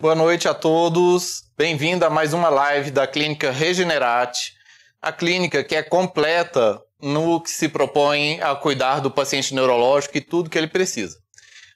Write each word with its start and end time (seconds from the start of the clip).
Boa 0.00 0.14
noite 0.14 0.48
a 0.48 0.54
todos. 0.54 1.42
Bem-vindo 1.58 2.06
a 2.06 2.08
mais 2.08 2.32
uma 2.32 2.48
live 2.48 2.90
da 2.90 3.06
Clínica 3.06 3.50
Regenerate, 3.50 4.54
a 5.02 5.12
clínica 5.12 5.62
que 5.62 5.76
é 5.76 5.82
completa 5.82 6.80
no 6.98 7.38
que 7.38 7.50
se 7.50 7.68
propõe 7.68 8.40
a 8.40 8.56
cuidar 8.56 9.00
do 9.00 9.10
paciente 9.10 9.54
neurológico 9.54 10.16
e 10.16 10.22
tudo 10.22 10.48
que 10.48 10.56
ele 10.56 10.68
precisa. 10.68 11.18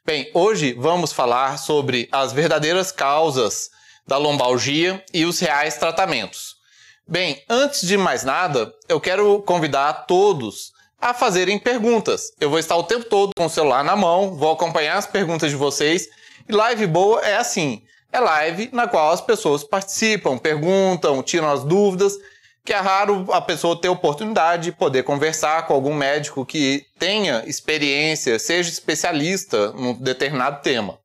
Bem, 0.07 0.31
hoje 0.33 0.73
vamos 0.73 1.13
falar 1.13 1.59
sobre 1.59 2.09
as 2.11 2.33
verdadeiras 2.33 2.91
causas 2.91 3.69
da 4.07 4.17
lombalgia 4.17 5.05
e 5.13 5.27
os 5.27 5.39
reais 5.39 5.77
tratamentos. 5.77 6.64
Bem, 7.07 7.43
antes 7.51 7.87
de 7.87 7.99
mais 7.99 8.25
nada, 8.25 8.75
eu 8.89 8.99
quero 8.99 9.43
convidar 9.43 10.07
todos 10.07 10.73
a 10.99 11.13
fazerem 11.13 11.59
perguntas. 11.59 12.33
Eu 12.41 12.49
vou 12.49 12.59
estar 12.59 12.77
o 12.77 12.83
tempo 12.83 13.05
todo 13.05 13.33
com 13.37 13.45
o 13.45 13.51
celular 13.51 13.85
na 13.85 13.95
mão, 13.95 14.35
vou 14.35 14.51
acompanhar 14.51 14.97
as 14.97 15.07
perguntas 15.07 15.51
de 15.51 15.57
vocês. 15.57 16.09
E 16.49 16.53
live 16.53 16.87
boa 16.87 17.21
é 17.21 17.37
assim: 17.37 17.83
é 18.11 18.19
live 18.19 18.71
na 18.73 18.89
qual 18.89 19.13
as 19.13 19.21
pessoas 19.21 19.63
participam, 19.63 20.39
perguntam, 20.39 21.23
tiram 21.23 21.51
as 21.51 21.63
dúvidas, 21.63 22.15
que 22.65 22.73
é 22.73 22.79
raro 22.79 23.27
a 23.31 23.41
pessoa 23.43 23.79
ter 23.79 23.91
oportunidade 23.91 24.65
de 24.65 24.73
poder 24.73 25.03
conversar 25.03 25.67
com 25.67 25.75
algum 25.75 25.93
médico 25.93 26.47
que 26.47 26.87
tenha 26.99 27.45
experiência, 27.47 28.39
seja 28.39 28.71
especialista 28.71 29.73
num 29.73 29.93
determinado 29.93 30.63
tema. 30.63 30.99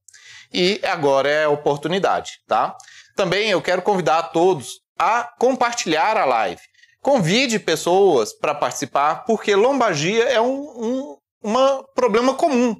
E 0.53 0.79
agora 0.81 1.27
é 1.27 1.43
a 1.43 1.49
oportunidade, 1.49 2.39
tá? 2.47 2.77
Também 3.17 3.49
eu 3.49 3.61
quero 3.61 3.81
convidar 3.81 4.19
a 4.19 4.23
todos 4.23 4.79
a 4.99 5.23
compartilhar 5.39 6.17
a 6.17 6.26
live. 6.26 6.62
Convide 7.02 7.58
pessoas 7.58 8.34
para 8.34 8.53
participar, 8.53 9.23
porque 9.23 9.55
lombalgia 9.55 10.25
é 10.25 10.41
um, 10.41 11.17
um 11.41 11.84
problema 11.95 12.34
comum. 12.34 12.75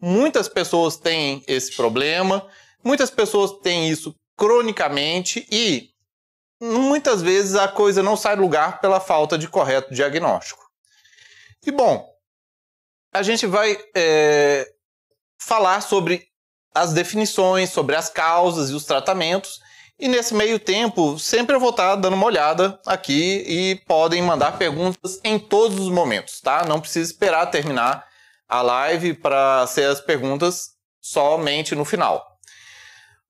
Muitas 0.00 0.48
pessoas 0.48 0.96
têm 0.96 1.42
esse 1.48 1.74
problema, 1.74 2.46
muitas 2.84 3.10
pessoas 3.10 3.50
têm 3.62 3.88
isso 3.88 4.14
cronicamente 4.36 5.46
e 5.50 5.90
muitas 6.60 7.20
vezes 7.20 7.56
a 7.56 7.66
coisa 7.66 8.02
não 8.02 8.16
sai 8.16 8.36
do 8.36 8.42
lugar 8.42 8.80
pela 8.80 9.00
falta 9.00 9.36
de 9.36 9.48
correto 9.48 9.92
diagnóstico. 9.92 10.62
E 11.66 11.72
bom, 11.72 12.08
a 13.12 13.22
gente 13.22 13.46
vai 13.46 13.76
é, 13.96 14.68
falar 15.40 15.80
sobre 15.80 16.26
as 16.74 16.92
definições, 16.92 17.70
sobre 17.70 17.96
as 17.96 18.08
causas 18.08 18.70
e 18.70 18.74
os 18.74 18.84
tratamentos 18.84 19.63
e 20.04 20.08
nesse 20.08 20.34
meio 20.34 20.58
tempo, 20.58 21.18
sempre 21.18 21.56
eu 21.56 21.60
vou 21.60 21.70
estar 21.70 21.96
dando 21.96 22.12
uma 22.12 22.26
olhada 22.26 22.78
aqui 22.84 23.42
e 23.48 23.80
podem 23.86 24.20
mandar 24.20 24.58
perguntas 24.58 25.18
em 25.24 25.38
todos 25.38 25.78
os 25.80 25.88
momentos, 25.88 26.42
tá? 26.42 26.62
Não 26.62 26.78
precisa 26.78 27.10
esperar 27.10 27.46
terminar 27.46 28.06
a 28.46 28.60
live 28.60 29.14
para 29.14 29.66
ser 29.66 29.88
as 29.88 30.02
perguntas 30.02 30.72
somente 31.00 31.74
no 31.74 31.86
final. 31.86 32.22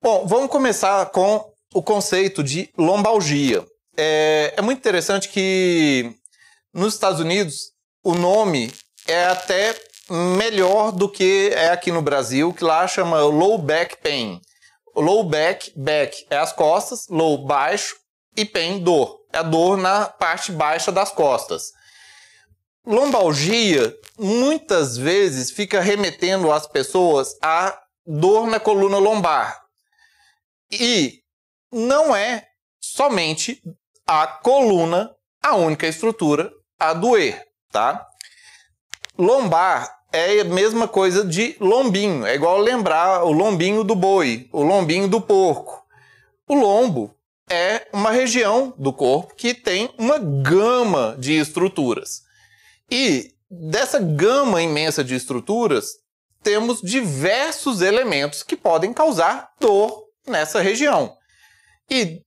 Bom, 0.01 0.27
vamos 0.27 0.51
começar 0.51 1.05
com 1.11 1.49
o 1.73 1.81
conceito 1.81 2.43
de 2.43 2.69
lombalgia. 2.77 3.65
É, 3.95 4.53
é 4.57 4.61
muito 4.61 4.79
interessante 4.79 5.29
que 5.29 6.13
nos 6.73 6.93
Estados 6.93 7.21
Unidos 7.21 7.71
o 8.03 8.13
nome 8.15 8.69
é 9.07 9.27
até 9.27 9.73
melhor 10.09 10.91
do 10.91 11.07
que 11.07 11.51
é 11.53 11.69
aqui 11.69 11.89
no 11.89 12.01
Brasil, 12.01 12.51
que 12.51 12.65
lá 12.65 12.85
chama 12.85 13.21
low 13.21 13.57
back 13.57 13.95
pain 14.03 14.41
low 14.95 15.23
back, 15.23 15.71
back 15.75 16.25
é 16.29 16.37
as 16.37 16.53
costas, 16.53 17.07
low 17.09 17.45
baixo 17.45 17.95
e 18.35 18.45
pain 18.45 18.79
dor. 18.79 19.19
É 19.31 19.39
a 19.39 19.43
dor 19.43 19.77
na 19.77 20.05
parte 20.05 20.51
baixa 20.51 20.91
das 20.91 21.11
costas. 21.11 21.71
Lombalgia 22.85 23.93
muitas 24.17 24.95
vezes 24.95 25.51
fica 25.51 25.81
remetendo 25.81 26.51
as 26.51 26.67
pessoas 26.67 27.35
a 27.41 27.77
dor 28.05 28.47
na 28.47 28.59
coluna 28.59 28.97
lombar. 28.97 29.59
E 30.71 31.21
não 31.71 32.15
é 32.15 32.47
somente 32.79 33.61
a 34.05 34.27
coluna 34.27 35.11
a 35.41 35.55
única 35.55 35.87
estrutura 35.87 36.51
a 36.79 36.93
doer, 36.93 37.43
tá? 37.71 38.05
Lombar 39.17 39.89
é 40.15 40.39
a 40.39 40.45
mesma 40.45 40.87
coisa 40.87 41.25
de 41.25 41.57
lombinho. 41.59 42.25
É 42.25 42.35
igual 42.35 42.57
lembrar 42.57 43.25
o 43.25 43.33
lombinho 43.33 43.83
do 43.83 43.93
boi, 43.95 44.47
o 44.53 44.63
lombinho 44.63 45.09
do 45.09 45.19
porco. 45.19 45.83
O 46.47 46.55
lombo 46.55 47.13
é 47.49 47.85
uma 47.91 48.11
região 48.11 48.73
do 48.77 48.93
corpo 48.93 49.35
que 49.35 49.53
tem 49.53 49.93
uma 49.97 50.17
gama 50.17 51.17
de 51.19 51.33
estruturas. 51.33 52.21
E 52.89 53.33
dessa 53.51 53.99
gama 53.99 54.61
imensa 54.61 55.03
de 55.03 55.15
estruturas, 55.15 55.97
temos 56.41 56.81
diversos 56.81 57.81
elementos 57.81 58.41
que 58.41 58.55
podem 58.55 58.93
causar 58.93 59.51
dor 59.59 60.05
nessa 60.25 60.61
região. 60.61 61.13
E, 61.91 62.21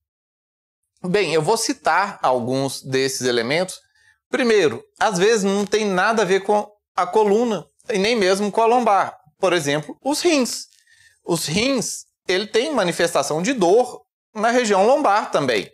bem, 1.02 1.32
eu 1.32 1.40
vou 1.40 1.56
citar 1.56 2.18
alguns 2.20 2.82
desses 2.82 3.22
elementos. 3.22 3.80
Primeiro, 4.28 4.84
às 5.00 5.16
vezes 5.16 5.44
não 5.44 5.64
tem 5.64 5.86
nada 5.86 6.20
a 6.20 6.26
ver 6.26 6.40
com 6.40 6.70
a 6.94 7.06
coluna 7.06 7.67
e 7.90 7.98
nem 7.98 8.16
mesmo 8.16 8.50
com 8.50 8.60
a 8.60 8.66
lombar. 8.66 9.18
Por 9.38 9.52
exemplo, 9.52 9.96
os 10.02 10.20
rins. 10.20 10.66
Os 11.24 11.46
rins, 11.46 12.04
ele 12.26 12.46
tem 12.46 12.74
manifestação 12.74 13.42
de 13.42 13.52
dor 13.52 14.02
na 14.34 14.50
região 14.50 14.86
lombar 14.86 15.30
também. 15.30 15.70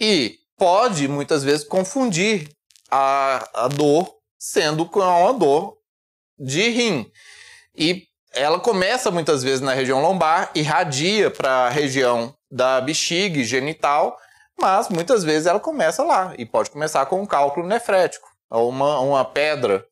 E 0.00 0.38
pode 0.56 1.08
muitas 1.08 1.44
vezes 1.44 1.64
confundir 1.64 2.48
a, 2.90 3.64
a 3.64 3.68
dor 3.68 4.16
sendo 4.38 4.86
com 4.86 5.00
uma 5.00 5.32
dor 5.32 5.76
de 6.38 6.68
rim. 6.68 7.10
E 7.74 8.04
ela 8.32 8.60
começa 8.60 9.10
muitas 9.10 9.42
vezes 9.42 9.60
na 9.60 9.72
região 9.72 10.02
lombar, 10.02 10.50
irradia 10.54 11.30
para 11.30 11.66
a 11.66 11.70
região 11.70 12.34
da 12.50 12.80
bexiga 12.80 13.38
e 13.38 13.44
genital, 13.44 14.16
mas 14.58 14.88
muitas 14.88 15.24
vezes 15.24 15.46
ela 15.46 15.60
começa 15.60 16.02
lá 16.02 16.34
e 16.38 16.44
pode 16.44 16.70
começar 16.70 17.04
com 17.06 17.20
um 17.20 17.26
cálculo 17.26 17.66
nefrético, 17.66 18.28
ou 18.50 18.68
uma, 18.68 19.00
uma 19.00 19.24
pedra 19.24 19.84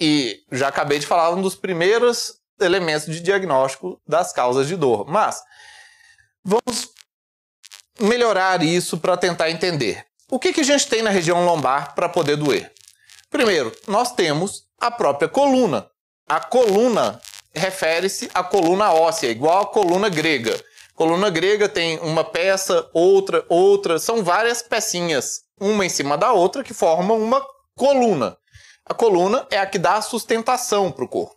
e 0.00 0.42
já 0.50 0.68
acabei 0.68 0.98
de 0.98 1.06
falar 1.06 1.30
um 1.30 1.42
dos 1.42 1.54
primeiros 1.54 2.40
elementos 2.58 3.06
de 3.06 3.20
diagnóstico 3.20 4.00
das 4.06 4.32
causas 4.32 4.66
de 4.66 4.76
dor. 4.76 5.06
Mas 5.06 5.42
vamos 6.42 6.88
melhorar 8.00 8.62
isso 8.62 8.98
para 8.98 9.16
tentar 9.16 9.50
entender. 9.50 10.04
O 10.30 10.38
que, 10.38 10.52
que 10.52 10.60
a 10.60 10.64
gente 10.64 10.88
tem 10.88 11.02
na 11.02 11.10
região 11.10 11.44
lombar 11.44 11.94
para 11.94 12.08
poder 12.08 12.36
doer? 12.36 12.72
Primeiro, 13.28 13.72
nós 13.86 14.12
temos 14.12 14.64
a 14.80 14.90
própria 14.90 15.28
coluna. 15.28 15.88
A 16.28 16.40
coluna 16.40 17.20
refere-se 17.54 18.30
à 18.32 18.42
coluna 18.42 18.92
óssea, 18.92 19.28
igual 19.28 19.62
à 19.62 19.66
coluna 19.66 20.08
grega. 20.08 20.58
Coluna 20.94 21.30
grega 21.30 21.68
tem 21.68 21.98
uma 21.98 22.22
peça, 22.22 22.88
outra, 22.92 23.44
outra, 23.48 23.98
são 23.98 24.22
várias 24.22 24.62
pecinhas, 24.62 25.42
uma 25.58 25.84
em 25.84 25.88
cima 25.88 26.16
da 26.16 26.32
outra, 26.32 26.62
que 26.62 26.74
formam 26.74 27.18
uma 27.20 27.44
coluna. 27.74 28.36
A 28.90 28.94
coluna 28.94 29.46
é 29.52 29.56
a 29.56 29.66
que 29.66 29.78
dá 29.78 29.98
a 29.98 30.02
sustentação 30.02 30.90
para 30.90 31.04
o 31.04 31.08
corpo. 31.08 31.36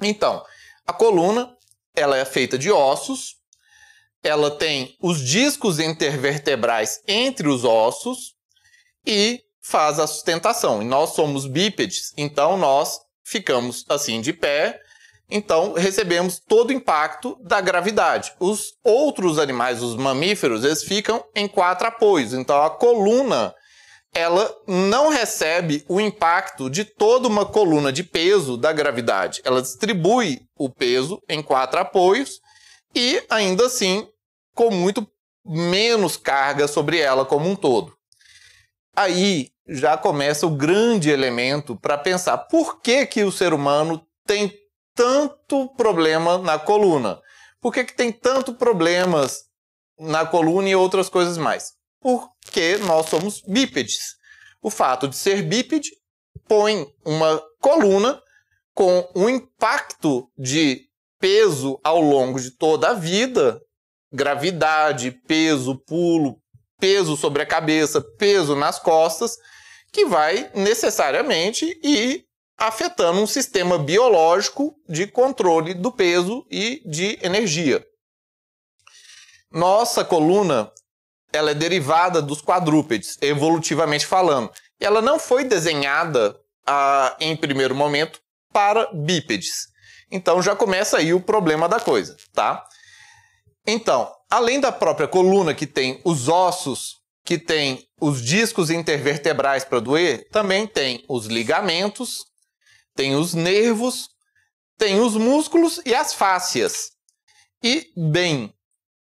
Então, 0.00 0.42
a 0.86 0.92
coluna 0.94 1.54
ela 1.94 2.16
é 2.16 2.24
feita 2.24 2.56
de 2.56 2.72
ossos, 2.72 3.36
ela 4.22 4.50
tem 4.50 4.96
os 5.02 5.20
discos 5.20 5.78
intervertebrais 5.78 7.02
entre 7.06 7.46
os 7.46 7.62
ossos 7.62 8.34
e 9.06 9.44
faz 9.60 10.00
a 10.00 10.06
sustentação. 10.06 10.80
E 10.80 10.86
nós 10.86 11.10
somos 11.10 11.46
bípedes, 11.46 12.14
então 12.16 12.56
nós 12.56 13.00
ficamos 13.22 13.84
assim 13.86 14.22
de 14.22 14.32
pé, 14.32 14.80
então 15.28 15.74
recebemos 15.74 16.40
todo 16.40 16.70
o 16.70 16.72
impacto 16.72 17.36
da 17.42 17.60
gravidade. 17.60 18.32
Os 18.40 18.72
outros 18.82 19.38
animais, 19.38 19.82
os 19.82 19.94
mamíferos, 19.94 20.64
eles 20.64 20.82
ficam 20.82 21.22
em 21.34 21.46
quatro 21.46 21.86
apoios. 21.86 22.32
Então 22.32 22.62
a 22.62 22.70
coluna 22.70 23.54
ela 24.16 24.50
não 24.66 25.10
recebe 25.10 25.84
o 25.86 26.00
impacto 26.00 26.70
de 26.70 26.86
toda 26.86 27.28
uma 27.28 27.44
coluna 27.44 27.92
de 27.92 28.02
peso 28.02 28.56
da 28.56 28.72
gravidade. 28.72 29.42
Ela 29.44 29.60
distribui 29.60 30.40
o 30.56 30.70
peso 30.70 31.22
em 31.28 31.42
quatro 31.42 31.78
apoios 31.78 32.40
e, 32.94 33.22
ainda 33.28 33.66
assim, 33.66 34.08
com 34.54 34.70
muito 34.70 35.06
menos 35.44 36.16
carga 36.16 36.66
sobre 36.66 36.98
ela 36.98 37.26
como 37.26 37.46
um 37.46 37.54
todo. 37.54 37.94
Aí 38.96 39.50
já 39.68 39.98
começa 39.98 40.46
o 40.46 40.56
grande 40.56 41.10
elemento 41.10 41.76
para 41.76 41.98
pensar 41.98 42.38
por 42.38 42.80
que, 42.80 43.04
que 43.04 43.22
o 43.22 43.30
ser 43.30 43.52
humano 43.52 44.02
tem 44.26 44.50
tanto 44.94 45.68
problema 45.76 46.38
na 46.38 46.58
coluna? 46.58 47.20
Por 47.60 47.70
que, 47.70 47.84
que 47.84 47.94
tem 47.94 48.10
tanto 48.10 48.54
problemas 48.54 49.44
na 49.98 50.24
coluna 50.24 50.70
e 50.70 50.74
outras 50.74 51.10
coisas 51.10 51.36
mais? 51.36 51.75
Porque 52.00 52.76
nós 52.78 53.08
somos 53.08 53.40
bípedes. 53.40 54.16
O 54.62 54.70
fato 54.70 55.08
de 55.08 55.16
ser 55.16 55.42
bípede 55.42 55.90
põe 56.48 56.86
uma 57.04 57.42
coluna 57.60 58.20
com 58.74 59.08
um 59.14 59.28
impacto 59.28 60.30
de 60.36 60.86
peso 61.18 61.80
ao 61.82 62.00
longo 62.00 62.40
de 62.40 62.50
toda 62.50 62.90
a 62.90 62.94
vida, 62.94 63.60
gravidade, 64.12 65.10
peso, 65.26 65.78
pulo, 65.86 66.36
peso 66.78 67.16
sobre 67.16 67.42
a 67.42 67.46
cabeça, 67.46 68.00
peso 68.00 68.54
nas 68.54 68.78
costas, 68.78 69.36
que 69.92 70.04
vai 70.04 70.50
necessariamente 70.54 71.78
ir 71.82 72.26
afetando 72.58 73.20
um 73.20 73.26
sistema 73.26 73.78
biológico 73.78 74.74
de 74.88 75.06
controle 75.06 75.74
do 75.74 75.92
peso 75.92 76.46
e 76.50 76.82
de 76.84 77.18
energia. 77.22 77.84
Nossa 79.50 80.04
coluna 80.04 80.70
ela 81.36 81.50
é 81.50 81.54
derivada 81.54 82.20
dos 82.20 82.40
quadrúpedes, 82.40 83.18
evolutivamente 83.20 84.06
falando. 84.06 84.50
E 84.80 84.84
ela 84.84 85.00
não 85.00 85.18
foi 85.18 85.44
desenhada 85.44 86.36
ah, 86.66 87.16
em 87.20 87.36
primeiro 87.36 87.74
momento 87.74 88.20
para 88.52 88.90
bípedes. 88.92 89.68
Então 90.10 90.42
já 90.42 90.56
começa 90.56 90.98
aí 90.98 91.12
o 91.12 91.20
problema 91.20 91.68
da 91.68 91.78
coisa, 91.80 92.16
tá? 92.32 92.64
Então, 93.66 94.10
além 94.30 94.60
da 94.60 94.70
própria 94.70 95.08
coluna 95.08 95.54
que 95.54 95.66
tem 95.66 96.00
os 96.04 96.28
ossos, 96.28 96.96
que 97.24 97.38
tem 97.38 97.84
os 98.00 98.22
discos 98.22 98.70
intervertebrais 98.70 99.64
para 99.64 99.80
doer, 99.80 100.28
também 100.30 100.66
tem 100.66 101.04
os 101.08 101.26
ligamentos, 101.26 102.24
tem 102.94 103.16
os 103.16 103.34
nervos, 103.34 104.08
tem 104.78 105.00
os 105.00 105.16
músculos 105.16 105.80
e 105.84 105.94
as 105.94 106.14
fáscias. 106.14 106.92
E, 107.62 107.90
bem, 107.96 108.54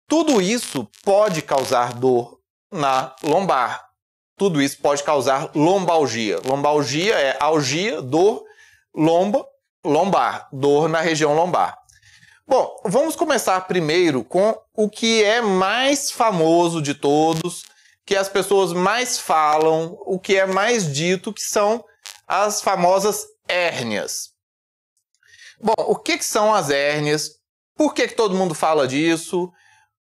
tudo 0.07 0.41
isso 0.41 0.89
pode 1.03 1.41
causar 1.41 1.93
dor 1.93 2.39
na 2.71 3.15
lombar. 3.21 3.89
Tudo 4.37 4.61
isso 4.61 4.77
pode 4.79 5.03
causar 5.03 5.51
lombalgia. 5.53 6.39
Lombalgia 6.45 7.15
é 7.15 7.37
algia, 7.39 8.01
dor, 8.01 8.43
lomba, 8.95 9.45
lombar, 9.83 10.47
dor 10.51 10.87
na 10.87 11.01
região 11.01 11.35
lombar. 11.35 11.77
Bom, 12.47 12.81
vamos 12.85 13.15
começar 13.15 13.59
primeiro 13.61 14.23
com 14.23 14.57
o 14.73 14.89
que 14.89 15.21
é 15.23 15.41
mais 15.41 16.09
famoso 16.09 16.81
de 16.81 16.93
todos, 16.93 17.65
que 18.05 18.15
as 18.15 18.29
pessoas 18.29 18.71
mais 18.71 19.19
falam, 19.19 19.97
o 20.05 20.17
que 20.17 20.37
é 20.37 20.45
mais 20.45 20.93
dito, 20.93 21.33
que 21.33 21.41
são 21.41 21.83
as 22.25 22.61
famosas 22.61 23.25
hérnias. 23.49 24.29
Bom, 25.61 25.73
o 25.77 25.95
que, 25.95 26.17
que 26.17 26.23
são 26.23 26.53
as 26.53 26.69
hérnias? 26.69 27.31
Por 27.75 27.93
que, 27.93 28.07
que 28.07 28.15
todo 28.15 28.35
mundo 28.35 28.55
fala 28.55 28.87
disso? 28.87 29.51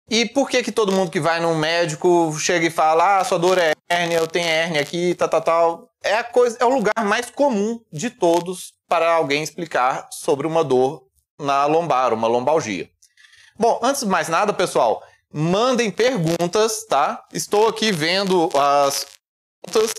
E 0.09 0.25
por 0.25 0.49
que 0.49 0.63
que 0.63 0.71
todo 0.71 0.93
mundo 0.93 1.11
que 1.11 1.19
vai 1.19 1.41
num 1.41 1.57
médico 1.57 2.33
chega 2.39 2.67
e 2.67 2.71
fala, 2.71 3.19
ah, 3.19 3.25
sua 3.25 3.39
dor 3.39 3.59
é 3.59 3.73
hérnia, 3.89 4.19
eu 4.19 4.27
tenho 4.29 4.47
hérnia 4.47 4.81
aqui, 4.81 5.15
tal, 5.17 5.29
tal, 5.29 5.43
tal. 5.43 5.91
É 6.03 6.15
a 6.15 6.23
coisa, 6.23 6.57
é 6.61 6.65
o 6.65 6.69
lugar 6.69 7.05
mais 7.05 7.29
comum 7.29 7.81
de 7.93 8.11
todos 8.11 8.73
para 8.89 9.13
alguém 9.13 9.43
explicar 9.43 10.09
sobre 10.13 10.47
uma 10.47 10.63
dor 10.63 11.05
na 11.39 11.67
lombar, 11.67 12.15
uma 12.15 12.29
lombalgia. 12.29 12.89
Bom, 13.59 13.81
antes 13.83 14.03
de 14.03 14.09
mais 14.09 14.29
nada, 14.29 14.53
pessoal, 14.53 15.03
mandem 15.33 15.91
perguntas, 15.91 16.85
tá? 16.87 17.25
Estou 17.33 17.67
aqui 17.67 17.91
vendo 17.91 18.49
as 18.55 19.07
perguntas. 19.61 19.93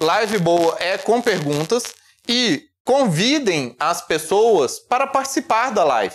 Live 0.00 0.38
boa 0.38 0.76
é 0.80 0.98
com 0.98 1.22
perguntas 1.22 1.94
e 2.28 2.64
convidem 2.84 3.74
as 3.78 4.02
pessoas 4.02 4.80
para 4.80 5.06
participar 5.06 5.70
da 5.70 5.82
live. 5.84 6.14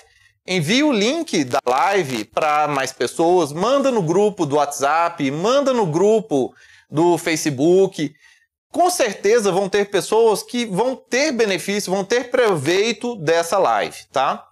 Envie 0.51 0.81
o 0.81 0.91
link 0.91 1.43
da 1.43 1.59
live 1.63 2.25
para 2.25 2.67
mais 2.67 2.91
pessoas, 2.91 3.53
manda 3.53 3.91
no 3.91 4.01
grupo 4.01 4.47
do 4.47 4.55
WhatsApp, 4.55 5.29
manda 5.29 5.71
no 5.73 5.85
grupo 5.85 6.55
do 6.89 7.19
Facebook. 7.19 8.11
Com 8.71 8.89
certeza 8.89 9.51
vão 9.51 9.69
ter 9.69 9.91
pessoas 9.91 10.41
que 10.41 10.65
vão 10.65 10.95
ter 10.95 11.31
benefício, 11.31 11.93
vão 11.93 12.03
ter 12.03 12.31
proveito 12.31 13.15
dessa 13.17 13.59
live, 13.59 13.95
tá? 14.11 14.43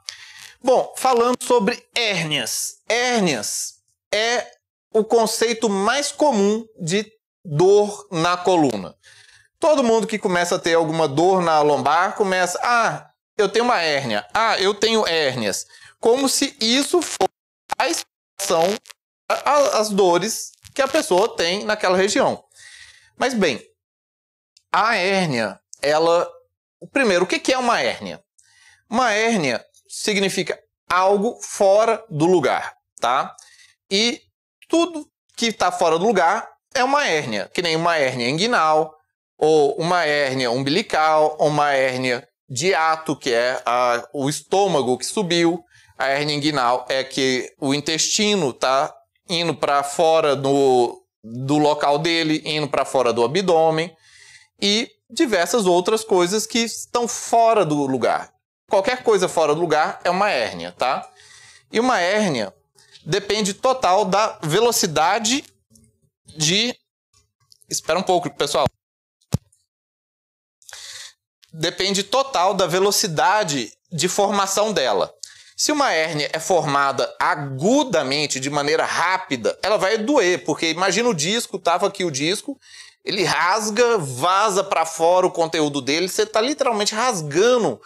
Bom, 0.63 0.93
falando 0.95 1.37
sobre 1.41 1.83
hérnias. 1.95 2.75
Hérnias 2.87 3.79
é 4.13 4.45
o 4.93 5.03
conceito 5.03 5.67
mais 5.67 6.11
comum 6.11 6.63
de 6.79 7.11
dor 7.43 8.07
na 8.11 8.37
coluna. 8.37 8.93
Todo 9.59 9.83
mundo 9.83 10.05
que 10.05 10.19
começa 10.19 10.57
a 10.57 10.59
ter 10.59 10.75
alguma 10.75 11.07
dor 11.07 11.41
na 11.41 11.59
lombar 11.63 12.13
começa, 12.13 12.59
ah, 12.61 13.09
eu 13.35 13.49
tenho 13.49 13.65
uma 13.65 13.81
hérnia. 13.81 14.23
Ah, 14.31 14.59
eu 14.59 14.75
tenho 14.75 15.07
hérnias 15.07 15.65
como 16.07 16.29
se 16.29 16.55
isso 16.61 17.01
fosse 17.01 17.27
a 17.77 17.89
explicação 17.89 18.63
às 19.73 19.89
dores 19.89 20.53
que 20.73 20.81
a 20.81 20.87
pessoa 20.87 21.35
tem 21.35 21.65
naquela 21.65 21.97
região. 21.97 22.41
Mas 23.17 23.33
bem, 23.33 23.61
a 24.71 24.95
hérnia, 24.95 25.59
ela. 25.81 26.25
Primeiro, 26.93 27.25
o 27.25 27.27
que 27.27 27.51
é 27.51 27.57
uma 27.57 27.81
hérnia? 27.81 28.23
Uma 28.89 29.11
hérnia 29.11 29.65
significa 29.89 30.57
algo 30.89 31.41
fora 31.41 32.01
do 32.09 32.25
lugar, 32.25 32.73
tá? 33.01 33.35
E 33.91 34.21
tudo 34.69 35.05
que 35.35 35.47
está 35.47 35.73
fora 35.73 35.99
do 35.99 36.05
lugar 36.05 36.49
é 36.73 36.85
uma 36.85 37.05
hérnia, 37.05 37.51
que 37.53 37.61
nem 37.61 37.75
uma 37.75 37.97
hérnia 37.97 38.29
inguinal, 38.29 38.95
ou 39.37 39.75
uma 39.75 40.05
hérnia 40.05 40.51
umbilical, 40.51 41.35
ou 41.37 41.49
uma 41.49 41.73
hérnia 41.73 42.25
de 42.49 42.73
ato, 42.73 43.13
que 43.13 43.33
é 43.33 43.61
a, 43.65 44.07
o 44.13 44.29
estômago 44.29 44.97
que 44.97 45.05
subiu, 45.05 45.65
a 45.97 46.09
hernia 46.09 46.35
inguinal 46.35 46.85
é 46.89 47.03
que 47.03 47.53
o 47.59 47.73
intestino 47.73 48.51
está 48.51 48.93
indo 49.27 49.55
para 49.55 49.83
fora 49.83 50.35
do, 50.35 51.03
do 51.23 51.57
local 51.57 51.97
dele, 51.97 52.41
indo 52.45 52.67
para 52.67 52.85
fora 52.85 53.11
do 53.11 53.23
abdômen 53.23 53.95
e 54.61 54.89
diversas 55.09 55.65
outras 55.65 56.03
coisas 56.03 56.45
que 56.45 56.59
estão 56.59 57.07
fora 57.07 57.65
do 57.65 57.85
lugar. 57.85 58.31
Qualquer 58.69 59.03
coisa 59.03 59.27
fora 59.27 59.55
do 59.55 59.61
lugar 59.61 59.99
é 60.03 60.09
uma 60.09 60.29
hérnia, 60.29 60.71
tá? 60.71 61.09
E 61.71 61.79
uma 61.79 61.99
hérnia 61.99 62.53
depende 63.05 63.53
total 63.53 64.05
da 64.05 64.37
velocidade 64.43 65.43
de. 66.25 66.77
Espera 67.69 67.97
um 67.97 68.03
pouco, 68.03 68.29
pessoal. 68.29 68.65
Depende 71.51 72.03
total 72.03 72.53
da 72.53 72.67
velocidade 72.67 73.71
de 73.91 74.07
formação 74.07 74.73
dela. 74.73 75.16
Se 75.59 75.71
uma 75.71 75.91
hérnia 75.91 76.29
é 76.31 76.39
formada 76.39 77.11
agudamente, 77.19 78.39
de 78.39 78.47
maneira 78.47 78.85
rápida, 78.85 79.57
ela 79.63 79.75
vai 79.75 79.97
doer, 79.97 80.43
porque 80.45 80.69
imagina 80.69 81.09
o 81.09 81.15
disco, 81.15 81.57
tava 81.57 81.87
aqui 81.87 82.05
o 82.05 82.11
disco, 82.11 82.59
ele 83.03 83.23
rasga, 83.23 83.97
vaza 83.97 84.63
para 84.63 84.85
fora 84.85 85.25
o 85.25 85.31
conteúdo 85.31 85.81
dele, 85.81 86.07
você 86.07 86.21
está 86.21 86.39
literalmente 86.39 86.93
rasgando 86.93 87.81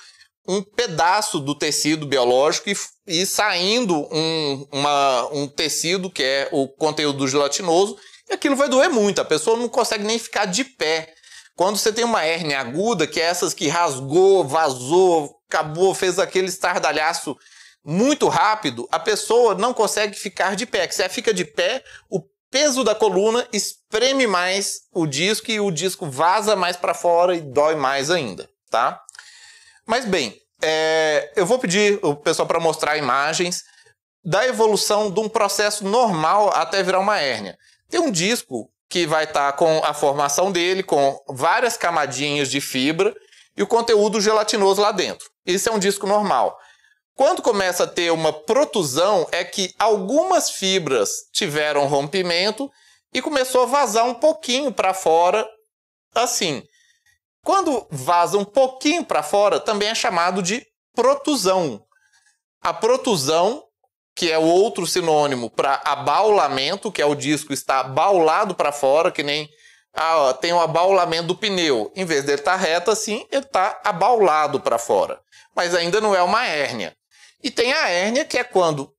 um 0.45 0.61
pedaço 0.61 1.39
do 1.39 1.55
tecido 1.55 2.05
biológico 2.05 2.69
e, 2.69 2.75
e 3.07 3.25
saindo 3.25 4.05
um, 4.11 4.67
uma, 4.69 5.29
um 5.31 5.47
tecido 5.47 6.09
que 6.09 6.23
é 6.23 6.49
o 6.51 6.67
conteúdo 6.67 7.25
gelatinoso, 7.25 7.97
e 8.29 8.33
aquilo 8.33 8.57
vai 8.57 8.67
doer 8.67 8.89
muito, 8.89 9.21
a 9.21 9.25
pessoa 9.25 9.55
não 9.55 9.69
consegue 9.69 10.03
nem 10.03 10.19
ficar 10.19 10.43
de 10.43 10.65
pé. 10.65 11.13
Quando 11.55 11.77
você 11.77 11.93
tem 11.93 12.03
uma 12.03 12.25
hérnia 12.25 12.59
aguda, 12.59 13.07
que 13.07 13.21
é 13.21 13.23
essas 13.23 13.53
que 13.53 13.69
rasgou, 13.69 14.45
vazou, 14.45 15.39
acabou, 15.47 15.95
fez 15.95 16.19
aquele 16.19 16.47
estardalhaço 16.47 17.37
muito 17.83 18.27
rápido, 18.27 18.87
a 18.91 18.99
pessoa 18.99 19.55
não 19.55 19.73
consegue 19.73 20.15
ficar 20.15 20.55
de 20.55 20.65
pé. 20.65 20.89
Se 20.89 21.01
ela 21.01 21.09
fica 21.09 21.33
de 21.33 21.45
pé, 21.45 21.83
o 22.09 22.21
peso 22.49 22.83
da 22.83 22.93
coluna 22.93 23.47
espreme 23.51 24.27
mais 24.27 24.81
o 24.93 25.07
disco 25.07 25.49
e 25.49 25.59
o 25.59 25.71
disco 25.71 26.05
vaza 26.05 26.55
mais 26.55 26.75
para 26.75 26.93
fora 26.93 27.35
e 27.35 27.41
dói 27.41 27.75
mais 27.75 28.11
ainda, 28.11 28.49
tá? 28.69 29.01
Mas 29.87 30.05
bem, 30.05 30.37
é, 30.61 31.31
eu 31.35 31.45
vou 31.45 31.57
pedir 31.57 31.99
o 32.03 32.15
pessoal 32.15 32.47
para 32.47 32.59
mostrar 32.59 32.97
imagens 32.97 33.63
da 34.23 34.45
evolução 34.45 35.09
de 35.09 35.19
um 35.19 35.27
processo 35.27 35.83
normal 35.85 36.51
até 36.53 36.83
virar 36.83 36.99
uma 36.99 37.19
hérnia. 37.19 37.57
Tem 37.89 37.99
um 37.99 38.11
disco 38.11 38.69
que 38.87 39.07
vai 39.07 39.23
estar 39.23 39.53
tá 39.53 39.57
com 39.57 39.81
a 39.83 39.93
formação 39.93 40.51
dele, 40.51 40.83
com 40.83 41.17
várias 41.29 41.77
camadinhas 41.77 42.49
de 42.49 42.61
fibra 42.61 43.15
e 43.55 43.63
o 43.63 43.67
conteúdo 43.67 44.21
gelatinoso 44.21 44.81
lá 44.81 44.91
dentro. 44.91 45.29
Isso 45.45 45.69
é 45.69 45.71
um 45.71 45.79
disco 45.79 46.05
normal. 46.05 46.57
Quando 47.21 47.43
começa 47.43 47.83
a 47.83 47.87
ter 47.87 48.11
uma 48.11 48.33
protusão, 48.33 49.27
é 49.31 49.43
que 49.43 49.75
algumas 49.77 50.49
fibras 50.49 51.29
tiveram 51.31 51.85
rompimento 51.85 52.67
e 53.13 53.21
começou 53.21 53.61
a 53.61 53.67
vazar 53.67 54.05
um 54.07 54.15
pouquinho 54.15 54.71
para 54.71 54.91
fora, 54.91 55.47
assim. 56.15 56.63
Quando 57.45 57.85
vaza 57.91 58.39
um 58.39 58.43
pouquinho 58.43 59.05
para 59.05 59.21
fora, 59.21 59.59
também 59.59 59.89
é 59.89 59.93
chamado 59.93 60.41
de 60.41 60.65
protusão. 60.95 61.85
A 62.59 62.73
protusão, 62.73 63.65
que 64.15 64.31
é 64.31 64.39
o 64.39 64.47
outro 64.47 64.87
sinônimo 64.87 65.47
para 65.51 65.79
abaulamento, 65.85 66.91
que 66.91 67.03
é 67.03 67.05
o 67.05 67.13
disco 67.13 67.53
está 67.53 67.81
abaulado 67.81 68.55
para 68.55 68.71
fora, 68.71 69.11
que 69.11 69.21
nem 69.21 69.47
ah, 69.93 70.17
ó, 70.17 70.33
tem 70.33 70.53
o 70.53 70.59
abaulamento 70.59 71.27
do 71.27 71.35
pneu. 71.35 71.91
Em 71.95 72.03
vez 72.03 72.23
dele 72.23 72.41
estar 72.41 72.53
tá 72.53 72.57
reto 72.57 72.89
assim, 72.89 73.27
ele 73.31 73.45
está 73.45 73.79
abaulado 73.83 74.59
para 74.59 74.79
fora. 74.79 75.21
Mas 75.55 75.75
ainda 75.75 76.01
não 76.01 76.15
é 76.15 76.23
uma 76.23 76.47
hérnia. 76.47 76.97
E 77.43 77.49
tem 77.49 77.73
a 77.73 77.89
hérnia, 77.89 78.25
que 78.25 78.37
é 78.37 78.43
quando 78.43 78.93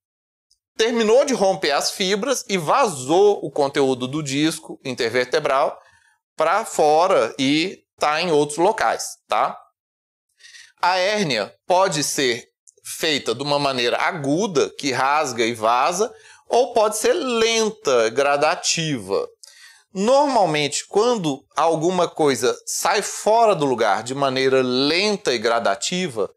terminou 0.77 1.25
de 1.25 1.35
romper 1.35 1.73
as 1.73 1.91
fibras 1.93 2.45
e 2.49 2.57
vazou 2.57 3.39
o 3.45 3.51
conteúdo 3.51 4.09
do 4.09 4.23
disco 4.23 4.81
intervertebral 4.85 5.81
para 6.37 6.65
fora 6.65 7.35
e 7.39 7.85
está 7.95 8.21
em 8.21 8.33
outros 8.33 8.59
locais, 8.59 9.17
tá? 9.29 9.57
A 10.81 10.97
hérnia 10.97 11.55
pode 11.67 12.03
ser 12.03 12.49
feita 12.83 13.35
de 13.35 13.43
uma 13.43 13.59
maneira 13.59 13.97
aguda, 13.97 14.71
que 14.71 14.91
rasga 14.91 15.45
e 15.45 15.55
vaza, 15.55 16.13
ou 16.49 16.73
pode 16.73 16.97
ser 16.97 17.13
lenta, 17.13 18.11
gradativa. 18.11 19.29
Normalmente, 19.95 20.87
quando 20.89 21.45
alguma 21.55 22.09
coisa 22.09 22.57
sai 22.67 23.03
fora 23.03 23.55
do 23.55 23.65
lugar 23.65 24.03
de 24.03 24.15
maneira 24.15 24.63
lenta 24.63 25.33
e 25.33 25.39
gradativa, 25.39 26.29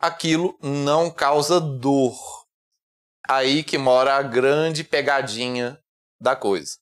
aquilo 0.00 0.58
não 0.62 1.10
causa 1.10 1.60
dor. 1.60 2.16
Aí 3.28 3.62
que 3.62 3.76
mora 3.76 4.16
a 4.16 4.22
grande 4.22 4.82
pegadinha 4.82 5.78
da 6.20 6.34
coisa. 6.34 6.76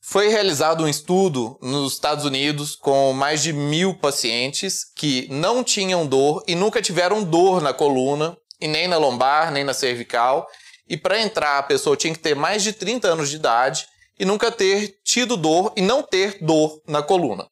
Foi 0.00 0.28
realizado 0.28 0.84
um 0.84 0.88
estudo 0.88 1.58
nos 1.62 1.94
Estados 1.94 2.26
Unidos 2.26 2.76
com 2.76 3.14
mais 3.14 3.42
de 3.42 3.54
mil 3.54 3.94
pacientes 3.94 4.84
que 4.94 5.26
não 5.30 5.64
tinham 5.64 6.06
dor 6.06 6.44
e 6.46 6.54
nunca 6.54 6.82
tiveram 6.82 7.24
dor 7.24 7.62
na 7.62 7.72
coluna, 7.72 8.36
e 8.60 8.68
nem 8.68 8.86
na 8.86 8.98
lombar, 8.98 9.50
nem 9.50 9.64
na 9.64 9.72
cervical. 9.72 10.46
E 10.86 10.96
para 10.96 11.20
entrar, 11.20 11.58
a 11.58 11.62
pessoa 11.62 11.96
tinha 11.96 12.12
que 12.12 12.20
ter 12.20 12.36
mais 12.36 12.62
de 12.62 12.72
30 12.72 13.08
anos 13.08 13.30
de 13.30 13.36
idade 13.36 13.86
e 14.18 14.24
nunca 14.24 14.52
ter 14.52 15.00
tido 15.02 15.36
dor 15.36 15.72
e 15.74 15.80
não 15.80 16.02
ter 16.02 16.38
dor 16.40 16.80
na 16.86 17.02
coluna. 17.02 17.48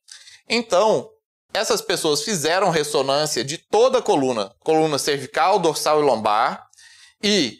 Então, 0.48 1.08
essas 1.52 1.82
pessoas 1.82 2.22
fizeram 2.22 2.70
ressonância 2.70 3.44
de 3.44 3.58
toda 3.58 3.98
a 3.98 4.02
coluna, 4.02 4.54
coluna 4.60 4.98
cervical, 4.98 5.58
dorsal 5.58 6.00
e 6.00 6.04
lombar, 6.04 6.66
e, 7.22 7.58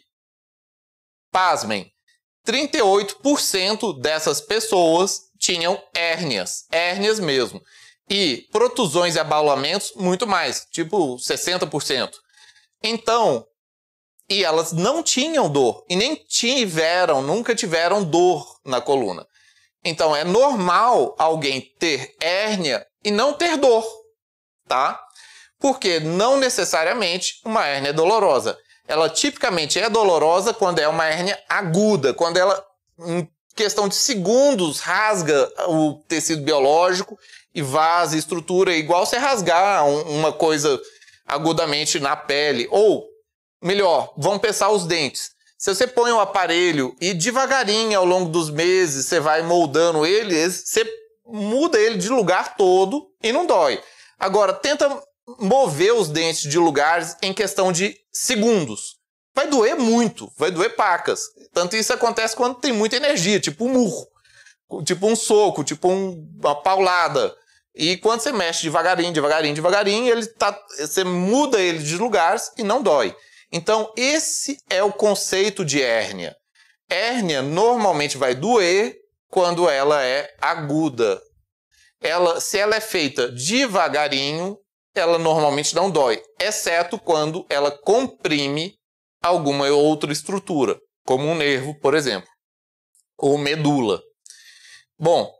pasmem, 1.31 1.91
38% 2.45 3.99
dessas 4.01 4.41
pessoas 4.41 5.21
tinham 5.39 5.81
hérnias, 5.95 6.65
hérnias 6.71 7.19
mesmo. 7.19 7.61
E 8.09 8.47
protusões 8.51 9.15
e 9.15 9.19
abalamentos, 9.19 9.93
muito 9.95 10.27
mais, 10.27 10.65
tipo 10.71 11.15
60%. 11.15 12.11
Então, 12.83 13.45
e 14.29 14.43
elas 14.43 14.73
não 14.73 15.01
tinham 15.01 15.49
dor, 15.49 15.85
e 15.89 15.95
nem 15.95 16.15
tiveram, 16.15 17.21
nunca 17.21 17.55
tiveram 17.55 18.03
dor 18.03 18.59
na 18.65 18.81
coluna. 18.81 19.25
Então 19.83 20.15
é 20.15 20.23
normal 20.23 21.15
alguém 21.17 21.61
ter 21.79 22.15
hérnia 22.21 22.85
e 23.03 23.11
não 23.11 23.33
ter 23.33 23.57
dor, 23.57 23.85
tá? 24.67 25.01
Porque 25.59 25.99
não 25.99 26.37
necessariamente 26.37 27.41
uma 27.45 27.65
hérnia 27.65 27.89
é 27.89 27.93
dolorosa 27.93 28.57
ela 28.87 29.09
tipicamente 29.09 29.79
é 29.79 29.89
dolorosa 29.89 30.53
quando 30.53 30.79
é 30.79 30.87
uma 30.87 31.05
hérnia 31.05 31.39
aguda, 31.47 32.13
quando 32.13 32.37
ela, 32.37 32.63
em 32.99 33.27
questão 33.55 33.87
de 33.87 33.95
segundos, 33.95 34.79
rasga 34.79 35.49
o 35.67 36.03
tecido 36.07 36.43
biológico 36.43 37.17
e 37.55 37.61
vaza 37.61 38.17
estrutura, 38.17 38.75
igual 38.75 39.05
você 39.05 39.17
rasgar 39.17 39.87
uma 39.87 40.33
coisa 40.33 40.79
agudamente 41.25 41.99
na 41.99 42.15
pele. 42.15 42.67
Ou, 42.71 43.07
melhor, 43.61 44.13
vamos 44.17 44.41
pensar 44.41 44.69
os 44.69 44.85
dentes. 44.85 45.31
Se 45.63 45.73
você 45.73 45.87
põe 45.87 46.11
o 46.11 46.19
aparelho 46.19 46.93
e 46.99 47.13
devagarinho 47.13 47.97
ao 47.97 48.03
longo 48.03 48.29
dos 48.29 48.49
meses 48.49 49.05
você 49.05 49.21
vai 49.21 49.41
moldando 49.43 50.05
ele, 50.05 50.35
você 50.49 50.85
muda 51.25 51.79
ele 51.79 51.97
de 51.97 52.09
lugar 52.09 52.57
todo 52.57 53.07
e 53.23 53.31
não 53.31 53.45
dói. 53.45 53.81
Agora, 54.19 54.51
tenta 54.51 55.01
mover 55.39 55.93
os 55.93 56.09
dentes 56.09 56.41
de 56.41 56.59
lugares 56.59 57.15
em 57.21 57.33
questão 57.33 57.71
de 57.71 57.95
segundos. 58.11 58.97
Vai 59.33 59.47
doer 59.47 59.77
muito, 59.77 60.29
vai 60.35 60.51
doer 60.51 60.75
pacas. 60.75 61.29
Tanto 61.53 61.77
isso 61.77 61.93
acontece 61.93 62.35
quando 62.35 62.55
tem 62.55 62.73
muita 62.73 62.97
energia, 62.97 63.39
tipo 63.39 63.63
um 63.63 63.69
murro, 63.69 64.05
tipo 64.83 65.07
um 65.07 65.15
soco, 65.15 65.63
tipo 65.63 65.87
um, 65.87 66.29
uma 66.43 66.61
paulada. 66.61 67.33
E 67.73 67.95
quando 67.95 68.19
você 68.19 68.33
mexe 68.33 68.63
devagarinho, 68.63 69.13
devagarinho, 69.13 69.55
devagarinho, 69.55 70.11
ele 70.11 70.25
tá, 70.25 70.59
você 70.77 71.05
muda 71.05 71.57
ele 71.61 71.79
de 71.79 71.95
lugares 71.95 72.51
e 72.57 72.63
não 72.63 72.83
dói. 72.83 73.15
Então, 73.55 73.93
esse 73.95 74.57
é 74.67 74.81
o 74.81 74.91
conceito 74.91 75.63
de 75.63 75.79
hérnia. 75.79 76.35
Hérnia 76.89 77.43
normalmente 77.43 78.17
vai 78.17 78.33
doer 78.33 78.97
quando 79.29 79.69
ela 79.69 80.03
é 80.03 80.35
aguda. 80.41 81.21
Ela, 82.01 82.41
se 82.41 82.57
ela 82.57 82.75
é 82.75 82.81
feita 82.81 83.31
devagarinho, 83.31 84.57
ela 84.95 85.19
normalmente 85.19 85.75
não 85.75 85.91
dói, 85.91 86.19
exceto 86.39 86.97
quando 86.97 87.45
ela 87.47 87.69
comprime 87.69 88.75
alguma 89.21 89.67
outra 89.69 90.11
estrutura, 90.11 90.79
como 91.05 91.25
um 91.27 91.35
nervo, 91.35 91.79
por 91.79 91.93
exemplo, 91.93 92.29
ou 93.19 93.37
medula. 93.37 94.01
Bom, 94.97 95.31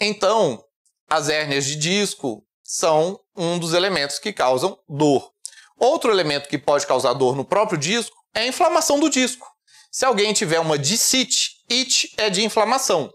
então 0.00 0.60
as 1.08 1.28
hérnias 1.28 1.64
de 1.66 1.76
disco 1.76 2.44
são 2.64 3.20
um 3.36 3.60
dos 3.60 3.74
elementos 3.74 4.18
que 4.18 4.32
causam 4.32 4.76
dor. 4.88 5.33
Outro 5.78 6.10
elemento 6.10 6.48
que 6.48 6.58
pode 6.58 6.86
causar 6.86 7.12
dor 7.14 7.36
no 7.36 7.44
próprio 7.44 7.78
disco 7.78 8.16
é 8.34 8.40
a 8.40 8.46
inflamação 8.46 8.98
do 8.98 9.10
disco. 9.10 9.46
Se 9.90 10.04
alguém 10.04 10.32
tiver 10.32 10.58
uma 10.58 10.78
discite, 10.78 11.50
it 11.70 12.12
é 12.16 12.28
de 12.28 12.42
inflamação, 12.44 13.12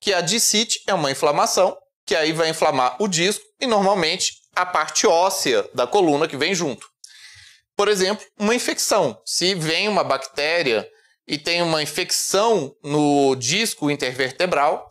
que 0.00 0.12
a 0.12 0.20
discite 0.20 0.80
é 0.86 0.94
uma 0.94 1.10
inflamação 1.10 1.76
que 2.06 2.14
aí 2.14 2.32
vai 2.32 2.50
inflamar 2.50 2.96
o 3.00 3.08
disco 3.08 3.44
e 3.60 3.66
normalmente 3.66 4.32
a 4.54 4.64
parte 4.64 5.06
óssea 5.06 5.68
da 5.74 5.86
coluna 5.86 6.28
que 6.28 6.36
vem 6.36 6.54
junto. 6.54 6.86
Por 7.76 7.88
exemplo, 7.88 8.24
uma 8.38 8.54
infecção. 8.54 9.20
Se 9.24 9.54
vem 9.54 9.88
uma 9.88 10.04
bactéria 10.04 10.88
e 11.26 11.38
tem 11.38 11.62
uma 11.62 11.82
infecção 11.82 12.74
no 12.82 13.34
disco 13.34 13.90
intervertebral, 13.90 14.90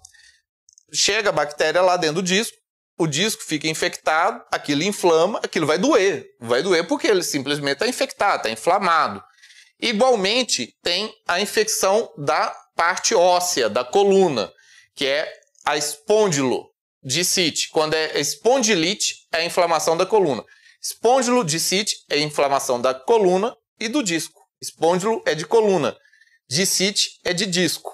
chega 0.91 1.29
a 1.29 1.33
bactéria 1.33 1.81
lá 1.81 1.95
dentro 1.95 2.15
do 2.15 2.23
disco, 2.23 2.57
o 3.03 3.07
disco 3.07 3.43
fica 3.43 3.67
infectado, 3.67 4.41
aquilo 4.49 4.81
inflama, 4.81 5.39
aquilo 5.43 5.67
vai 5.67 5.77
doer. 5.77 6.25
Vai 6.39 6.63
doer 6.63 6.87
porque 6.87 7.05
ele 7.07 7.21
simplesmente 7.21 7.73
está 7.73 7.87
infectado, 7.87 8.37
está 8.37 8.49
inflamado. 8.49 9.21
Igualmente, 9.79 10.73
tem 10.81 11.13
a 11.27 11.41
infecção 11.41 12.09
da 12.17 12.55
parte 12.75 13.13
óssea, 13.13 13.69
da 13.69 13.83
coluna, 13.83 14.49
que 14.95 15.05
é 15.05 15.29
a 15.65 15.75
espôndilo 15.75 16.69
discite. 17.03 17.69
Quando 17.71 17.93
é 17.93 18.17
espondilite, 18.19 19.27
é 19.33 19.39
a 19.39 19.45
inflamação 19.45 19.97
da 19.97 20.05
coluna. 20.05 20.43
Espondilodiscite 20.81 21.97
é 22.09 22.15
a 22.15 22.21
inflamação 22.21 22.79
da 22.79 22.93
coluna 22.93 23.53
e 23.79 23.89
do 23.89 24.01
disco. 24.01 24.41
Espondilo 24.61 25.21
é 25.25 25.35
de 25.35 25.45
coluna. 25.45 25.97
Discite 26.49 27.19
é 27.25 27.33
de 27.33 27.45
disco. 27.45 27.91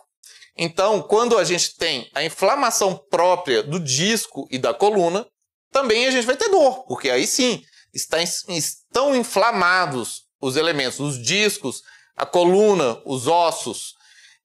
Então, 0.62 1.02
quando 1.02 1.38
a 1.38 1.46
gente 1.46 1.78
tem 1.78 2.12
a 2.14 2.22
inflamação 2.22 2.94
própria 3.10 3.64
do 3.64 3.80
disco 3.80 4.46
e 4.52 4.58
da 4.58 4.74
coluna, 4.74 5.26
também 5.72 6.06
a 6.06 6.12
gente 6.12 6.26
vai 6.28 6.36
ter 6.36 6.50
dor, 6.50 6.84
porque 6.86 7.10
aí 7.10 7.26
sim 7.26 7.64
está, 7.94 8.22
estão 8.22 9.16
inflamados 9.16 10.24
os 10.42 10.58
elementos, 10.58 11.00
os 11.00 11.18
discos, 11.18 11.82
a 12.14 12.26
coluna, 12.26 13.02
os 13.06 13.26
ossos, 13.26 13.94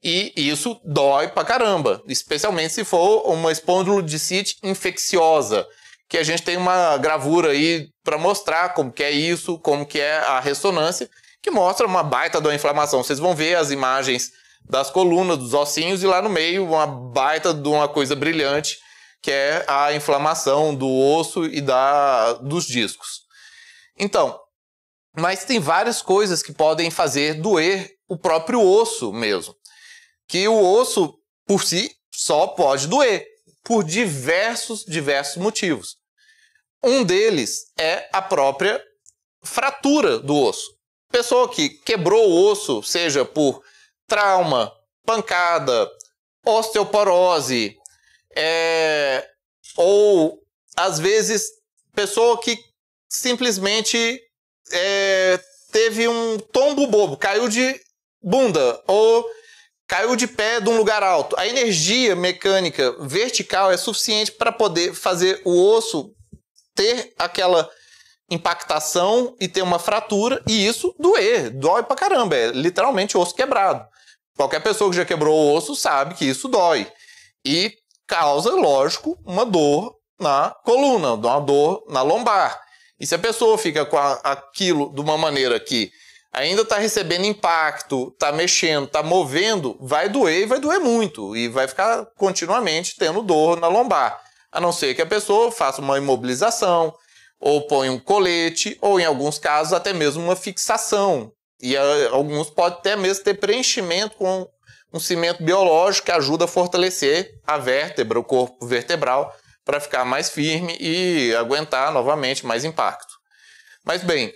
e 0.01 0.33
isso 0.37 0.81
dói 0.85 1.27
pra 1.27 1.45
caramba, 1.45 2.01
especialmente 2.07 2.75
se 2.75 2.85
for 2.85 3.29
uma 3.29 3.51
espondilodicite 3.51 4.59
infecciosa, 4.63 5.67
que 6.09 6.17
a 6.17 6.23
gente 6.23 6.45
tem 6.45 6.57
uma 6.57 6.97
gravura 6.97 7.51
aí 7.51 7.89
para 8.05 8.19
mostrar 8.19 8.69
como 8.75 8.93
que 8.93 9.03
é 9.03 9.11
isso, 9.11 9.59
como 9.59 9.85
que 9.85 9.99
é 9.99 10.19
a 10.19 10.39
ressonância, 10.39 11.11
que 11.43 11.51
mostra 11.51 11.89
uma 11.89 12.05
baita 12.05 12.41
da 12.41 12.55
inflamação. 12.55 13.03
Vocês 13.03 13.19
vão 13.19 13.35
ver 13.35 13.57
as 13.57 13.73
imagens 13.73 14.31
das 14.65 14.91
colunas, 14.91 15.39
dos 15.39 15.55
ossinhos 15.55 16.03
e 16.03 16.07
lá 16.07 16.23
no 16.23 16.29
meio 16.29 16.65
uma 16.65 16.87
baita 16.87 17.53
de 17.53 17.69
uma 17.69 17.89
coisa 17.89 18.17
brilhante, 18.17 18.79
que 19.23 19.31
é 19.31 19.65
a 19.69 19.93
inflamação 19.95 20.75
do 20.75 20.89
osso 20.89 21.45
e 21.45 21.61
da 21.61 22.35
dos 22.35 22.67
discos. 22.67 23.23
Então, 23.99 24.39
mas 25.17 25.45
tem 25.45 25.61
várias 25.61 26.03
coisas 26.03 26.43
que 26.43 26.53
podem 26.53 26.91
fazer 26.91 27.35
doer 27.35 27.91
o 28.09 28.17
próprio 28.17 28.61
osso 28.61 29.13
mesmo 29.13 29.55
que 30.29 30.47
o 30.49 30.79
osso 30.79 31.19
por 31.47 31.63
si 31.63 31.95
só 32.13 32.47
pode 32.47 32.87
doer 32.87 33.27
por 33.63 33.85
diversos 33.85 34.85
diversos 34.85 35.37
motivos. 35.37 35.97
Um 36.83 37.03
deles 37.03 37.73
é 37.79 38.09
a 38.13 38.21
própria 38.21 38.83
fratura 39.43 40.19
do 40.19 40.37
osso. 40.37 40.75
Pessoa 41.11 41.49
que 41.49 41.69
quebrou 41.69 42.29
o 42.29 42.51
osso, 42.51 42.83
seja 42.83 43.25
por 43.25 43.63
trauma, 44.07 44.73
pancada, 45.05 45.91
osteoporose, 46.45 47.77
é, 48.37 49.27
ou 49.77 50.39
às 50.77 50.99
vezes 50.99 51.45
pessoa 51.95 52.41
que 52.41 52.59
simplesmente 53.09 54.21
é, 54.73 55.41
teve 55.71 56.09
um 56.09 56.39
tombo 56.39 56.87
bobo, 56.87 57.17
caiu 57.17 57.49
de 57.49 57.81
bunda, 58.23 58.83
ou 58.87 59.25
caiu 59.87 60.17
de 60.17 60.27
pé 60.27 60.61
de 60.61 60.69
um 60.69 60.77
lugar 60.77 61.03
alto. 61.03 61.37
A 61.39 61.47
energia 61.47 62.17
mecânica 62.17 62.93
vertical 63.01 63.71
é 63.71 63.77
suficiente 63.77 64.33
para 64.33 64.51
poder 64.51 64.95
fazer 64.95 65.41
o 65.45 65.71
osso 65.71 66.13
ter 66.75 67.13
aquela 67.19 67.71
impactação 68.31 69.37
e 69.39 69.47
ter 69.47 69.63
uma 69.63 69.79
fratura 69.79 70.43
e 70.49 70.67
isso 70.67 70.95
doer, 70.99 71.51
dói 71.51 71.83
pra 71.83 71.95
caramba, 71.95 72.35
é 72.35 72.49
literalmente 72.49 73.17
osso 73.17 73.35
quebrado. 73.35 73.87
Qualquer 74.37 74.61
pessoa 74.61 74.91
que 74.91 74.97
já 74.97 75.05
quebrou 75.05 75.35
o 75.35 75.55
osso 75.55 75.77
sabe 75.77 76.15
que 76.15 76.25
isso 76.25 76.49
dói 76.49 76.91
e 77.45 77.73
causa, 78.07 78.51
lógico, 78.55 79.19
uma 79.25 79.45
dor 79.45 79.95
na 80.19 80.51
coluna, 80.65 81.15
uma 81.15 81.41
dor 81.41 81.85
na 81.89 82.03
lombar. 82.03 82.61
E 82.99 83.07
se 83.07 83.15
a 83.15 83.19
pessoa 83.19 83.59
fica 83.59 83.85
com 83.85 83.99
aquilo 83.99 84.93
de 84.93 85.01
uma 85.01 85.19
maneira 85.19 85.59
que 85.61 85.91
ainda 86.33 86.63
está 86.63 86.79
recebendo 86.79 87.25
impacto, 87.25 88.09
está 88.13 88.33
mexendo, 88.33 88.87
está 88.87 89.03
movendo, 89.03 89.77
vai 89.81 90.09
doer 90.09 90.43
e 90.43 90.47
vai 90.47 90.59
doer 90.59 90.81
muito. 90.81 91.37
E 91.37 91.49
vai 91.49 91.69
ficar 91.69 92.07
continuamente 92.17 92.97
tendo 92.97 93.23
dor 93.23 93.61
na 93.61 93.69
lombar. 93.69 94.21
A 94.51 94.61
não 94.61 94.73
ser 94.73 94.95
que 94.95 95.03
a 95.03 95.07
pessoa 95.07 95.53
faça 95.53 95.81
uma 95.81 95.99
imobilização, 95.99 96.95
ou 97.39 97.67
põe 97.67 97.91
um 97.91 97.99
colete, 97.99 98.79
ou 98.81 98.99
em 98.99 99.05
alguns 99.05 99.39
casos 99.39 99.73
até 99.73 99.93
mesmo 99.93 100.23
uma 100.23 100.37
fixação. 100.37 101.33
E 101.61 101.77
a, 101.77 101.83
alguns 102.11 102.51
podem 102.51 102.79
até 102.79 102.97
mesmo 102.97 103.25
ter 103.25 103.35
preenchimento 103.35 104.17
com 104.17 104.49
um 104.93 105.01
cimento 105.01 105.43
biológico 105.43 106.07
que 106.07 106.13
ajuda 106.13 106.45
a 106.45 106.49
fortalecer 106.49 107.41
a 107.47 107.59
vértebra, 107.59 108.19
o 108.19 108.25
corpo 108.25 108.67
vertebral, 108.67 109.35
para 109.65 109.81
ficar 109.81 110.05
mais 110.05 110.31
firme 110.31 110.77
e 110.79 111.35
aguentar 111.35 111.93
novamente 111.93 112.47
mais 112.47 112.65
impacto. 112.65 113.15
Mas 113.85 114.05
bem, 114.05 114.33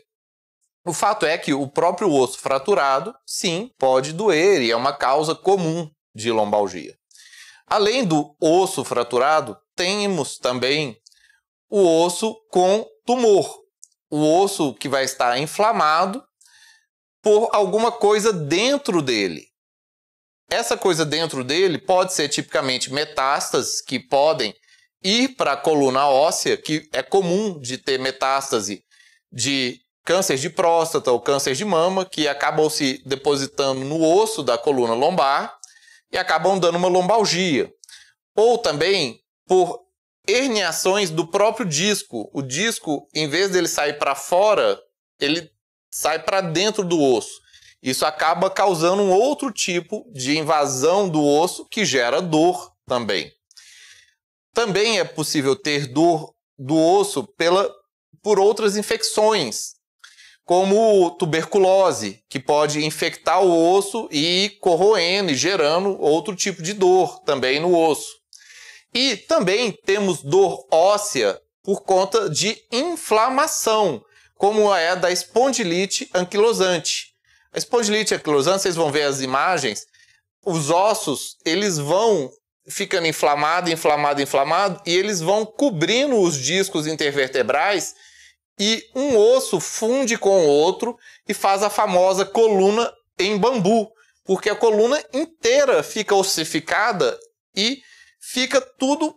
o 0.84 0.92
fato 0.92 1.26
é 1.26 1.37
que 1.37 1.52
o 1.52 1.68
próprio 1.68 2.10
osso 2.10 2.38
fraturado, 2.38 3.14
sim, 3.26 3.70
pode 3.78 4.12
doer 4.12 4.62
e 4.62 4.70
é 4.70 4.76
uma 4.76 4.92
causa 4.92 5.34
comum 5.34 5.88
de 6.14 6.32
lombalgia. 6.32 6.96
Além 7.66 8.04
do 8.04 8.34
osso 8.40 8.82
fraturado, 8.84 9.56
temos 9.76 10.38
também 10.38 10.96
o 11.68 12.02
osso 12.02 12.34
com 12.50 12.87
tumor. 13.04 13.58
O 14.10 14.40
osso 14.40 14.75
que 14.75 14.88
vai 14.88 15.04
estar 15.04 15.38
inflamado 15.38 16.25
por 17.28 17.50
alguma 17.52 17.92
coisa 17.92 18.32
dentro 18.32 19.02
dele. 19.02 19.49
Essa 20.50 20.78
coisa 20.78 21.04
dentro 21.04 21.44
dele 21.44 21.76
pode 21.76 22.14
ser 22.14 22.26
tipicamente 22.30 22.90
metástases 22.90 23.82
que 23.82 24.00
podem 24.00 24.54
ir 25.04 25.37
para 25.37 25.52
a 25.52 25.56
coluna 25.58 26.08
óssea, 26.08 26.56
que 26.56 26.88
é 26.90 27.02
comum 27.02 27.61
de 27.61 27.76
ter 27.76 27.99
metástase 27.99 28.82
de 29.30 29.78
câncer 30.06 30.38
de 30.38 30.49
próstata 30.49 31.12
ou 31.12 31.20
câncer 31.20 31.54
de 31.54 31.66
mama, 31.66 32.06
que 32.06 32.26
acabam 32.26 32.70
se 32.70 33.02
depositando 33.04 33.85
no 33.85 34.02
osso 34.02 34.42
da 34.42 34.56
coluna 34.56 34.94
lombar 34.94 35.54
e 36.11 36.16
acabam 36.16 36.58
dando 36.58 36.78
uma 36.78 36.88
lombalgia. 36.88 37.70
Ou 38.35 38.56
também 38.56 39.20
por 39.47 39.82
herniações 40.26 41.11
do 41.11 41.26
próprio 41.26 41.66
disco. 41.66 42.30
O 42.32 42.40
disco, 42.40 43.06
em 43.14 43.28
vez 43.28 43.50
dele 43.50 43.68
sair 43.68 43.99
para 43.99 44.14
fora, 44.14 44.80
ele 45.20 45.52
sai 45.99 46.21
para 46.21 46.40
dentro 46.40 46.85
do 46.85 47.02
osso. 47.02 47.40
Isso 47.83 48.07
acaba 48.07 48.49
causando 48.49 49.02
um 49.02 49.11
outro 49.11 49.50
tipo 49.50 50.09
de 50.12 50.38
invasão 50.38 51.09
do 51.09 51.25
osso 51.25 51.67
que 51.69 51.85
gera 51.85 52.23
dor 52.23 52.73
também. 52.87 53.33
Também 54.55 55.00
é 55.00 55.05
possível 55.05 55.57
ter 55.57 55.88
dor 55.88 56.33
do 56.57 56.76
osso 56.76 57.26
pela, 57.37 57.69
por 58.23 58.38
outras 58.38 58.76
infecções, 58.76 59.73
como 60.45 61.11
tuberculose, 61.19 62.23
que 62.28 62.38
pode 62.38 62.85
infectar 62.85 63.43
o 63.43 63.75
osso 63.75 64.09
e 64.12 64.57
corroendo 64.61 65.33
e 65.33 65.35
gerando 65.35 66.00
outro 66.00 66.37
tipo 66.37 66.62
de 66.62 66.75
dor 66.75 67.19
também 67.25 67.59
no 67.59 67.76
osso. 67.76 68.19
E 68.95 69.17
também 69.17 69.73
temos 69.85 70.23
dor 70.23 70.64
óssea 70.71 71.40
por 71.61 71.83
conta 71.83 72.31
de 72.31 72.57
inflamação, 72.71 74.02
como 74.38 74.73
é 74.73 74.95
da 74.95 75.11
espondilite 75.11 76.09
anquilosante. 76.14 77.12
A 77.52 77.59
espondilite 77.59 78.14
anquilosante, 78.14 78.62
vocês 78.62 78.76
vão 78.76 78.92
ver 78.92 79.02
as 79.02 79.21
imagens, 79.21 79.85
os 80.47 80.71
ossos, 80.71 81.37
eles 81.45 81.76
vão 81.76 82.30
ficando 82.68 83.09
inflamado, 83.09 83.68
inflamado, 83.68 84.23
inflamado, 84.23 84.80
e 84.87 84.95
eles 84.95 85.21
vão 85.21 85.45
cobrindo 85.45 86.16
os 86.21 86.38
discos 86.38 86.87
intervertebrais 86.87 87.95
e 88.61 88.85
um 88.95 89.16
osso 89.16 89.59
funde 89.59 90.16
com 90.16 90.47
o 90.47 90.49
outro 90.49 90.97
e 91.26 91.35
faz 91.35 91.62
a 91.62 91.71
famosa 91.71 92.25
coluna 92.25 92.92
em 93.18 93.37
bambu, 93.37 93.90
porque 94.25 94.50
a 94.50 94.54
coluna 94.54 95.02
inteira 95.12 95.83
fica 95.83 96.14
ossificada 96.14 97.18
e 97.57 97.80
fica 98.21 98.61
tudo 98.61 99.16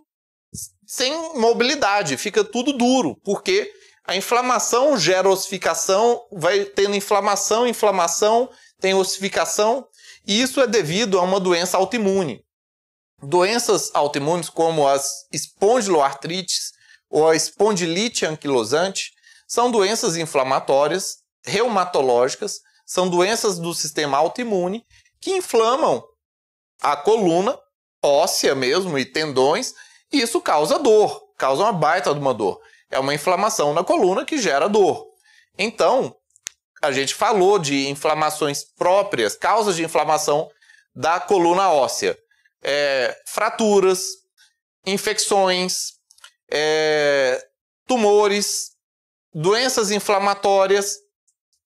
sem 0.84 1.12
mobilidade, 1.38 2.16
fica 2.16 2.42
tudo 2.42 2.72
duro, 2.72 3.16
porque 3.24 3.72
a 4.04 4.16
inflamação 4.16 4.98
gera 4.98 5.28
ossificação, 5.28 6.26
vai 6.32 6.64
tendo 6.64 6.96
inflamação, 6.96 7.66
inflamação, 7.66 8.50
tem 8.80 8.94
ossificação, 8.94 9.86
e 10.26 10.40
isso 10.40 10.60
é 10.60 10.66
devido 10.66 11.18
a 11.18 11.22
uma 11.22 11.38
doença 11.38 11.76
autoimune. 11.76 12.44
Doenças 13.22 13.90
autoimunes 13.94 14.48
como 14.48 14.86
as 14.88 15.26
espondiloartrites 15.32 16.72
ou 17.08 17.28
a 17.28 17.36
espondilite 17.36 18.26
anquilosante 18.26 19.12
são 19.46 19.70
doenças 19.70 20.16
inflamatórias, 20.16 21.18
reumatológicas, 21.44 22.60
são 22.84 23.08
doenças 23.08 23.58
do 23.58 23.72
sistema 23.72 24.18
autoimune 24.18 24.84
que 25.20 25.30
inflamam 25.30 26.02
a 26.80 26.96
coluna 26.96 27.56
óssea 28.02 28.54
mesmo 28.54 28.98
e 28.98 29.04
tendões, 29.04 29.72
e 30.12 30.20
isso 30.20 30.40
causa 30.40 30.78
dor, 30.78 31.22
causa 31.38 31.62
uma 31.62 31.72
baita 31.72 32.12
de 32.12 32.18
uma 32.18 32.34
dor. 32.34 32.60
É 32.92 32.98
uma 32.98 33.14
inflamação 33.14 33.72
na 33.72 33.82
coluna 33.82 34.24
que 34.24 34.38
gera 34.38 34.68
dor. 34.68 35.06
Então, 35.58 36.14
a 36.82 36.92
gente 36.92 37.14
falou 37.14 37.58
de 37.58 37.88
inflamações 37.88 38.62
próprias, 38.62 39.34
causas 39.34 39.76
de 39.76 39.82
inflamação 39.82 40.50
da 40.94 41.18
coluna 41.18 41.70
óssea. 41.70 42.16
É, 42.62 43.18
fraturas, 43.26 44.04
infecções, 44.86 45.92
é, 46.50 47.42
tumores, 47.86 48.72
doenças 49.32 49.90
inflamatórias, 49.90 50.98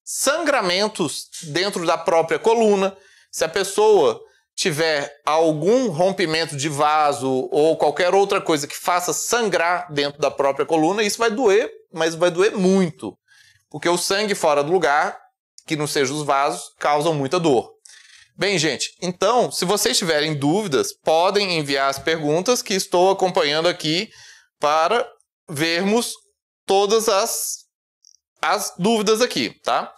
sangramentos 0.05 1.29
dentro 1.43 1.85
da 1.85 1.99
própria 1.99 2.39
coluna. 2.39 2.97
Se 3.33 3.45
a 3.45 3.49
pessoa 3.49 4.25
tiver 4.57 5.21
algum 5.25 5.89
rompimento 5.91 6.57
de 6.57 6.69
vaso 6.69 7.47
ou 7.53 7.77
qualquer 7.77 8.15
outra 8.15 8.41
coisa 8.41 8.67
que 8.67 8.77
faça 8.77 9.13
sangrar 9.13 9.93
dentro 9.93 10.19
da 10.19 10.31
própria 10.31 10.65
coluna, 10.65 11.03
isso 11.03 11.19
vai 11.19 11.31
doer, 11.31 11.71
mas 11.93 12.15
vai 12.15 12.31
doer 12.31 12.57
muito. 12.57 13.17
Porque 13.71 13.89
o 13.89 13.99
sangue 13.99 14.35
fora 14.35 14.65
do 14.65 14.73
lugar, 14.73 15.19
que 15.67 15.77
não 15.77 15.87
seja 15.87 16.13
os 16.15 16.25
vasos, 16.25 16.73
causam 16.79 17.13
muita 17.13 17.39
dor. 17.39 17.71
Bem, 18.35 18.59
gente, 18.59 18.97
então, 19.01 19.53
se 19.53 19.65
vocês 19.67 19.97
tiverem 19.99 20.35
dúvidas, 20.35 20.93
podem 20.93 21.59
enviar 21.59 21.91
as 21.91 21.99
perguntas 21.99 22.63
que 22.63 22.75
estou 22.75 23.11
acompanhando 23.11 23.69
aqui 23.69 24.11
para 24.59 25.07
vermos 25.49 26.15
todas 26.65 27.09
as, 27.09 27.59
as 28.41 28.73
dúvidas 28.79 29.21
aqui, 29.21 29.51
tá? 29.63 29.95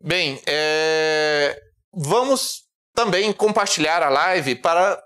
Bem, 0.00 0.40
é... 0.46 1.58
vamos 1.92 2.63
também 2.94 3.32
compartilhar 3.32 4.02
a 4.02 4.08
live 4.08 4.54
para 4.54 5.02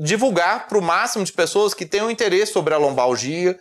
divulgar 0.00 0.68
para 0.68 0.78
o 0.78 0.82
máximo 0.82 1.24
de 1.24 1.32
pessoas 1.32 1.74
que 1.74 1.84
tenham 1.84 2.10
interesse 2.10 2.52
sobre 2.52 2.72
a 2.72 2.78
lombalgia. 2.78 3.58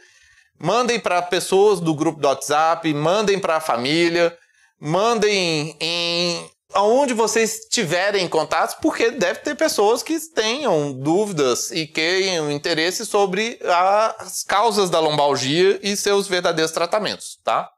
Mandem 0.57 0.99
para 0.99 1.21
pessoas 1.21 1.79
do 1.79 1.93
grupo 1.93 2.21
do 2.21 2.27
WhatsApp, 2.27 2.93
mandem 2.93 3.39
para 3.39 3.57
a 3.57 3.61
família, 3.61 4.37
mandem 4.79 5.75
em 5.79 6.49
aonde 6.73 7.13
vocês 7.13 7.67
tiverem 7.69 8.29
contatos, 8.29 8.75
porque 8.81 9.11
deve 9.11 9.39
ter 9.39 9.55
pessoas 9.55 10.01
que 10.01 10.17
tenham 10.29 10.93
dúvidas 10.93 11.69
e 11.71 11.85
tenham 11.85 12.49
interesse 12.49 13.05
sobre 13.05 13.59
as 13.65 14.43
causas 14.43 14.89
da 14.89 14.99
lombalgia 14.99 15.79
e 15.83 15.97
seus 15.97 16.27
verdadeiros 16.27 16.71
tratamentos, 16.71 17.37
tá? 17.43 17.69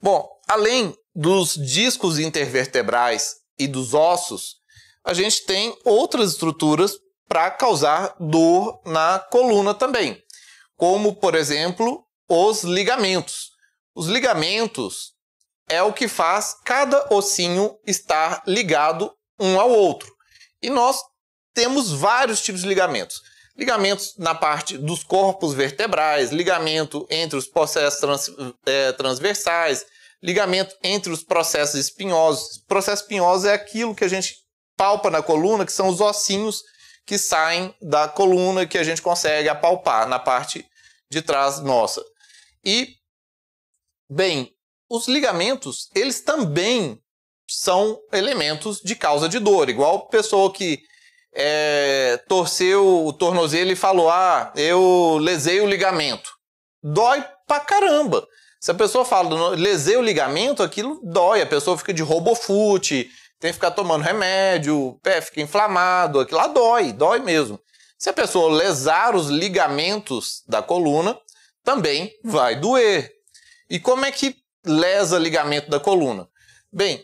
Bom, 0.00 0.26
além 0.48 0.96
dos 1.14 1.54
discos 1.54 2.18
intervertebrais 2.18 3.39
e 3.60 3.68
dos 3.68 3.94
ossos, 3.94 4.56
a 5.04 5.14
gente 5.14 5.44
tem 5.44 5.76
outras 5.84 6.32
estruturas 6.32 6.98
para 7.28 7.50
causar 7.50 8.16
dor 8.18 8.80
na 8.84 9.18
coluna 9.18 9.72
também, 9.72 10.20
como, 10.76 11.14
por 11.14 11.34
exemplo, 11.34 12.04
os 12.28 12.64
ligamentos. 12.64 13.50
Os 13.94 14.08
ligamentos 14.08 15.12
é 15.68 15.82
o 15.82 15.92
que 15.92 16.08
faz 16.08 16.56
cada 16.64 17.14
ossinho 17.14 17.78
estar 17.86 18.42
ligado 18.46 19.12
um 19.38 19.60
ao 19.60 19.70
outro. 19.70 20.12
E 20.62 20.68
nós 20.68 20.98
temos 21.54 21.92
vários 21.92 22.40
tipos 22.40 22.62
de 22.62 22.68
ligamentos. 22.68 23.20
Ligamentos 23.56 24.14
na 24.16 24.34
parte 24.34 24.78
dos 24.78 25.04
corpos 25.04 25.52
vertebrais, 25.52 26.30
ligamento 26.30 27.06
entre 27.10 27.36
os 27.36 27.46
processos 27.46 28.00
trans, 28.00 28.30
é, 28.66 28.92
transversais, 28.92 29.84
ligamento 30.22 30.76
entre 30.82 31.12
os 31.12 31.22
processos 31.22 31.78
espinhosos. 31.78 32.58
Processo 32.66 33.02
espinhoso 33.02 33.46
é 33.48 33.54
aquilo 33.54 33.94
que 33.94 34.04
a 34.04 34.08
gente 34.08 34.36
palpa 34.76 35.10
na 35.10 35.22
coluna, 35.22 35.66
que 35.66 35.72
são 35.72 35.88
os 35.88 36.00
ossinhos 36.00 36.62
que 37.06 37.18
saem 37.18 37.74
da 37.82 38.08
coluna 38.08 38.66
que 38.66 38.78
a 38.78 38.84
gente 38.84 39.02
consegue 39.02 39.48
apalpar 39.48 40.06
na 40.08 40.18
parte 40.18 40.64
de 41.10 41.20
trás 41.22 41.60
nossa. 41.60 42.04
E, 42.64 42.94
bem, 44.08 44.54
os 44.88 45.08
ligamentos, 45.08 45.88
eles 45.94 46.20
também 46.20 47.00
são 47.48 48.00
elementos 48.12 48.80
de 48.80 48.94
causa 48.94 49.28
de 49.28 49.38
dor. 49.38 49.68
Igual 49.68 50.08
pessoa 50.08 50.52
que 50.52 50.80
é, 51.34 52.22
torceu 52.28 53.06
o 53.06 53.12
tornozelo 53.12 53.70
e 53.70 53.76
falou: 53.76 54.10
Ah, 54.10 54.52
eu 54.56 55.18
lesei 55.20 55.60
o 55.60 55.66
ligamento. 55.66 56.30
Dói 56.82 57.24
pra 57.46 57.60
caramba. 57.60 58.26
Se 58.60 58.70
a 58.70 58.74
pessoa 58.74 59.06
fala, 59.06 59.56
lesei 59.56 59.96
o 59.96 60.02
ligamento, 60.02 60.62
aquilo 60.62 61.00
dói, 61.02 61.40
a 61.40 61.46
pessoa 61.46 61.78
fica 61.78 61.94
de 61.94 62.02
robofute, 62.02 63.10
tem 63.40 63.50
que 63.50 63.54
ficar 63.54 63.70
tomando 63.70 64.02
remédio, 64.02 64.88
o 64.88 64.98
pé 65.00 65.22
fica 65.22 65.40
inflamado, 65.40 66.20
aquilo 66.20 66.38
lá 66.38 66.46
dói, 66.46 66.92
dói 66.92 67.20
mesmo. 67.20 67.58
Se 67.98 68.10
a 68.10 68.12
pessoa 68.12 68.52
lesar 68.52 69.16
os 69.16 69.28
ligamentos 69.28 70.42
da 70.46 70.62
coluna, 70.62 71.18
também 71.64 72.12
vai 72.22 72.54
doer. 72.54 73.10
E 73.68 73.80
como 73.80 74.04
é 74.04 74.12
que 74.12 74.36
lesa 74.66 75.18
ligamento 75.18 75.70
da 75.70 75.80
coluna? 75.80 76.28
Bem, 76.70 77.02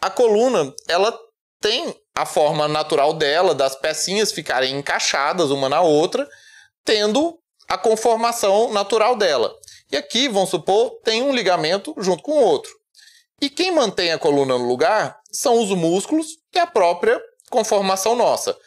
a 0.00 0.08
coluna, 0.08 0.72
ela 0.88 1.18
tem 1.60 1.94
a 2.14 2.24
forma 2.24 2.66
natural 2.66 3.12
dela, 3.12 3.54
das 3.54 3.74
pecinhas 3.76 4.32
ficarem 4.32 4.76
encaixadas 4.76 5.50
uma 5.50 5.68
na 5.68 5.82
outra, 5.82 6.26
tendo 6.82 7.38
a 7.68 7.76
conformação 7.76 8.72
natural 8.72 9.16
dela. 9.16 9.54
E 9.94 9.96
aqui, 9.96 10.26
vamos 10.26 10.50
supor, 10.50 10.98
tem 11.04 11.22
um 11.22 11.32
ligamento 11.32 11.94
junto 11.98 12.20
com 12.20 12.32
o 12.32 12.44
outro. 12.44 12.72
E 13.40 13.48
quem 13.48 13.70
mantém 13.70 14.10
a 14.10 14.18
coluna 14.18 14.58
no 14.58 14.66
lugar 14.66 15.20
são 15.30 15.62
os 15.62 15.70
músculos 15.70 16.36
e 16.52 16.58
a 16.58 16.66
própria 16.66 17.22
conformação 17.48 18.16
nossa. 18.16 18.58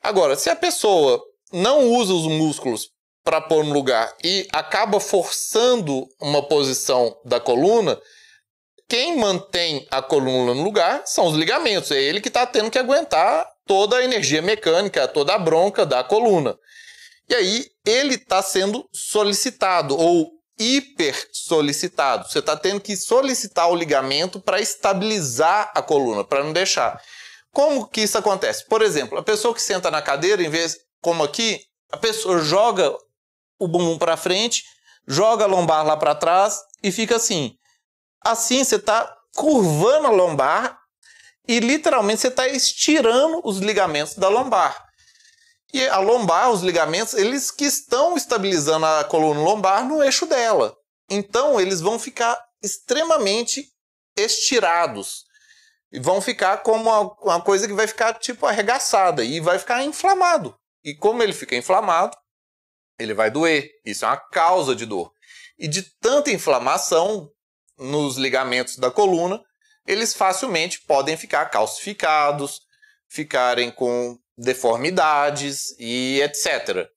Agora, 0.00 0.36
se 0.36 0.48
a 0.48 0.54
pessoa 0.54 1.20
não 1.52 1.88
usa 1.94 2.14
os 2.14 2.28
músculos 2.28 2.92
para 3.24 3.40
pôr 3.40 3.64
no 3.64 3.72
lugar 3.72 4.14
e 4.22 4.46
acaba 4.52 5.00
forçando 5.00 6.06
uma 6.20 6.44
posição 6.44 7.18
da 7.24 7.40
coluna, 7.40 8.00
quem 8.88 9.16
mantém 9.16 9.84
a 9.90 10.00
coluna 10.00 10.54
no 10.54 10.62
lugar 10.62 11.02
são 11.06 11.26
os 11.26 11.36
ligamentos. 11.36 11.90
É 11.90 12.00
ele 12.00 12.20
que 12.20 12.28
está 12.28 12.46
tendo 12.46 12.70
que 12.70 12.78
aguentar 12.78 13.44
toda 13.66 13.96
a 13.96 14.04
energia 14.04 14.40
mecânica, 14.40 15.08
toda 15.08 15.34
a 15.34 15.38
bronca 15.40 15.84
da 15.84 16.04
coluna. 16.04 16.56
E 17.28 17.34
aí 17.34 17.66
ele 17.84 18.14
está 18.14 18.40
sendo 18.42 18.88
solicitado 18.92 19.98
ou 19.98 20.37
hiper 20.58 21.28
solicitado. 21.32 22.28
Você 22.28 22.40
está 22.40 22.56
tendo 22.56 22.80
que 22.80 22.96
solicitar 22.96 23.70
o 23.70 23.74
ligamento 23.74 24.40
para 24.40 24.60
estabilizar 24.60 25.70
a 25.74 25.80
coluna, 25.80 26.24
para 26.24 26.42
não 26.42 26.52
deixar. 26.52 27.00
Como 27.52 27.86
que 27.86 28.02
isso 28.02 28.18
acontece? 28.18 28.66
Por 28.66 28.82
exemplo, 28.82 29.18
a 29.18 29.22
pessoa 29.22 29.54
que 29.54 29.62
senta 29.62 29.90
na 29.90 30.02
cadeira, 30.02 30.42
em 30.42 30.50
vez, 30.50 30.76
como 31.00 31.22
aqui, 31.22 31.60
a 31.90 31.96
pessoa 31.96 32.40
joga 32.40 32.94
o 33.58 33.66
bumbum 33.66 33.98
para 33.98 34.16
frente, 34.16 34.62
joga 35.06 35.44
a 35.44 35.48
lombar 35.48 35.84
lá 35.84 35.96
para 35.96 36.14
trás 36.14 36.60
e 36.82 36.92
fica 36.92 37.16
assim. 37.16 37.56
Assim 38.24 38.62
você 38.62 38.76
está 38.76 39.12
curvando 39.34 40.08
a 40.08 40.10
lombar 40.10 40.78
e 41.46 41.60
literalmente 41.60 42.20
você 42.20 42.28
está 42.28 42.46
estirando 42.46 43.40
os 43.44 43.58
ligamentos 43.58 44.14
da 44.14 44.28
lombar. 44.28 44.87
E 45.72 45.86
a 45.86 45.98
lombar, 45.98 46.50
os 46.50 46.62
ligamentos, 46.62 47.14
eles 47.14 47.50
que 47.50 47.64
estão 47.64 48.16
estabilizando 48.16 48.86
a 48.86 49.04
coluna 49.04 49.40
lombar 49.40 49.86
no 49.86 50.02
eixo 50.02 50.26
dela. 50.26 50.74
Então, 51.10 51.60
eles 51.60 51.80
vão 51.80 51.98
ficar 51.98 52.38
extremamente 52.62 53.68
estirados. 54.16 55.24
E 55.92 56.00
vão 56.00 56.20
ficar 56.20 56.58
como 56.58 56.82
uma, 56.90 57.00
uma 57.22 57.40
coisa 57.40 57.66
que 57.66 57.74
vai 57.74 57.86
ficar 57.86 58.14
tipo 58.14 58.46
arregaçada 58.46 59.24
e 59.24 59.40
vai 59.40 59.58
ficar 59.58 59.82
inflamado. 59.84 60.54
E 60.84 60.94
como 60.94 61.22
ele 61.22 61.32
fica 61.32 61.56
inflamado, 61.56 62.16
ele 62.98 63.14
vai 63.14 63.30
doer. 63.30 63.70
Isso 63.84 64.04
é 64.04 64.08
uma 64.08 64.16
causa 64.16 64.74
de 64.74 64.84
dor. 64.84 65.12
E 65.58 65.66
de 65.66 65.82
tanta 65.82 66.30
inflamação 66.30 67.30
nos 67.78 68.16
ligamentos 68.16 68.76
da 68.76 68.90
coluna, 68.90 69.42
eles 69.86 70.12
facilmente 70.14 70.80
podem 70.82 71.16
ficar 71.16 71.46
calcificados, 71.46 72.60
ficarem 73.08 73.70
com 73.70 74.18
deformidades 74.36 75.74
e 75.78 76.20
etc. 76.22 76.88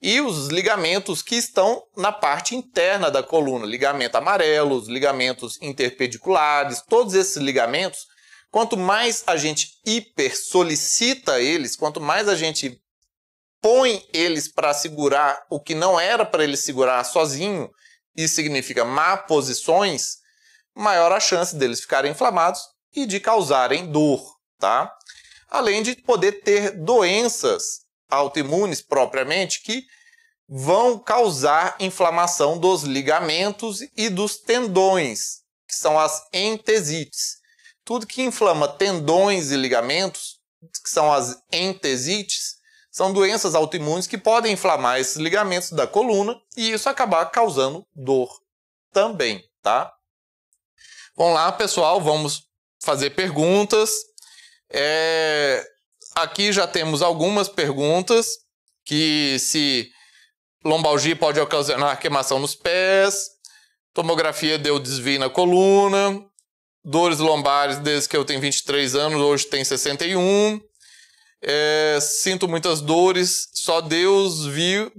E 0.00 0.20
os 0.20 0.46
ligamentos 0.48 1.22
que 1.22 1.34
estão 1.34 1.82
na 1.96 2.12
parte 2.12 2.54
interna 2.54 3.10
da 3.10 3.22
coluna, 3.22 3.66
ligamento 3.66 4.16
amarelo, 4.16 4.76
os 4.76 4.88
ligamentos 4.88 5.58
interpediculares, 5.60 6.82
todos 6.88 7.14
esses 7.14 7.36
ligamentos, 7.36 8.06
quanto 8.50 8.76
mais 8.76 9.24
a 9.26 9.36
gente 9.36 9.78
hiper 9.84 10.36
solicita 10.36 11.40
eles, 11.40 11.76
quanto 11.76 12.00
mais 12.00 12.28
a 12.28 12.36
gente 12.36 12.80
põe 13.60 14.04
eles 14.12 14.46
para 14.46 14.72
segurar 14.72 15.44
o 15.50 15.58
que 15.58 15.74
não 15.74 15.98
era 15.98 16.24
para 16.24 16.44
ele 16.44 16.56
segurar 16.56 17.02
sozinho, 17.04 17.68
isso 18.16 18.36
significa 18.36 18.84
má 18.84 19.16
posições, 19.16 20.18
maior 20.76 21.10
a 21.10 21.18
chance 21.18 21.56
deles 21.56 21.80
ficarem 21.80 22.12
inflamados 22.12 22.60
e 22.94 23.04
de 23.04 23.18
causarem 23.18 23.90
dor, 23.90 24.22
tá? 24.60 24.92
Além 25.48 25.82
de 25.82 25.96
poder 25.96 26.42
ter 26.42 26.72
doenças 26.72 27.80
autoimunes 28.10 28.80
propriamente 28.80 29.62
que 29.62 29.84
vão 30.48 30.98
causar 30.98 31.76
inflamação 31.78 32.58
dos 32.58 32.82
ligamentos 32.82 33.80
e 33.96 34.08
dos 34.08 34.38
tendões, 34.38 35.42
que 35.66 35.74
são 35.74 35.98
as 35.98 36.26
entesites. 36.32 37.36
Tudo 37.84 38.06
que 38.06 38.22
inflama 38.22 38.66
tendões 38.66 39.50
e 39.50 39.56
ligamentos, 39.56 40.38
que 40.82 40.88
são 40.88 41.12
as 41.12 41.36
entesites, 41.52 42.56
são 42.90 43.12
doenças 43.12 43.54
autoimunes 43.54 44.06
que 44.06 44.18
podem 44.18 44.54
inflamar 44.54 44.98
esses 44.98 45.16
ligamentos 45.16 45.70
da 45.70 45.86
coluna 45.86 46.34
e 46.56 46.72
isso 46.72 46.88
acabar 46.88 47.26
causando 47.26 47.86
dor 47.94 48.28
também, 48.90 49.44
tá? 49.62 49.92
Vamos 51.16 51.34
lá, 51.34 51.52
pessoal, 51.52 52.00
vamos 52.00 52.48
fazer 52.82 53.10
perguntas. 53.10 53.90
É, 54.70 55.64
aqui 56.14 56.52
já 56.52 56.66
temos 56.66 57.02
algumas 57.02 57.48
perguntas 57.48 58.26
que 58.84 59.38
se 59.38 59.90
lombalgia 60.64 61.16
pode 61.16 61.40
ocasionar 61.40 61.98
queimação 61.98 62.38
nos 62.38 62.54
pés, 62.54 63.30
tomografia 63.94 64.58
deu 64.58 64.78
desvio 64.78 65.18
na 65.18 65.30
coluna, 65.30 66.22
dores 66.84 67.18
lombares 67.18 67.78
desde 67.78 68.08
que 68.08 68.16
eu 68.16 68.24
tenho 68.24 68.40
23 68.40 68.94
anos, 68.94 69.20
hoje 69.20 69.46
tem 69.46 69.64
61. 69.64 70.60
É, 71.42 71.98
sinto 72.00 72.48
muitas 72.48 72.80
dores, 72.80 73.48
só 73.54 73.80
Deus 73.80 74.46
viu, 74.46 74.90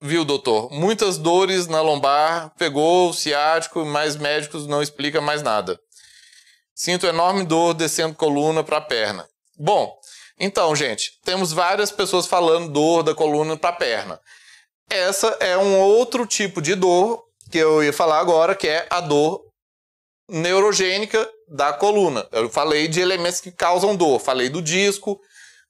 viu, 0.00 0.24
doutor. 0.24 0.70
Muitas 0.70 1.18
dores 1.18 1.66
na 1.66 1.82
lombar, 1.82 2.54
pegou 2.56 3.10
o 3.10 3.12
ciático, 3.12 3.84
mas 3.84 4.16
médicos 4.16 4.66
não 4.66 4.82
explicam 4.82 5.20
mais 5.20 5.42
nada. 5.42 5.78
Sinto 6.82 7.06
enorme 7.06 7.44
dor 7.44 7.74
descendo 7.74 8.14
coluna 8.14 8.64
para 8.64 8.80
perna. 8.80 9.28
Bom, 9.54 9.94
então, 10.38 10.74
gente, 10.74 11.12
temos 11.22 11.52
várias 11.52 11.90
pessoas 11.90 12.26
falando 12.26 12.72
dor 12.72 13.02
da 13.02 13.14
coluna 13.14 13.54
para 13.54 13.74
perna. 13.74 14.18
Essa 14.88 15.26
é 15.40 15.58
um 15.58 15.78
outro 15.78 16.24
tipo 16.24 16.62
de 16.62 16.74
dor 16.74 17.22
que 17.50 17.58
eu 17.58 17.84
ia 17.84 17.92
falar 17.92 18.18
agora, 18.18 18.54
que 18.54 18.66
é 18.66 18.86
a 18.88 18.98
dor 19.02 19.44
neurogênica 20.26 21.30
da 21.46 21.70
coluna. 21.70 22.26
Eu 22.32 22.48
falei 22.48 22.88
de 22.88 22.98
elementos 22.98 23.42
que 23.42 23.52
causam 23.52 23.94
dor, 23.94 24.18
falei 24.18 24.48
do 24.48 24.62
disco, 24.62 25.20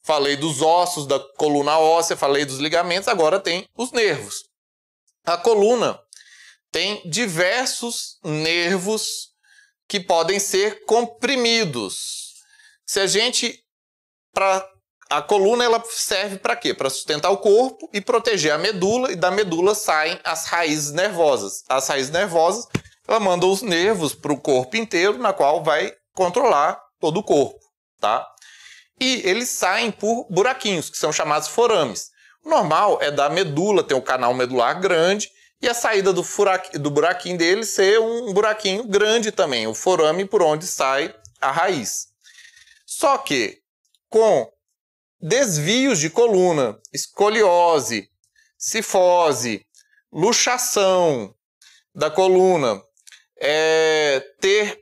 falei 0.05 0.37
dos 0.37 0.63
ossos 0.63 1.09
da 1.09 1.19
coluna 1.37 1.77
óssea, 1.77 2.17
falei 2.17 2.45
dos 2.45 2.59
ligamentos, 2.59 3.09
agora 3.09 3.41
tem 3.41 3.67
os 3.77 3.91
nervos. 3.91 4.45
A 5.27 5.37
coluna 5.37 6.01
tem 6.71 7.03
diversos 7.05 8.21
nervos 8.23 9.31
que 9.91 9.99
podem 9.99 10.39
ser 10.39 10.85
comprimidos. 10.85 12.35
Se 12.87 13.01
a 13.01 13.09
gente 13.09 13.59
para 14.33 14.65
a 15.11 15.21
coluna 15.21 15.65
ela 15.65 15.83
serve 15.85 16.39
para 16.39 16.55
quê? 16.55 16.73
Para 16.73 16.89
sustentar 16.89 17.29
o 17.31 17.39
corpo 17.39 17.91
e 17.93 18.01
proteger 18.01 18.53
a 18.53 18.59
medula 18.59 19.11
e 19.11 19.17
da 19.17 19.33
medula 19.33 19.75
saem 19.75 20.17
as 20.23 20.47
raízes 20.47 20.93
nervosas. 20.93 21.65
As 21.69 21.89
raízes 21.89 22.13
nervosas 22.13 22.69
ela 23.09 23.19
manda 23.19 23.45
os 23.47 23.63
nervos 23.63 24.15
para 24.15 24.33
o 24.33 24.41
corpo 24.41 24.77
inteiro, 24.77 25.19
na 25.19 25.33
qual 25.33 25.65
vai 25.65 25.93
controlar 26.15 26.81
todo 27.01 27.19
o 27.19 27.25
corpo, 27.25 27.59
tá? 28.01 28.25
E 29.01 29.23
eles 29.29 29.49
saem 29.49 29.91
por 29.91 30.25
buraquinhos, 30.31 30.89
que 30.89 30.99
são 30.99 31.13
chamados 31.13 31.49
forames. 31.49 32.11
O 32.45 32.49
normal 32.49 32.99
é 33.03 33.11
da 33.11 33.29
medula, 33.29 33.83
tem 33.83 33.97
o 33.97 34.03
canal 34.03 34.33
medular 34.35 34.79
grande, 34.81 35.29
e 35.63 35.69
a 35.69 35.75
saída 35.75 36.13
do, 36.13 36.25
do 36.81 36.91
buraquinho 36.91 37.37
dele 37.37 37.65
ser 37.65 38.01
um 38.01 38.33
buraquinho 38.33 38.85
grande 38.85 39.31
também, 39.31 39.67
o 39.67 39.75
forame 39.75 40.25
por 40.25 40.43
onde 40.43 40.67
sai 40.67 41.15
a 41.41 41.51
raiz. 41.51 42.09
Só 42.87 43.19
que 43.19 43.61
com 44.09 44.51
desvios 45.21 45.99
de 45.99 46.09
coluna, 46.09 46.81
escoliose, 46.93 48.11
cifose, 48.59 49.67
luxação 50.11 51.35
da 51.95 52.11
coluna, 52.11 52.83
é, 53.37 54.21
ter 54.41 54.81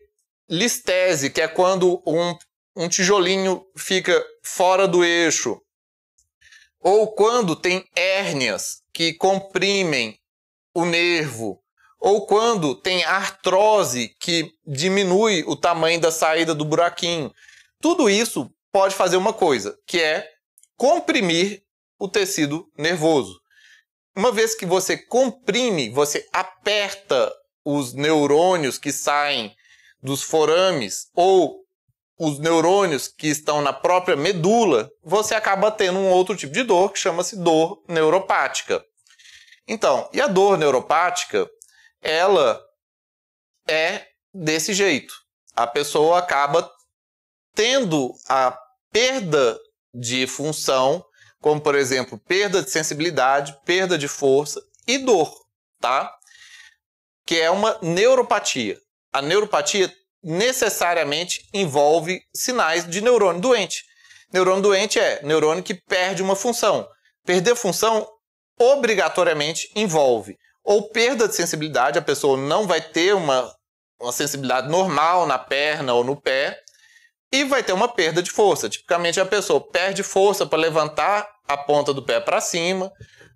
listese, 0.49 1.31
que 1.31 1.41
é 1.41 1.49
quando 1.49 2.03
um, 2.07 2.37
um 2.77 2.89
tijolinho 2.89 3.67
fica 3.77 4.25
fora 4.43 4.87
do 4.87 5.05
eixo, 5.05 5.61
ou 6.81 7.13
quando 7.13 7.57
tem 7.57 7.85
hérnias 7.95 8.83
que 8.93 9.13
comprimem 9.15 10.19
o 10.75 10.85
nervo, 10.85 11.61
ou 12.01 12.27
quando 12.27 12.75
tem 12.75 13.05
artrose 13.05 14.15
que 14.21 14.53
diminui 14.67 15.45
o 15.47 15.57
tamanho 15.57 16.01
da 16.01 16.13
saída 16.13 16.55
do 16.55 16.65
buraquinho. 16.65 17.33
Tudo 17.81 18.09
isso 18.09 18.51
pode 18.73 18.95
fazer 18.95 19.17
uma 19.17 19.33
coisa, 19.33 19.77
que 19.87 20.01
é 20.01 20.29
comprimir 20.77 21.63
o 21.99 22.09
tecido 22.09 22.71
nervoso. 22.77 23.41
Uma 24.17 24.33
vez 24.33 24.55
que 24.55 24.67
você 24.67 24.97
comprime, 24.97 25.91
você 25.91 26.27
aperta 26.33 27.33
os 27.65 27.93
neurônios 27.93 28.79
que 28.79 28.93
saem 28.93 29.55
dos 30.03 30.23
forames 30.23 31.09
ou 31.15 31.65
os 32.19 32.39
neurônios 32.39 33.07
que 33.07 33.29
estão 33.29 33.63
na 33.63 33.73
própria 33.73 34.17
medula, 34.17 34.91
você 35.05 35.35
acaba 35.35 35.71
tendo 35.71 35.99
um 35.99 36.11
outro 36.11 36.35
tipo 36.35 36.53
de 36.53 36.65
dor 36.65 36.93
que 36.93 36.99
chama-se 36.99 37.37
dor 37.37 37.83
neuropática. 37.89 38.85
Então, 39.69 40.09
e 40.15 40.21
a 40.21 40.27
dor 40.27 40.57
neuropática, 40.57 41.49
ela 42.01 42.65
é 43.69 44.07
desse 44.33 44.73
jeito. 44.73 45.15
A 45.55 45.67
pessoa 45.67 46.19
acaba 46.19 46.71
tendo 47.55 48.15
a 48.27 48.59
perda 48.91 49.61
de 49.93 50.27
função, 50.27 51.05
como 51.41 51.61
por 51.61 51.75
exemplo, 51.75 52.19
perda 52.19 52.63
de 52.63 52.71
sensibilidade, 52.71 53.59
perda 53.67 53.99
de 53.99 54.09
força 54.09 54.63
e 54.87 54.97
dor, 54.97 55.31
tá? 55.79 56.17
Que 57.27 57.39
é 57.39 57.51
uma 57.51 57.79
neuropatia. 57.83 58.81
A 59.13 59.21
neuropatia 59.21 59.93
necessariamente 60.23 61.47
envolve 61.53 62.23
sinais 62.35 62.89
de 62.89 63.03
neurônio 63.03 63.41
doente. 63.41 63.85
Neurônio 64.33 64.63
doente 64.63 64.99
é 64.99 65.23
neurônio 65.23 65.63
que 65.63 65.75
perde 65.75 66.23
uma 66.23 66.35
função. 66.35 66.89
Perder 67.25 67.55
função 67.55 68.09
obrigatoriamente 68.59 69.71
envolve 69.75 70.39
ou 70.69 70.91
perda 70.91 71.27
de 71.27 71.35
sensibilidade, 71.35 71.99
a 71.99 72.03
pessoa 72.03 72.37
não 72.37 72.67
vai 72.67 72.79
ter 72.81 73.15
uma, 73.15 73.51
uma 73.99 74.13
sensibilidade 74.13 74.69
normal 74.69 75.27
na 75.27 75.39
perna 75.39 75.95
ou 75.95 76.05
no 76.05 76.15
pé, 76.15 76.61
e 77.33 77.43
vai 77.45 77.63
ter 77.63 77.73
uma 77.73 77.89
perda 77.89 78.23
de 78.23 78.31
força. 78.31 78.69
Tipicamente 78.69 79.19
a 79.19 79.25
pessoa 79.25 79.61
perde 79.61 80.03
força 80.03 80.45
para 80.45 80.59
levantar 80.59 81.27
a 81.47 81.57
ponta 81.57 81.95
do 81.95 82.03
pé 82.03 82.21
para 82.21 82.41
cima, 82.41 82.93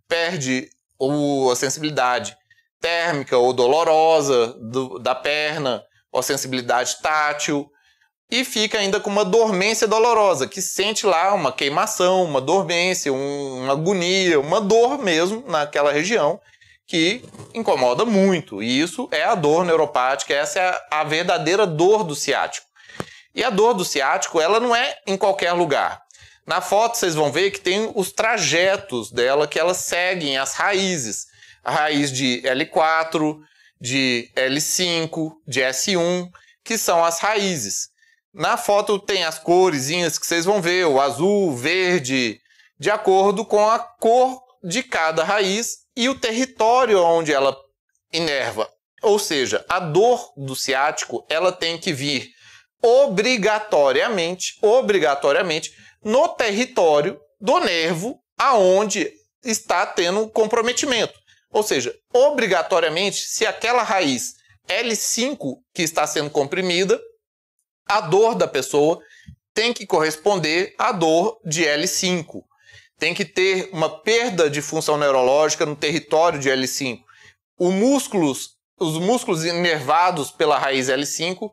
perde 0.07 0.69
o, 0.99 1.51
a 1.51 1.57
sensibilidade 1.57 2.37
térmica 2.79 3.39
ou 3.39 3.55
dolorosa 3.55 4.49
do, 4.61 4.99
da 4.99 5.15
perna, 5.15 5.83
ou 6.13 6.23
sensibilidade 6.23 7.01
tátil, 7.01 7.71
e 8.33 8.47
fica 8.47 8.79
ainda 8.79 8.99
com 8.99 9.11
uma 9.11 9.27
dormência 9.27 9.87
dolorosa, 9.87 10.49
que 10.49 10.63
sente 10.63 11.05
lá 11.05 11.35
uma 11.35 11.53
queimação, 11.53 12.25
uma 12.25 12.41
dormência, 12.41 13.13
um, 13.13 13.65
uma 13.65 13.75
agonia, 13.75 14.41
uma 14.41 14.59
dor 14.59 14.97
mesmo 14.97 15.45
naquela 15.47 15.93
região 15.93 16.41
que 16.87 17.23
incomoda 17.53 18.07
muito. 18.07 18.63
E 18.63 18.81
isso 18.81 19.07
é 19.13 19.23
a 19.23 19.35
dor 19.35 19.67
neuropática, 19.67 20.33
essa 20.33 20.59
é 20.59 20.67
a, 20.67 21.01
a 21.01 21.05
verdadeira 21.05 21.67
dor 21.67 22.05
do 22.05 22.15
ciático. 22.15 22.67
E 23.35 23.45
a 23.45 23.51
dor 23.51 23.75
do 23.75 23.85
ciático, 23.85 24.41
ela 24.41 24.59
não 24.59 24.75
é 24.75 24.97
em 25.07 25.19
qualquer 25.19 25.53
lugar. 25.53 26.01
Na 26.47 26.63
foto 26.63 26.97
vocês 26.97 27.15
vão 27.15 27.31
ver 27.31 27.51
que 27.51 27.61
tem 27.61 27.93
os 27.95 28.13
trajetos 28.13 29.13
dela 29.13 29.47
que 29.47 29.59
elas 29.59 29.77
seguem 29.77 30.39
as 30.39 30.55
raízes. 30.55 31.27
A 31.63 31.71
raiz 31.71 32.11
de 32.11 32.41
L4, 32.47 33.37
de 33.79 34.31
L5, 34.35 35.33
de 35.47 35.61
S1, 35.61 36.31
que 36.65 36.79
são 36.79 37.05
as 37.05 37.21
raízes. 37.21 37.92
Na 38.33 38.57
foto 38.57 38.99
tem 38.99 39.25
as 39.25 39.39
coresinhas 39.39 40.19
que 40.19 40.27
vocês 40.27 40.47
vão 40.47 40.63
ver, 40.63 40.87
o 40.87 41.01
azul, 41.01 41.55
verde, 41.55 42.41
de 42.79 42.91
acordo 42.91 43.45
com 43.45 43.69
a 43.69 43.79
cor 43.79 44.43
de 44.65 44.83
cada 44.83 45.23
raiz 45.23 45.81
e 45.95 46.09
o 46.09 46.19
território 46.19 47.03
onde 47.03 47.33
ela 47.33 47.55
inerva. 48.11 48.69
Ou 49.03 49.19
seja, 49.19 49.65
a 49.69 49.79
dor 49.79 50.33
do 50.37 50.57
ciático, 50.57 51.27
ela 51.29 51.53
tem 51.53 51.77
que 51.77 51.93
vir 51.93 52.31
obrigatoriamente, 52.81 54.55
obrigatoriamente 54.63 55.73
no 56.03 56.29
território 56.29 57.21
do 57.41 57.61
nervo 57.61 58.19
aonde 58.39 59.13
está 59.45 59.85
tendo 59.85 60.29
comprometimento. 60.29 61.19
Ou 61.51 61.63
seja, 61.63 61.95
obrigatoriamente, 62.15 63.19
se 63.19 63.45
aquela 63.45 63.83
raiz 63.83 64.35
L5 64.69 65.57
que 65.75 65.83
está 65.83 66.07
sendo 66.07 66.31
comprimida, 66.31 66.99
a 67.97 68.01
dor 68.01 68.35
da 68.35 68.49
pessoa 68.49 69.01
tem 69.55 69.73
que 69.73 69.87
corresponder 69.87 70.75
à 70.79 70.93
dor 70.93 71.39
de 71.45 71.65
L5. 71.65 72.43
Tem 72.99 73.13
que 73.13 73.25
ter 73.25 73.69
uma 73.73 73.89
perda 73.89 74.49
de 74.49 74.63
função 74.63 74.97
neurológica 74.97 75.67
no 75.67 75.77
território 75.77 76.39
de 76.39 76.49
L5. 76.49 77.01
Os 77.59 77.73
músculos, 77.75 78.57
os 78.79 78.99
músculos 78.99 79.45
inervados 79.45 80.31
pela 80.31 80.59
raiz 80.59 80.89
L5, 80.89 81.51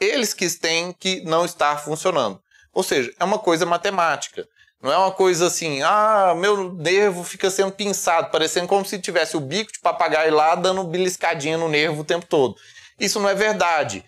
eles 0.00 0.34
que 0.34 0.48
têm 0.50 0.92
que 0.92 1.22
não 1.22 1.44
estar 1.44 1.78
funcionando. 1.78 2.40
Ou 2.72 2.82
seja, 2.82 3.12
é 3.18 3.24
uma 3.24 3.38
coisa 3.38 3.64
matemática. 3.64 4.46
Não 4.80 4.92
é 4.92 4.96
uma 4.96 5.10
coisa 5.10 5.46
assim, 5.46 5.82
ah, 5.82 6.34
meu 6.36 6.72
nervo 6.74 7.24
fica 7.24 7.50
sendo 7.50 7.72
pinçado, 7.72 8.30
parecendo 8.30 8.68
como 8.68 8.84
se 8.84 9.00
tivesse 9.00 9.36
o 9.36 9.40
bico 9.40 9.72
de 9.72 9.80
papagaio 9.80 10.32
lá 10.32 10.54
dando 10.54 10.84
beliscadinha 10.84 11.58
no 11.58 11.68
nervo 11.68 12.02
o 12.02 12.04
tempo 12.04 12.26
todo. 12.26 12.54
Isso 12.98 13.18
não 13.18 13.28
é 13.28 13.34
verdade. 13.34 14.04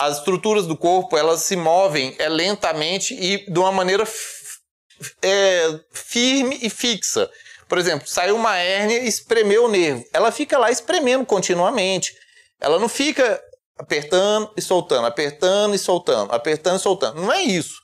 As 0.00 0.16
estruturas 0.16 0.66
do 0.66 0.74
corpo, 0.74 1.14
elas 1.14 1.42
se 1.42 1.54
movem 1.54 2.16
é, 2.18 2.26
lentamente 2.26 3.12
e 3.12 3.44
de 3.52 3.58
uma 3.58 3.70
maneira 3.70 4.08
é, 5.20 5.78
firme 5.92 6.58
e 6.62 6.70
fixa. 6.70 7.30
Por 7.68 7.76
exemplo, 7.76 8.08
saiu 8.08 8.34
uma 8.34 8.56
hérnia 8.56 9.00
e 9.00 9.06
espremeu 9.06 9.66
o 9.66 9.68
nervo. 9.68 10.02
Ela 10.10 10.32
fica 10.32 10.56
lá 10.56 10.70
espremendo 10.70 11.26
continuamente. 11.26 12.14
Ela 12.58 12.78
não 12.78 12.88
fica 12.88 13.38
apertando 13.78 14.50
e 14.56 14.62
soltando, 14.62 15.06
apertando 15.06 15.74
e 15.74 15.78
soltando, 15.78 16.32
apertando 16.32 16.76
e 16.78 16.82
soltando. 16.82 17.20
Não 17.20 17.30
é 17.30 17.42
isso. 17.42 17.74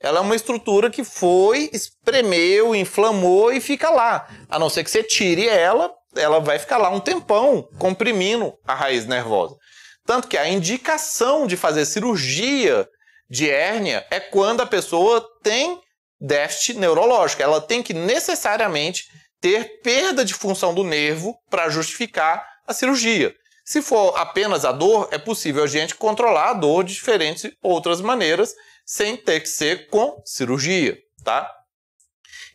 Ela 0.00 0.18
é 0.18 0.22
uma 0.22 0.36
estrutura 0.36 0.88
que 0.88 1.02
foi, 1.02 1.68
espremeu, 1.72 2.76
inflamou 2.76 3.52
e 3.52 3.60
fica 3.60 3.90
lá. 3.90 4.28
A 4.48 4.56
não 4.56 4.70
ser 4.70 4.84
que 4.84 4.90
você 4.90 5.02
tire 5.02 5.48
ela, 5.48 5.92
ela 6.14 6.38
vai 6.38 6.60
ficar 6.60 6.78
lá 6.78 6.90
um 6.90 7.00
tempão 7.00 7.68
comprimindo 7.76 8.54
a 8.64 8.72
raiz 8.72 9.04
nervosa. 9.04 9.56
Tanto 10.06 10.28
que 10.28 10.38
a 10.38 10.48
indicação 10.48 11.46
de 11.46 11.56
fazer 11.56 11.84
cirurgia 11.84 12.88
de 13.28 13.50
hérnia 13.50 14.06
é 14.10 14.20
quando 14.20 14.60
a 14.60 14.66
pessoa 14.66 15.20
tem 15.42 15.80
déficit 16.20 16.78
neurológico. 16.78 17.42
Ela 17.42 17.60
tem 17.60 17.82
que 17.82 17.92
necessariamente 17.92 19.10
ter 19.40 19.80
perda 19.82 20.24
de 20.24 20.32
função 20.32 20.72
do 20.72 20.84
nervo 20.84 21.36
para 21.50 21.68
justificar 21.68 22.46
a 22.66 22.72
cirurgia. 22.72 23.34
Se 23.64 23.82
for 23.82 24.16
apenas 24.16 24.64
a 24.64 24.70
dor, 24.70 25.08
é 25.10 25.18
possível 25.18 25.64
a 25.64 25.66
gente 25.66 25.96
controlar 25.96 26.50
a 26.50 26.54
dor 26.54 26.84
de 26.84 26.94
diferentes 26.94 27.50
outras 27.60 28.00
maneiras 28.00 28.54
sem 28.84 29.16
ter 29.16 29.40
que 29.40 29.48
ser 29.48 29.88
com 29.88 30.22
cirurgia, 30.24 30.96
tá? 31.24 31.52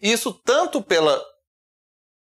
Isso 0.01 0.31
tanto 0.31 0.81
pela 0.81 1.21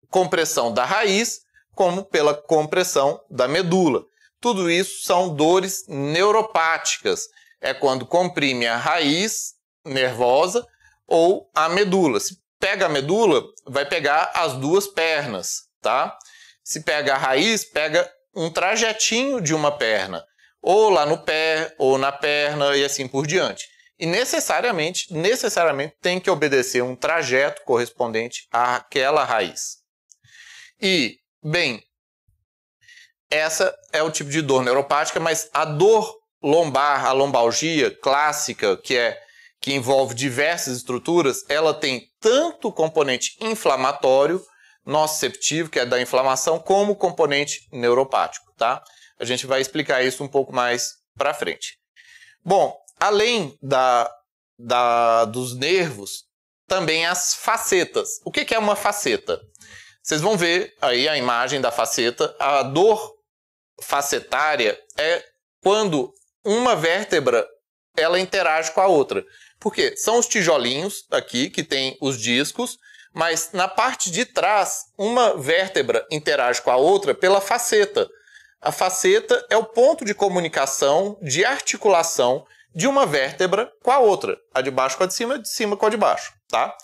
compressão 0.08 0.72
da 0.72 0.84
raiz 0.84 1.40
como 1.74 2.04
pela 2.04 2.34
compressão 2.34 3.22
da 3.30 3.46
medula. 3.46 4.02
Tudo 4.40 4.70
isso 4.70 5.02
são 5.02 5.34
dores 5.34 5.84
neuropáticas. 5.88 7.28
É 7.60 7.74
quando 7.74 8.06
comprime 8.06 8.66
a 8.66 8.76
raiz 8.76 9.54
nervosa 9.84 10.66
ou 11.06 11.50
a 11.54 11.68
medula. 11.68 12.18
Se 12.20 12.38
pega 12.58 12.86
a 12.86 12.88
medula, 12.88 13.42
vai 13.66 13.84
pegar 13.84 14.30
as 14.34 14.54
duas 14.54 14.86
pernas, 14.86 15.64
tá? 15.80 16.16
Se 16.64 16.82
pega 16.82 17.14
a 17.14 17.18
raiz, 17.18 17.64
pega 17.64 18.10
um 18.34 18.50
trajetinho 18.50 19.40
de 19.40 19.54
uma 19.54 19.72
perna, 19.72 20.24
ou 20.62 20.88
lá 20.88 21.04
no 21.04 21.18
pé, 21.18 21.74
ou 21.78 21.98
na 21.98 22.12
perna 22.12 22.76
e 22.76 22.84
assim 22.84 23.08
por 23.08 23.26
diante 23.26 23.68
e 24.00 24.06
necessariamente, 24.06 25.12
necessariamente 25.12 25.94
tem 26.00 26.18
que 26.18 26.30
obedecer 26.30 26.82
um 26.82 26.96
trajeto 26.96 27.62
correspondente 27.64 28.48
àquela 28.50 29.22
raiz. 29.24 29.76
E, 30.80 31.18
bem, 31.44 31.84
essa 33.30 33.74
é 33.92 34.02
o 34.02 34.10
tipo 34.10 34.30
de 34.30 34.42
dor 34.42 34.62
neuropática, 34.62 35.20
mas 35.20 35.48
a 35.52 35.64
dor 35.64 36.18
lombar, 36.42 37.06
a 37.06 37.12
lombalgia 37.12 37.90
clássica, 37.90 38.76
que 38.76 38.96
é 38.96 39.20
que 39.60 39.74
envolve 39.74 40.14
diversas 40.14 40.78
estruturas, 40.78 41.44
ela 41.46 41.74
tem 41.74 42.08
tanto 42.18 42.72
componente 42.72 43.36
inflamatório, 43.40 44.42
nociceptivo, 44.86 45.68
que 45.68 45.78
é 45.78 45.84
da 45.84 46.00
inflamação, 46.00 46.58
como 46.58 46.96
componente 46.96 47.68
neuropático, 47.70 48.50
tá? 48.56 48.82
A 49.18 49.24
gente 49.24 49.46
vai 49.46 49.60
explicar 49.60 50.02
isso 50.02 50.24
um 50.24 50.28
pouco 50.28 50.50
mais 50.50 50.94
para 51.14 51.34
frente. 51.34 51.78
Bom, 52.42 52.74
além 52.98 53.54
da, 53.60 54.10
da, 54.58 55.26
dos 55.26 55.54
nervos, 55.54 56.24
também 56.66 57.04
as 57.04 57.34
facetas. 57.34 58.20
O 58.24 58.30
que, 58.30 58.46
que 58.46 58.54
é 58.54 58.58
uma 58.58 58.74
faceta? 58.74 59.38
Vocês 60.02 60.22
vão 60.22 60.38
ver 60.38 60.74
aí 60.80 61.06
a 61.06 61.18
imagem 61.18 61.60
da 61.60 61.70
faceta. 61.70 62.34
A 62.38 62.62
dor 62.62 63.19
facetária 63.80 64.78
é 64.98 65.24
quando 65.62 66.12
uma 66.44 66.74
vértebra 66.74 67.46
ela 67.96 68.18
interage 68.18 68.70
com 68.72 68.80
a 68.80 68.86
outra. 68.86 69.24
Porque 69.58 69.96
são 69.96 70.18
os 70.18 70.26
tijolinhos 70.26 71.04
aqui 71.10 71.50
que 71.50 71.62
tem 71.62 71.96
os 72.00 72.18
discos, 72.18 72.78
mas 73.12 73.50
na 73.52 73.68
parte 73.68 74.10
de 74.10 74.24
trás 74.24 74.86
uma 74.96 75.36
vértebra 75.36 76.06
interage 76.10 76.62
com 76.62 76.70
a 76.70 76.76
outra 76.76 77.14
pela 77.14 77.40
faceta. 77.40 78.08
A 78.60 78.72
faceta 78.72 79.44
é 79.50 79.56
o 79.56 79.64
ponto 79.64 80.04
de 80.04 80.14
comunicação, 80.14 81.18
de 81.22 81.44
articulação 81.44 82.46
de 82.74 82.86
uma 82.86 83.04
vértebra 83.04 83.70
com 83.82 83.90
a 83.90 83.98
outra, 83.98 84.38
a 84.54 84.60
de 84.60 84.70
baixo 84.70 84.96
com 84.96 85.04
a 85.04 85.06
de 85.06 85.14
cima, 85.14 85.38
de 85.38 85.48
cima 85.48 85.76
com 85.76 85.86
a 85.86 85.90
de 85.90 85.96
baixo, 85.96 86.32
tá? 86.48 86.76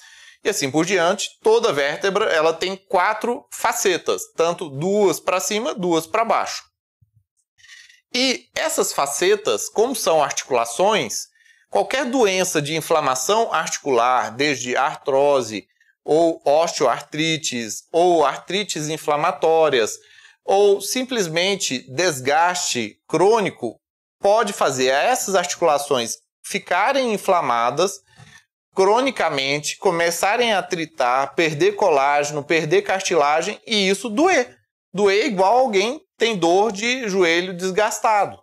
E 0.43 0.49
assim 0.49 0.71
por 0.71 0.85
diante, 0.85 1.29
toda 1.43 1.73
vértebra 1.73 2.27
ela 2.27 2.53
tem 2.53 2.77
quatro 2.77 3.47
facetas, 3.51 4.23
tanto 4.37 4.69
duas 4.69 5.21
para 5.21 5.41
cima, 5.41 5.75
duas 5.75 6.07
para 6.07 6.25
baixo. 6.25 6.65
E 8.15 8.49
essas 8.55 8.93
facetas, 8.93 9.69
como 9.69 9.95
são 9.95 10.23
articulações, 10.23 11.27
qualquer 11.71 12.07
doença 12.07 12.63
de 12.63 12.75
inflamação 12.77 13.53
articular, 13.53 14.31
desde 14.35 14.77
artrose 14.77 15.67
ou 16.05 16.41
osteoartrites 16.45 17.83
ou 17.93 18.25
artrites 18.25 18.89
inflamatórias, 18.89 19.99
ou 20.45 20.81
simplesmente 20.81 21.81
desgaste 21.91 23.01
crônico, 23.09 23.81
pode 24.21 24.53
fazer 24.53 24.87
essas 24.87 25.35
articulações 25.35 26.19
ficarem 26.45 27.13
inflamadas 27.13 28.01
cronicamente, 28.75 29.79
começarem 29.79 30.53
a 30.53 30.63
tritar, 30.63 31.35
perder 31.35 31.73
colágeno, 31.73 32.45
perder 32.45 32.83
cartilagem 32.83 33.61
e 33.67 33.89
isso 33.89 34.09
doer. 34.09 34.57
Doer 34.93 35.27
igual 35.27 35.59
alguém 35.59 36.01
tem 36.17 36.37
dor 36.37 36.73
de 36.73 37.09
joelho 37.09 37.57
desgastado. 37.57 38.39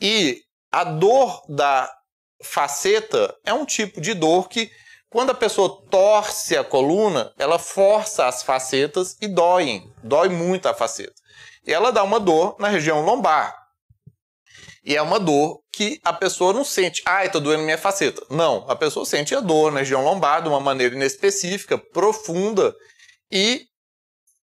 E 0.00 0.40
a 0.70 0.84
dor 0.84 1.42
da 1.48 1.90
faceta 2.42 3.34
é 3.44 3.52
um 3.52 3.64
tipo 3.64 4.00
de 4.00 4.14
dor 4.14 4.48
que, 4.48 4.70
quando 5.08 5.30
a 5.30 5.34
pessoa 5.34 5.82
torce 5.90 6.56
a 6.56 6.64
coluna, 6.64 7.32
ela 7.38 7.58
força 7.58 8.26
as 8.26 8.42
facetas 8.42 9.16
e 9.20 9.28
doem. 9.28 9.90
Dói 10.02 10.28
muito 10.28 10.68
a 10.68 10.74
faceta. 10.74 11.14
E 11.66 11.72
ela 11.72 11.90
dá 11.90 12.02
uma 12.02 12.20
dor 12.20 12.56
na 12.58 12.68
região 12.68 13.04
lombar. 13.04 13.54
E 14.84 14.94
é 14.94 15.02
uma 15.02 15.18
dor 15.18 15.60
que 15.72 16.00
a 16.04 16.12
pessoa 16.12 16.52
não 16.52 16.64
sente, 16.64 17.02
ai, 17.04 17.30
tô 17.30 17.40
doendo 17.40 17.64
minha 17.64 17.76
faceta. 17.76 18.22
Não, 18.30 18.64
a 18.70 18.76
pessoa 18.76 19.04
sente 19.04 19.34
a 19.34 19.40
dor 19.40 19.72
na 19.72 19.80
região 19.80 20.04
lombar 20.04 20.42
de 20.42 20.48
uma 20.48 20.60
maneira 20.60 20.94
inespecífica, 20.94 21.76
profunda 21.76 22.74
e 23.30 23.66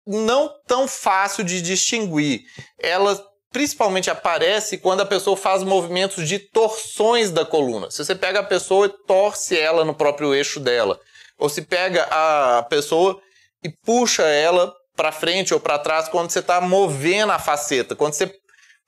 não 0.06 0.50
tão 0.68 0.88
fácil 0.88 1.44
de 1.44 1.62
distinguir. 1.62 2.42
Ela 2.80 3.22
principalmente 3.52 4.10
aparece 4.10 4.80
quando 4.80 5.02
a 5.02 5.06
pessoa 5.06 5.38
faz 5.38 5.62
movimentos 5.64 6.28
de 6.28 6.40
torções 6.40 7.30
da 7.30 7.46
coluna. 7.46 7.92
Se 7.92 8.04
você 8.04 8.16
pega 8.16 8.40
a 8.40 8.44
pessoa 8.44 8.88
e 8.88 9.06
torce 9.06 9.58
ela 9.58 9.86
no 9.86 9.94
próprio 9.94 10.34
eixo 10.34 10.60
dela, 10.60 11.00
ou 11.38 11.48
se 11.48 11.62
pega 11.62 12.04
a 12.10 12.64
pessoa 12.64 13.22
e 13.64 13.70
puxa 13.70 14.24
ela 14.24 14.74
para 14.96 15.12
frente 15.12 15.54
ou 15.54 15.60
para 15.60 15.80
trás 15.80 16.10
quando 16.10 16.32
você 16.32 16.40
está 16.40 16.60
movendo 16.60 17.32
a 17.32 17.40
faceta, 17.40 17.96
quando 17.96 18.14
você 18.14 18.34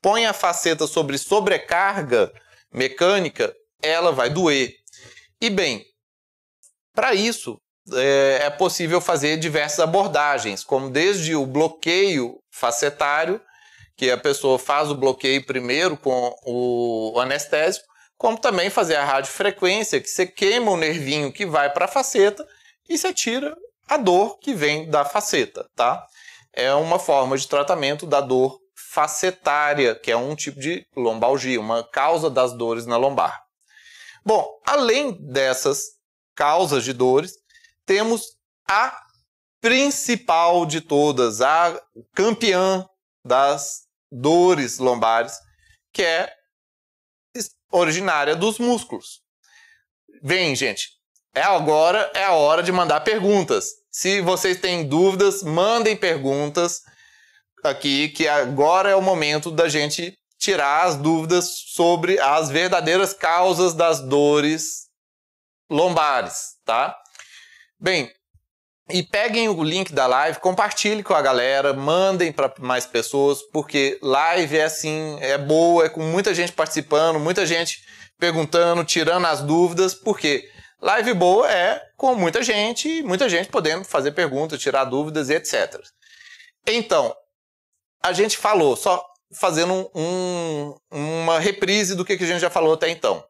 põe 0.02 0.26
a 0.26 0.34
faceta 0.34 0.88
sobre 0.88 1.18
sobrecarga 1.18 2.32
mecânica, 2.74 3.56
ela 3.82 4.12
vai 4.12 4.30
doer. 4.30 4.74
E 5.40 5.50
bem, 5.50 5.86
para 6.94 7.14
isso 7.14 7.60
é, 7.94 8.40
é 8.44 8.50
possível 8.50 9.00
fazer 9.00 9.38
diversas 9.38 9.80
abordagens, 9.80 10.64
como 10.64 10.90
desde 10.90 11.36
o 11.36 11.46
bloqueio 11.46 12.40
facetário, 12.52 13.42
que 13.96 14.12
a 14.12 14.18
pessoa 14.18 14.60
faz 14.60 14.90
o 14.90 14.96
bloqueio 14.96 15.46
primeiro 15.46 15.96
com 15.98 16.36
o 16.46 17.20
anestésico, 17.20 17.86
como 18.18 18.38
também 18.38 18.70
fazer 18.70 18.96
a 18.96 19.06
radiofrequência, 19.06 20.02
que 20.02 20.10
você 20.10 20.26
queima 20.26 20.72
o 20.72 20.78
nervinho 20.78 21.32
que 21.32 21.46
vai 21.46 21.72
para 21.72 21.86
a 21.86 21.90
faceta 21.90 22.46
e 22.90 22.98
você 22.98 23.14
tira 23.14 23.56
a 23.88 23.98
dor 23.98 24.40
que 24.40 24.54
vem 24.54 24.90
da 24.90 25.06
faceta, 25.06 25.68
tá? 25.76 26.06
É 26.54 26.74
uma 26.74 26.98
forma 26.98 27.38
de 27.38 27.48
tratamento 27.48 28.06
da 28.06 28.22
dor 28.22 28.60
facetária, 28.76 29.94
que 29.96 30.12
é 30.12 30.18
um 30.18 30.36
tipo 30.36 30.60
de 30.60 30.86
lombalgia, 30.96 31.60
uma 31.60 31.84
causa 31.84 32.30
das 32.30 32.54
dores 32.54 32.86
na 32.86 32.98
lombar. 32.98 33.42
Bom, 34.26 34.48
além 34.66 35.12
dessas 35.22 35.82
causas 36.34 36.84
de 36.84 36.94
dores, 36.94 37.34
temos 37.86 38.36
a 38.70 39.00
principal 39.62 40.66
de 40.66 40.82
todas, 40.82 41.42
a 41.42 41.82
campeã 42.14 42.88
das 43.24 43.84
dores 44.12 44.78
lombares, 44.78 45.34
que 45.92 46.04
é 46.04 46.32
originária 47.72 48.36
dos 48.36 48.60
músculos. 48.60 49.22
Vem, 50.22 50.56
gente, 50.56 50.90
é 51.34 51.42
agora 51.42 52.12
é 52.14 52.24
a 52.24 52.34
hora 52.34 52.64
de 52.64 52.72
mandar 52.72 53.02
perguntas. 53.02 53.70
Se 53.92 54.22
vocês 54.22 54.60
têm 54.60 54.88
dúvidas, 54.88 55.44
mandem 55.44 55.96
perguntas 55.96 56.82
aqui 57.64 58.10
que 58.10 58.28
agora 58.28 58.90
é 58.90 58.96
o 58.96 59.02
momento 59.02 59.52
da 59.52 59.68
gente 59.68 60.18
tirar 60.38 60.86
as 60.86 60.96
dúvidas 60.96 61.50
sobre 61.74 62.20
as 62.20 62.50
verdadeiras 62.50 63.14
causas 63.14 63.74
das 63.74 64.00
dores 64.00 64.86
lombares, 65.70 66.56
tá? 66.64 66.96
Bem, 67.86 68.12
e 68.90 69.04
peguem 69.04 69.48
o 69.48 69.64
link 69.64 69.94
da 69.94 70.08
live, 70.08 70.40
compartilhem 70.40 71.04
com 71.04 71.14
a 71.14 71.22
galera, 71.22 71.72
mandem 71.72 72.32
para 72.32 72.52
mais 72.58 72.88
pessoas, 72.88 73.44
porque 73.54 74.00
live 74.02 74.58
é 74.58 74.64
assim, 74.64 75.20
é 75.22 75.38
boa, 75.38 75.86
é 75.86 75.90
com 75.90 76.02
muita 76.02 76.34
gente 76.34 76.52
participando, 76.52 77.20
muita 77.20 77.46
gente 77.46 77.84
perguntando, 78.18 78.84
tirando 78.84 79.28
as 79.28 79.42
dúvidas, 79.42 79.94
porque 79.94 80.50
live 80.82 81.14
boa 81.14 81.48
é 81.52 81.80
com 81.96 82.16
muita 82.16 82.42
gente, 82.42 83.04
muita 83.04 83.30
gente 83.30 83.50
podendo 83.50 83.86
fazer 83.86 84.14
perguntas, 84.14 84.60
tirar 84.60 84.86
dúvidas 84.86 85.30
e 85.30 85.36
etc. 85.36 85.80
Então, 86.66 87.16
a 88.02 88.14
gente 88.14 88.36
falou, 88.36 88.76
só 88.76 89.06
fazendo 89.32 89.92
um, 89.94 90.76
uma 90.90 91.40
reprise 91.40 91.94
do 91.94 92.04
que, 92.04 92.14
a 92.14 92.18
gente 92.18 92.40
já 92.40 92.50
falou 92.50 92.74
até 92.74 92.90
então. 92.90 93.24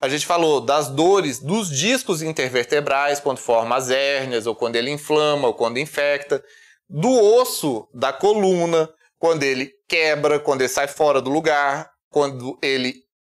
A 0.00 0.08
gente 0.08 0.24
falou 0.24 0.62
das 0.62 0.88
dores 0.88 1.40
dos 1.40 1.68
discos 1.68 2.22
intervertebrais, 2.22 3.20
quando 3.20 3.36
forma 3.36 3.76
as 3.76 3.90
hérnias, 3.90 4.46
ou 4.46 4.54
quando 4.54 4.76
ele 4.76 4.90
inflama, 4.90 5.48
ou 5.48 5.52
quando 5.52 5.78
infecta. 5.78 6.42
Do 6.88 7.10
osso 7.10 7.86
da 7.92 8.10
coluna, 8.10 8.88
quando 9.18 9.42
ele 9.42 9.70
quebra, 9.86 10.40
quando 10.40 10.62
ele 10.62 10.70
sai 10.70 10.88
fora 10.88 11.20
do 11.20 11.28
lugar, 11.28 11.90
quando 12.08 12.58
ele 12.62 12.94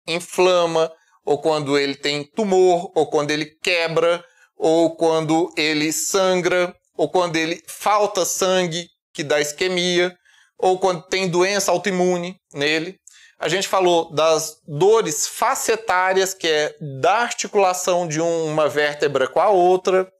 inflama, 0.08 0.90
ou 1.22 1.38
quando 1.38 1.78
ele 1.78 1.94
tem 1.94 2.24
tumor, 2.24 2.90
ou 2.94 3.10
quando 3.10 3.30
ele 3.30 3.44
quebra, 3.62 4.24
ou 4.56 4.96
quando 4.96 5.52
ele 5.58 5.92
sangra, 5.92 6.74
ou 6.96 7.10
quando 7.10 7.36
ele 7.36 7.62
falta 7.66 8.24
sangue, 8.24 8.88
que 9.12 9.22
dá 9.22 9.38
isquemia, 9.38 10.16
ou 10.58 10.78
quando 10.78 11.02
tem 11.02 11.28
doença 11.28 11.70
autoimune 11.70 12.40
nele. 12.54 12.98
A 13.38 13.48
gente 13.48 13.68
falou 13.68 14.12
das 14.12 14.60
dores 14.66 15.26
facetárias, 15.26 16.32
que 16.32 16.46
é 16.46 16.76
da 17.00 17.18
articulação 17.18 18.06
de 18.06 18.20
uma 18.20 18.68
vértebra 18.68 19.26
com 19.26 19.40
a 19.40 19.48
outra. 19.48 20.10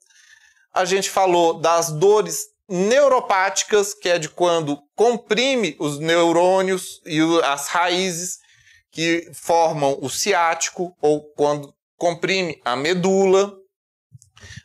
A 0.73 0.85
gente 0.85 1.09
falou 1.09 1.55
das 1.55 1.91
dores 1.91 2.49
neuropáticas, 2.69 3.95
que 3.95 4.09
é 4.09 4.19
de 4.19 4.29
quando 4.29 4.83
comprime 4.97 5.77
os 5.79 5.99
neurônios 5.99 7.01
e 7.07 7.21
as 7.45 7.69
raízes 7.69 8.39
que 8.91 9.31
formam 9.33 9.99
o 10.01 10.09
ciático, 10.09 10.97
ou 11.01 11.23
quando 11.35 11.75
comprime 11.97 12.61
a 12.65 12.77
medula. 12.77 13.55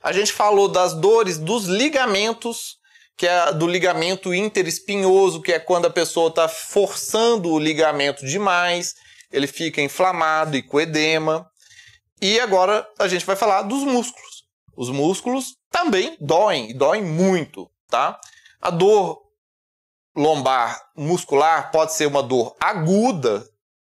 A 0.01 0.11
gente 0.11 0.31
falou 0.31 0.67
das 0.67 0.93
dores 0.93 1.37
dos 1.37 1.65
ligamentos, 1.65 2.78
que 3.19 3.27
é 3.27 3.51
do 3.51 3.67
ligamento 3.67 4.33
interespinhoso, 4.33 5.41
que 5.41 5.51
é 5.51 5.59
quando 5.59 5.87
a 5.87 5.89
pessoa 5.89 6.29
está 6.29 6.47
forçando 6.47 7.51
o 7.51 7.59
ligamento 7.59 8.25
demais, 8.25 8.95
ele 9.29 9.45
fica 9.45 9.81
inflamado 9.81 10.55
e 10.55 10.63
com 10.63 10.79
edema. 10.79 11.45
E 12.21 12.39
agora 12.39 12.87
a 12.97 13.09
gente 13.09 13.25
vai 13.25 13.35
falar 13.35 13.63
dos 13.63 13.83
músculos. 13.83 14.45
Os 14.73 14.89
músculos 14.89 15.57
também 15.69 16.15
doem, 16.21 16.69
e 16.69 16.73
doem 16.73 17.03
muito, 17.03 17.69
tá? 17.89 18.17
A 18.61 18.69
dor 18.69 19.21
lombar 20.15 20.81
muscular 20.95 21.71
pode 21.71 21.93
ser 21.95 22.05
uma 22.05 22.23
dor 22.23 22.55
aguda, 22.57 23.45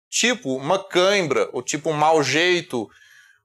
tipo 0.09 0.55
uma 0.55 0.79
cãibra, 0.79 1.51
ou 1.53 1.63
tipo 1.63 1.91
um 1.91 1.95
mau 1.95 2.23
jeito, 2.23 2.89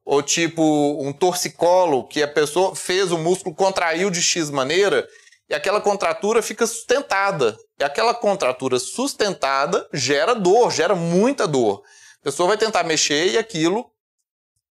ou 0.06 0.22
tipo 0.22 0.62
um 1.02 1.12
torcicolo, 1.12 2.08
que 2.08 2.22
a 2.22 2.28
pessoa 2.28 2.76
fez 2.76 3.12
o 3.12 3.17
músculo, 3.17 3.56
contraiu 3.56 4.12
de 4.12 4.22
X 4.22 4.52
maneira 4.52 5.08
e 5.52 5.54
aquela 5.54 5.82
contratura 5.82 6.42
fica 6.42 6.66
sustentada. 6.66 7.58
E 7.78 7.84
aquela 7.84 8.14
contratura 8.14 8.80
sustentada 8.80 9.86
gera 9.92 10.34
dor, 10.34 10.72
gera 10.72 10.96
muita 10.96 11.46
dor. 11.46 11.84
A 12.22 12.24
pessoa 12.24 12.48
vai 12.48 12.58
tentar 12.58 12.84
mexer 12.86 13.32
e 13.32 13.38
aquilo 13.38 13.92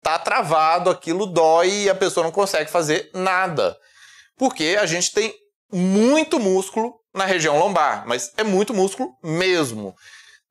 tá 0.04 0.20
travado, 0.20 0.90
aquilo 0.90 1.28
dói 1.28 1.84
e 1.84 1.90
a 1.90 1.96
pessoa 1.96 2.26
não 2.26 2.32
consegue 2.32 2.70
fazer 2.70 3.10
nada. 3.14 3.78
Porque 4.36 4.78
a 4.78 4.86
gente 4.86 5.14
tem 5.14 5.34
muito 5.72 6.42
músculo 6.42 7.00
na 7.14 7.24
região 7.24 7.58
lombar, 7.58 8.06
mas 8.06 8.34
é 8.36 8.44
muito 8.44 8.74
músculo 8.74 9.16
mesmo. 9.24 9.96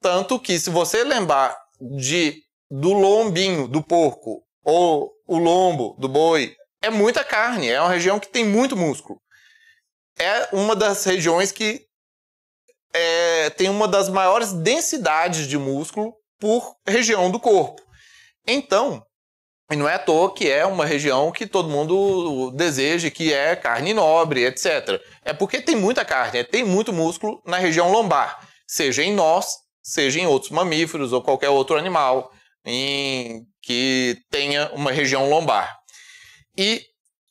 Tanto 0.00 0.40
que 0.40 0.58
se 0.58 0.70
você 0.70 1.04
lembrar 1.04 1.54
de 1.98 2.42
do 2.70 2.94
lombinho 2.94 3.68
do 3.68 3.82
porco 3.82 4.42
ou 4.64 5.12
o 5.26 5.36
lombo 5.36 5.94
do 5.98 6.08
boi, 6.08 6.56
é 6.80 6.88
muita 6.88 7.22
carne, 7.22 7.68
é 7.68 7.78
uma 7.78 7.90
região 7.90 8.18
que 8.18 8.28
tem 8.28 8.42
muito 8.42 8.74
músculo 8.74 9.20
é 10.18 10.48
uma 10.52 10.76
das 10.76 11.04
regiões 11.04 11.50
que 11.52 11.86
é, 12.92 13.50
tem 13.50 13.68
uma 13.68 13.88
das 13.88 14.08
maiores 14.08 14.52
densidades 14.52 15.48
de 15.48 15.58
músculo 15.58 16.14
por 16.38 16.76
região 16.86 17.30
do 17.30 17.40
corpo. 17.40 17.82
Então, 18.46 19.04
não 19.70 19.88
é 19.88 19.94
à 19.94 19.98
toa 19.98 20.32
que 20.32 20.48
é 20.48 20.64
uma 20.64 20.84
região 20.84 21.32
que 21.32 21.46
todo 21.46 21.68
mundo 21.68 22.50
deseja, 22.52 23.10
que 23.10 23.32
é 23.32 23.56
carne 23.56 23.94
nobre, 23.94 24.44
etc. 24.44 25.00
É 25.24 25.32
porque 25.32 25.60
tem 25.60 25.74
muita 25.74 26.04
carne, 26.04 26.44
tem 26.44 26.62
muito 26.62 26.92
músculo 26.92 27.42
na 27.46 27.56
região 27.56 27.90
lombar, 27.90 28.46
seja 28.66 29.02
em 29.02 29.12
nós, 29.12 29.56
seja 29.82 30.20
em 30.20 30.26
outros 30.26 30.50
mamíferos 30.50 31.12
ou 31.12 31.22
qualquer 31.22 31.48
outro 31.48 31.76
animal 31.76 32.30
em 32.64 33.46
que 33.62 34.16
tenha 34.30 34.70
uma 34.74 34.92
região 34.92 35.28
lombar. 35.28 35.76
E 36.56 36.82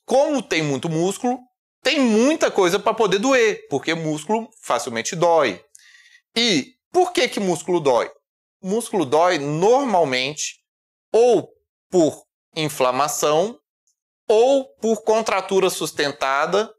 como 0.05 0.41
tem 0.41 0.61
muito 0.61 0.89
músculo, 0.89 1.39
tem 1.83 1.99
muita 1.99 2.49
coisa 2.49 2.79
para 2.79 2.93
poder 2.93 3.19
doer, 3.19 3.67
porque 3.69 3.93
músculo 3.93 4.49
facilmente 4.61 5.15
dói. 5.15 5.63
E 6.35 6.75
por 6.91 7.11
que 7.11 7.27
que 7.27 7.41
músculo 7.41 7.81
dói? 7.81 8.09
Músculo 8.61 9.05
dói 9.05 9.37
normalmente 9.37 10.63
ou 11.11 11.49
por 11.91 12.23
inflamação, 12.55 13.59
ou 14.27 14.65
por 14.75 15.03
contratura 15.03 15.69
sustentada, 15.69 16.73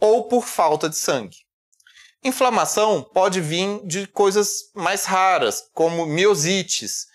ou 0.00 0.24
por 0.24 0.46
falta 0.46 0.88
de 0.88 0.96
sangue. 0.96 1.36
Inflamação 2.24 3.02
pode 3.02 3.40
vir 3.40 3.80
de 3.86 4.06
coisas 4.06 4.70
mais 4.74 5.04
raras, 5.04 5.62
como 5.74 6.06
miosites. 6.06 7.06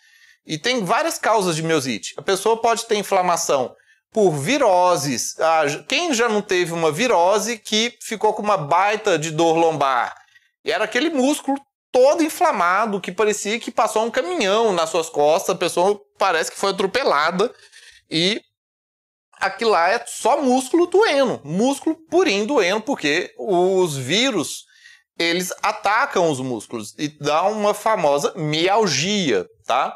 E 0.46 0.58
tem 0.58 0.86
várias 0.86 1.18
causas 1.18 1.56
de 1.56 1.64
miosite. 1.64 2.14
A 2.18 2.22
pessoa 2.22 2.62
pode 2.62 2.86
ter 2.86 2.96
inflamação 2.96 3.76
por 4.16 4.32
viroses. 4.32 5.38
Ah, 5.42 5.64
quem 5.90 6.14
já 6.14 6.30
não 6.30 6.42
teve 6.42 6.72
uma 6.72 6.90
virose 6.90 7.58
que 7.58 7.98
ficou 8.02 8.34
com 8.34 8.42
uma 8.42 8.56
baita 8.56 9.20
de 9.20 9.30
dor 9.30 9.58
lombar? 9.58 10.16
E 10.64 10.72
era 10.72 10.86
aquele 10.86 11.10
músculo 11.10 11.58
todo 11.92 12.24
inflamado, 12.24 13.02
que 13.02 13.12
parecia 13.12 13.60
que 13.60 13.70
passou 13.70 14.06
um 14.06 14.10
caminhão 14.10 14.72
nas 14.72 14.90
suas 14.90 15.10
costas, 15.10 15.54
a 15.54 15.60
pessoa 15.60 16.00
parece 16.18 16.50
que 16.50 16.58
foi 16.58 16.72
atropelada 16.72 17.54
e 18.10 18.42
aquilo 19.34 19.72
lá 19.72 19.90
é 19.90 20.02
só 20.08 20.42
músculo 20.42 20.86
doendo, 20.86 21.42
músculo 21.44 21.98
purinho 22.10 22.48
doendo, 22.48 22.84
porque 22.84 23.34
os 23.38 23.98
vírus 23.98 24.64
eles 25.20 25.52
atacam 25.62 26.32
os 26.32 26.40
músculos 26.40 26.96
e 26.98 27.10
dá 27.10 27.44
uma 27.44 27.74
famosa 27.74 28.34
mialgia, 28.38 29.46
tá? 29.66 29.94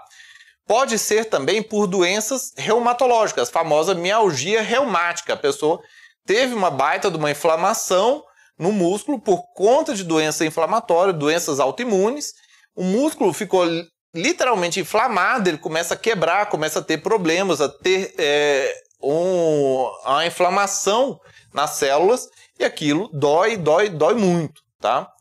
Pode 0.69 0.99
ser 0.99 1.25
também 1.25 1.63
por 1.63 1.87
doenças 1.87 2.53
reumatológicas, 2.55 3.49
famosa 3.49 3.95
mialgia 3.95 4.61
reumática. 4.61 5.33
A 5.33 5.35
pessoa 5.35 5.81
teve 6.27 6.53
uma 6.53 6.69
baita 6.69 7.09
de 7.09 7.17
uma 7.17 7.31
inflamação 7.31 8.23
no 8.55 8.71
músculo 8.71 9.19
por 9.19 9.51
conta 9.55 9.95
de 9.95 10.03
doença 10.03 10.45
inflamatória, 10.45 11.11
doenças 11.11 11.59
autoimunes. 11.59 12.35
O 12.75 12.83
músculo 12.83 13.33
ficou 13.33 13.65
literalmente 14.13 14.79
inflamado, 14.79 15.49
ele 15.49 15.57
começa 15.57 15.95
a 15.95 15.97
quebrar, 15.97 16.51
começa 16.51 16.77
a 16.77 16.83
ter 16.83 16.99
problemas, 16.99 17.61
a 17.61 17.67
ter 17.67 18.13
é, 18.19 18.71
um, 19.01 19.89
a 20.05 20.27
inflamação 20.27 21.19
nas 21.51 21.71
células 21.71 22.29
e 22.59 22.63
aquilo 22.63 23.09
dói, 23.11 23.57
dói, 23.57 23.89
dói 23.89 24.13
muito, 24.13 24.61
tá? 24.79 25.11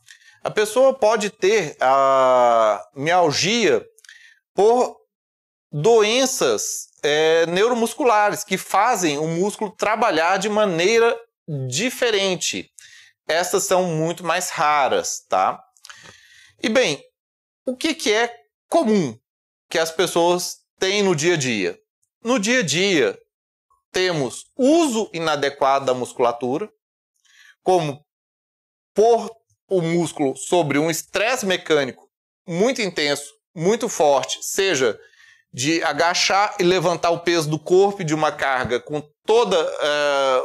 A 0.43 0.51
pessoa 0.51 0.93
pode 0.93 1.31
ter 1.31 1.75
a 1.81 2.85
mialgia 2.95 3.83
por 4.53 4.98
doenças 5.71 6.89
é, 7.03 7.45
neuromusculares 7.45 8.43
que 8.43 8.57
fazem 8.57 9.17
o 9.17 9.27
músculo 9.27 9.71
trabalhar 9.71 10.37
de 10.37 10.49
maneira 10.49 11.17
diferente. 11.67 12.71
Essas 13.27 13.63
são 13.63 13.83
muito 13.83 14.23
mais 14.23 14.49
raras, 14.49 15.25
tá? 15.27 15.63
E 16.61 16.69
bem, 16.69 17.03
o 17.65 17.75
que, 17.75 17.93
que 17.93 18.11
é 18.11 18.35
comum 18.67 19.17
que 19.69 19.77
as 19.77 19.91
pessoas 19.91 20.57
têm 20.79 21.03
no 21.03 21.15
dia 21.15 21.35
a 21.35 21.37
dia? 21.37 21.79
No 22.23 22.39
dia 22.39 22.59
a 22.59 22.63
dia, 22.63 23.17
temos 23.91 24.45
uso 24.57 25.09
inadequado 25.13 25.85
da 25.85 25.93
musculatura, 25.93 26.69
como 27.63 28.03
pôr 28.93 29.29
o 29.67 29.81
músculo 29.81 30.35
sobre 30.35 30.79
um 30.79 30.89
estresse 30.89 31.45
mecânico 31.45 32.09
muito 32.47 32.81
intenso, 32.81 33.31
muito 33.55 33.87
forte, 33.87 34.39
seja 34.41 34.99
de 35.51 35.83
agachar 35.83 36.55
e 36.59 36.63
levantar 36.63 37.09
o 37.09 37.19
peso 37.19 37.49
do 37.49 37.57
corpo 37.57 38.03
de 38.03 38.13
uma 38.13 38.31
carga 38.31 38.79
com 38.79 39.01
toda 39.25 39.59
uh, 39.59 40.43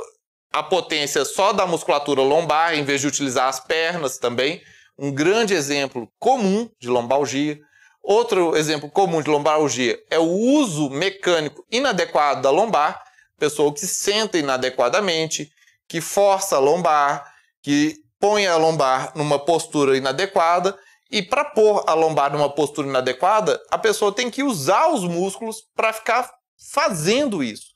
a 0.53 0.63
potência 0.63 1.25
só 1.25 1.53
da 1.53 1.67
musculatura 1.67 2.23
lombar, 2.23 2.75
em 2.75 2.85
vez 2.85 3.01
de 3.01 3.07
utilizar 3.07 3.49
as 3.49 3.61
pernas 3.61 4.19
também. 4.19 4.63
Um 4.99 5.13
grande 5.13 5.53
exemplo 5.53 6.09
comum 6.19 6.71
de 6.81 6.89
lombalgia. 6.89 7.59
Outro 8.03 8.57
exemplo 8.57 8.89
comum 8.91 9.21
de 9.21 9.29
lombalgia 9.29 9.99
é 10.11 10.19
o 10.19 10.31
uso 10.31 10.91
mecânico 10.91 11.65
inadequado 11.71 12.43
da 12.43 12.51
lombar, 12.51 13.03
pessoa 13.39 13.73
que 13.75 13.87
senta 13.87 14.39
inadequadamente, 14.39 15.51
que 15.89 16.01
força 16.01 16.57
a 16.57 16.61
lombar, 16.61 17.25
que 17.63 17.97
põe 18.21 18.47
a 18.47 18.57
lombar 18.57 19.13
numa 19.15 19.39
postura 19.39 19.97
inadequada. 19.97 20.79
E 21.15 21.23
para 21.23 21.45
pôr 21.45 21.85
a 21.87 21.95
lombar 21.95 22.33
numa 22.33 22.53
postura 22.53 22.89
inadequada, 22.89 23.63
a 23.71 23.79
pessoa 23.79 24.13
tem 24.13 24.29
que 24.29 24.43
usar 24.43 24.89
os 24.89 25.05
músculos 25.05 25.59
para 25.73 25.93
ficar 25.93 26.29
fazendo 26.73 27.41
isso. 27.41 27.67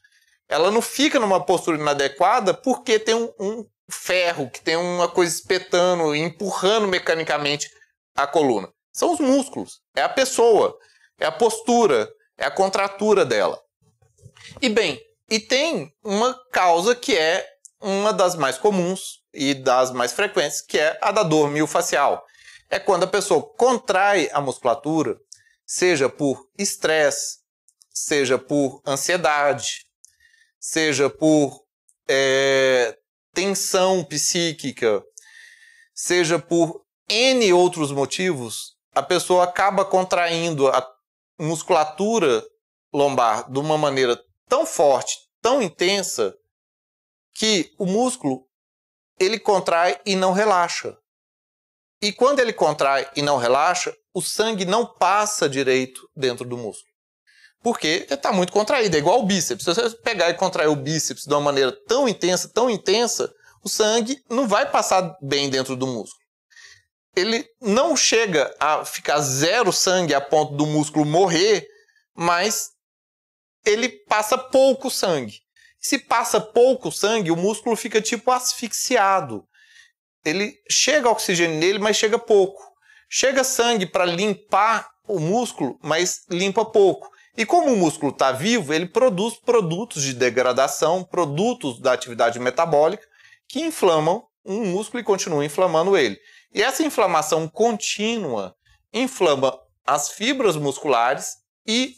Ela 0.48 0.72
não 0.72 0.82
fica 0.82 1.20
numa 1.20 1.38
postura 1.46 1.78
inadequada 1.78 2.52
porque 2.52 2.98
tem 2.98 3.14
um, 3.14 3.32
um 3.38 3.64
ferro, 3.88 4.50
que 4.50 4.60
tem 4.60 4.74
uma 4.74 5.06
coisa 5.06 5.32
espetando, 5.32 6.16
empurrando 6.16 6.88
mecanicamente 6.88 7.70
a 8.16 8.26
coluna. 8.26 8.68
São 8.92 9.12
os 9.12 9.20
músculos, 9.20 9.82
é 9.94 10.02
a 10.02 10.08
pessoa, 10.08 10.76
é 11.20 11.24
a 11.24 11.30
postura, 11.30 12.10
é 12.36 12.44
a 12.44 12.50
contratura 12.50 13.24
dela. 13.24 13.56
E 14.60 14.68
bem, 14.68 15.00
e 15.30 15.38
tem 15.38 15.92
uma 16.02 16.36
causa 16.50 16.92
que 16.92 17.16
é 17.16 17.46
uma 17.80 18.12
das 18.12 18.34
mais 18.34 18.58
comuns 18.58 19.20
e 19.32 19.54
das 19.54 19.92
mais 19.92 20.12
frequentes, 20.12 20.60
que 20.60 20.76
é 20.76 20.98
a 21.00 21.12
da 21.12 21.22
dor 21.22 21.48
miofascial. 21.48 22.26
É 22.70 22.78
quando 22.78 23.04
a 23.04 23.08
pessoa 23.08 23.42
contrai 23.42 24.28
a 24.32 24.40
musculatura, 24.40 25.18
seja 25.66 26.08
por 26.08 26.48
estresse, 26.58 27.38
seja 27.90 28.38
por 28.38 28.82
ansiedade, 28.86 29.86
seja 30.60 31.08
por 31.08 31.64
é, 32.08 32.98
tensão 33.32 34.04
psíquica, 34.04 35.02
seja 35.94 36.38
por 36.38 36.84
N 37.08 37.52
outros 37.52 37.90
motivos, 37.90 38.76
a 38.94 39.02
pessoa 39.02 39.44
acaba 39.44 39.84
contraindo 39.84 40.68
a 40.68 40.86
musculatura 41.38 42.44
lombar 42.92 43.50
de 43.50 43.58
uma 43.58 43.78
maneira 43.78 44.20
tão 44.48 44.66
forte, 44.66 45.16
tão 45.40 45.62
intensa, 45.62 46.34
que 47.34 47.72
o 47.78 47.86
músculo 47.86 48.46
ele 49.18 49.38
contrai 49.38 50.00
e 50.04 50.16
não 50.16 50.32
relaxa. 50.32 50.98
E 52.00 52.12
quando 52.12 52.38
ele 52.40 52.52
contrai 52.52 53.08
e 53.16 53.22
não 53.22 53.36
relaxa, 53.36 53.92
o 54.14 54.22
sangue 54.22 54.64
não 54.64 54.86
passa 54.86 55.48
direito 55.48 56.08
dentro 56.16 56.44
do 56.44 56.56
músculo. 56.56 56.88
Porque 57.62 58.06
está 58.08 58.32
muito 58.32 58.52
contraído, 58.52 58.94
é 58.94 58.98
igual 58.98 59.20
o 59.20 59.26
bíceps. 59.26 59.64
Se 59.64 59.74
você 59.74 59.96
pegar 59.96 60.30
e 60.30 60.34
contrair 60.34 60.68
o 60.68 60.76
bíceps 60.76 61.24
de 61.24 61.34
uma 61.34 61.40
maneira 61.40 61.72
tão 61.86 62.08
intensa, 62.08 62.48
tão 62.48 62.70
intensa, 62.70 63.32
o 63.64 63.68
sangue 63.68 64.22
não 64.30 64.46
vai 64.46 64.70
passar 64.70 65.16
bem 65.20 65.50
dentro 65.50 65.74
do 65.74 65.86
músculo. 65.86 66.22
Ele 67.16 67.44
não 67.60 67.96
chega 67.96 68.54
a 68.60 68.84
ficar 68.84 69.20
zero 69.20 69.72
sangue 69.72 70.14
a 70.14 70.20
ponto 70.20 70.54
do 70.54 70.66
músculo 70.66 71.04
morrer, 71.04 71.66
mas 72.14 72.70
ele 73.64 73.88
passa 73.88 74.38
pouco 74.38 74.88
sangue. 74.88 75.40
Se 75.80 75.98
passa 75.98 76.40
pouco 76.40 76.92
sangue, 76.92 77.32
o 77.32 77.36
músculo 77.36 77.76
fica 77.76 78.00
tipo 78.00 78.30
asfixiado. 78.30 79.44
Ele 80.24 80.54
chega 80.70 81.10
oxigênio 81.10 81.58
nele, 81.58 81.78
mas 81.78 81.96
chega 81.96 82.18
pouco. 82.18 82.62
Chega 83.08 83.44
sangue 83.44 83.86
para 83.86 84.04
limpar 84.04 84.88
o 85.06 85.18
músculo, 85.18 85.78
mas 85.82 86.22
limpa 86.30 86.64
pouco. 86.64 87.10
E 87.36 87.46
como 87.46 87.72
o 87.72 87.76
músculo 87.76 88.12
está 88.12 88.32
vivo, 88.32 88.74
ele 88.74 88.86
produz 88.86 89.36
produtos 89.36 90.02
de 90.02 90.12
degradação, 90.12 91.04
produtos 91.04 91.80
da 91.80 91.92
atividade 91.92 92.38
metabólica 92.38 93.06
que 93.48 93.60
inflamam 93.60 94.24
um 94.44 94.66
músculo 94.66 95.00
e 95.00 95.04
continuam 95.04 95.44
inflamando 95.44 95.96
ele. 95.96 96.18
E 96.52 96.62
essa 96.62 96.82
inflamação 96.82 97.48
contínua 97.48 98.54
inflama 98.92 99.58
as 99.86 100.10
fibras 100.10 100.56
musculares 100.56 101.36
e 101.66 101.94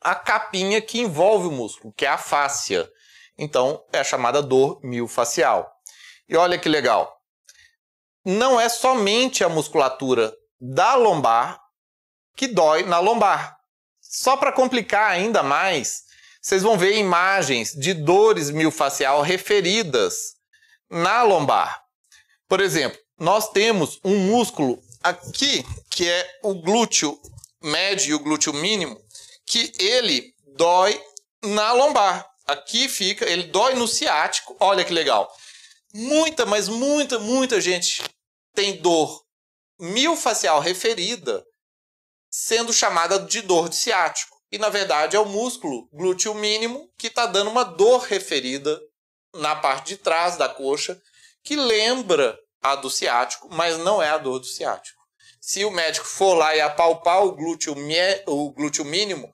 a 0.00 0.14
capinha 0.14 0.80
que 0.80 1.00
envolve 1.00 1.48
o 1.48 1.52
músculo, 1.52 1.92
que 1.96 2.06
é 2.06 2.08
a 2.08 2.18
fáscia. 2.18 2.88
Então, 3.38 3.82
é 3.92 4.00
a 4.00 4.04
chamada 4.04 4.42
dor 4.42 4.80
miofascial. 4.82 5.70
E 6.28 6.36
olha 6.36 6.58
que 6.58 6.68
legal. 6.68 7.19
Não 8.24 8.60
é 8.60 8.68
somente 8.68 9.42
a 9.42 9.48
musculatura 9.48 10.34
da 10.60 10.94
lombar 10.94 11.60
que 12.36 12.46
dói 12.46 12.82
na 12.84 12.98
lombar. 12.98 13.56
Só 14.00 14.36
para 14.36 14.52
complicar 14.52 15.10
ainda 15.10 15.42
mais, 15.42 16.02
vocês 16.40 16.62
vão 16.62 16.76
ver 16.76 16.96
imagens 16.96 17.72
de 17.72 17.94
dores 17.94 18.50
miofascial 18.50 19.22
referidas 19.22 20.34
na 20.90 21.22
lombar. 21.22 21.82
Por 22.48 22.60
exemplo, 22.60 22.98
nós 23.18 23.50
temos 23.50 24.00
um 24.04 24.18
músculo 24.18 24.82
aqui, 25.02 25.64
que 25.90 26.08
é 26.08 26.38
o 26.42 26.54
glúteo 26.54 27.18
médio 27.62 28.10
e 28.10 28.14
o 28.14 28.18
glúteo 28.18 28.52
mínimo, 28.52 28.98
que 29.46 29.72
ele 29.78 30.34
dói 30.56 31.00
na 31.44 31.72
lombar. 31.72 32.26
Aqui 32.46 32.88
fica, 32.88 33.24
ele 33.28 33.44
dói 33.44 33.74
no 33.74 33.86
ciático. 33.86 34.56
Olha 34.58 34.84
que 34.84 34.92
legal. 34.92 35.30
Muita, 35.92 36.46
mas 36.46 36.68
muita, 36.68 37.18
muita 37.18 37.60
gente 37.60 38.02
tem 38.54 38.80
dor 38.80 39.24
miofascial 39.78 40.60
referida 40.60 41.44
sendo 42.30 42.72
chamada 42.72 43.18
de 43.18 43.42
dor 43.42 43.68
de 43.68 43.76
ciático. 43.76 44.36
E 44.52 44.58
na 44.58 44.68
verdade 44.68 45.16
é 45.16 45.20
o 45.20 45.26
músculo 45.26 45.88
glúteo 45.92 46.34
mínimo 46.34 46.88
que 46.96 47.08
está 47.08 47.26
dando 47.26 47.50
uma 47.50 47.64
dor 47.64 48.02
referida 48.02 48.80
na 49.34 49.54
parte 49.56 49.88
de 49.88 49.96
trás 49.96 50.36
da 50.36 50.48
coxa, 50.48 51.00
que 51.42 51.56
lembra 51.56 52.38
a 52.62 52.74
do 52.74 52.90
ciático, 52.90 53.48
mas 53.50 53.78
não 53.78 54.02
é 54.02 54.10
a 54.10 54.18
dor 54.18 54.40
do 54.40 54.46
ciático. 54.46 55.00
Se 55.40 55.64
o 55.64 55.70
médico 55.70 56.06
for 56.06 56.34
lá 56.34 56.54
e 56.54 56.60
apalpar 56.60 57.24
o 57.24 57.32
glúteo, 57.32 57.74
o 58.26 58.52
glúteo 58.52 58.84
mínimo, 58.84 59.32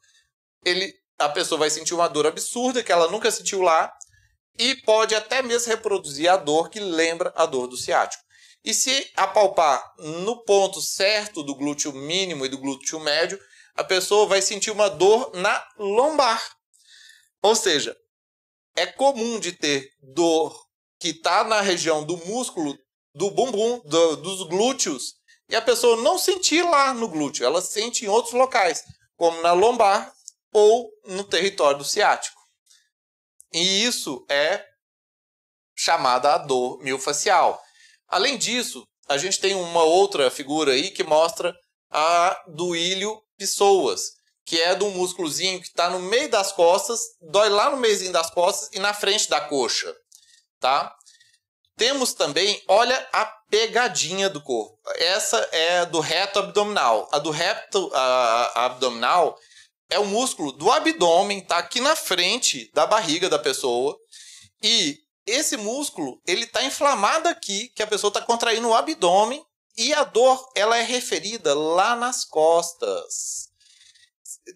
ele, 0.65 0.95
a 1.19 1.29
pessoa 1.29 1.59
vai 1.59 1.71
sentir 1.71 1.95
uma 1.95 2.09
dor 2.09 2.27
absurda 2.27 2.83
que 2.83 2.93
ela 2.93 3.11
nunca 3.11 3.31
sentiu 3.31 3.61
lá 3.61 3.93
e 4.59 4.75
pode 4.83 5.15
até 5.15 5.43
mesmo 5.43 5.69
reproduzir 5.69 6.31
a 6.31 6.37
dor 6.37 6.69
que 6.71 6.81
lembra 6.81 7.33
a 7.37 7.47
dor 7.47 7.67
do 7.67 7.77
ciático. 7.77 8.23
E 8.65 8.75
se 8.75 9.11
apalpar 9.17 9.95
no 9.99 10.43
ponto 10.43 10.81
certo 10.81 11.43
do 11.43 11.55
glúteo 11.55 11.93
mínimo 11.93 12.45
e 12.45 12.49
do 12.49 12.59
glúteo 12.59 12.99
médio, 12.99 13.39
a 13.75 13.85
pessoa 13.85 14.27
vai 14.27 14.43
sentir 14.43 14.71
uma 14.71 14.89
dor 14.89 15.31
na 15.35 15.65
lombar. 15.79 16.43
Ou 17.43 17.55
seja, 17.55 17.97
é 18.75 18.87
comum 18.87 19.39
de 19.39 19.53
ter 19.53 19.89
dor 20.01 20.67
que 20.99 21.09
está 21.09 21.45
na 21.45 21.61
região 21.61 22.05
do 22.05 22.17
músculo 22.17 22.77
do 23.15 23.31
bumbum, 23.31 23.81
do, 23.85 24.17
dos 24.17 24.43
glúteos, 24.49 25.15
e 25.49 25.57
a 25.57 25.63
pessoa 25.63 25.97
não 26.03 26.19
sentir 26.19 26.63
lá 26.63 26.93
no 26.93 27.09
glúteo, 27.09 27.47
ela 27.47 27.63
sente 27.63 28.05
em 28.05 28.09
outros 28.09 28.35
locais, 28.35 28.83
como 29.17 29.41
na 29.43 29.53
lombar 29.53 30.13
ou 30.53 30.91
no 31.07 31.25
território 31.25 31.79
do 31.79 31.85
ciático. 31.85 32.36
E 33.57 33.85
isso 33.85 34.23
é 34.29 34.63
chamada 35.75 36.35
a 36.35 36.39
dor 36.39 36.79
miofascial. 36.83 37.59
Além 38.07 38.37
disso, 38.37 38.87
a 39.09 39.17
gente 39.17 39.41
tem 39.41 39.55
uma 39.55 39.83
outra 39.83 40.31
figura 40.31 40.73
aí 40.73 40.91
que 40.91 41.03
mostra 41.03 41.57
a 41.91 42.45
do 42.49 42.77
ilho 42.77 43.19
pessoas, 43.39 44.13
que 44.45 44.61
é 44.61 44.75
do 44.75 44.91
músculozinho 44.91 45.59
que 45.59 45.69
está 45.69 45.89
no 45.89 46.01
meio 46.01 46.31
das 46.31 46.53
costas, 46.53 47.01
dói 47.19 47.49
lá 47.49 47.71
no 47.71 47.79
meiozinho 47.79 48.13
das 48.13 48.29
costas 48.29 48.69
e 48.75 48.79
na 48.79 48.93
frente 48.93 49.27
da 49.31 49.41
coxa, 49.41 49.91
tá? 50.61 50.95
Temos 51.79 52.13
também, 52.13 52.63
olha 52.69 53.09
a 53.11 53.25
pegadinha 53.49 54.29
do 54.29 54.43
corpo. 54.43 54.79
Essa 54.97 55.39
é 55.51 55.87
do 55.87 56.01
reto 56.01 56.41
abdominal. 56.41 57.09
A 57.11 57.19
do 57.19 57.31
reto 57.31 57.91
a, 57.95 58.53
a 58.55 58.65
abdominal 58.67 59.39
é 59.91 59.99
o 59.99 60.07
músculo 60.07 60.53
do 60.53 60.71
abdômen, 60.71 61.41
tá 61.41 61.59
aqui 61.59 61.81
na 61.81 61.95
frente 61.95 62.71
da 62.75 62.87
barriga 62.87 63.29
da 63.29 63.39
pessoa. 63.39 63.97
E 64.63 64.99
esse 65.27 65.57
músculo, 65.57 66.21
ele 66.27 66.45
está 66.45 66.65
inflamado 66.65 67.29
aqui, 67.29 67.69
que 67.75 67.83
a 67.83 67.87
pessoa 67.87 68.09
está 68.09 68.21
contraindo 68.21 68.69
o 68.69 68.75
abdômen, 68.75 69.45
e 69.77 69.93
a 69.93 70.05
dor, 70.05 70.49
ela 70.55 70.77
é 70.77 70.83
referida 70.83 71.55
lá 71.55 71.95
nas 71.95 72.25
costas. 72.25 73.51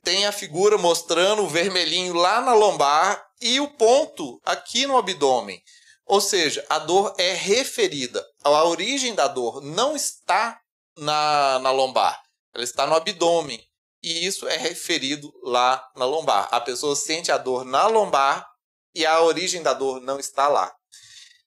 Tem 0.03 0.25
a 0.27 0.33
figura 0.33 0.79
mostrando 0.79 1.43
o 1.43 1.49
vermelhinho 1.49 2.15
lá 2.15 2.41
na 2.41 2.55
lombar 2.55 3.23
e 3.41 3.61
o 3.61 3.69
ponto 3.69 4.41
aqui 4.45 4.87
no 4.87 4.97
abdômen. 4.97 5.63
Ou 6.07 6.21
seja, 6.21 6.65
a 6.69 6.79
dor 6.79 7.15
é 7.19 7.35
referida. 7.35 8.25
A 8.43 8.65
origem 8.65 9.15
da 9.15 9.29
dor 9.29 9.61
não 9.61 9.95
está 9.95 10.61
na, 10.97 11.59
na 11.59 11.71
lombar, 11.71 12.21
ela 12.55 12.65
está 12.65 12.87
no 12.87 12.95
abdômen. 12.95 13.63
E 14.03 14.27
isso 14.27 14.49
é 14.49 14.57
referido 14.57 15.33
lá 15.43 15.87
na 15.95 16.05
lombar. 16.05 16.49
A 16.51 16.61
pessoa 16.61 16.97
sente 16.97 17.31
a 17.31 17.39
dor 17.39 17.65
na 17.65 17.87
lombar 17.87 18.49
e 18.95 19.05
a 19.05 19.21
origem 19.21 19.63
da 19.63 19.75
dor 19.75 20.01
não 20.01 20.19
está 20.19 20.49
lá. 20.49 20.75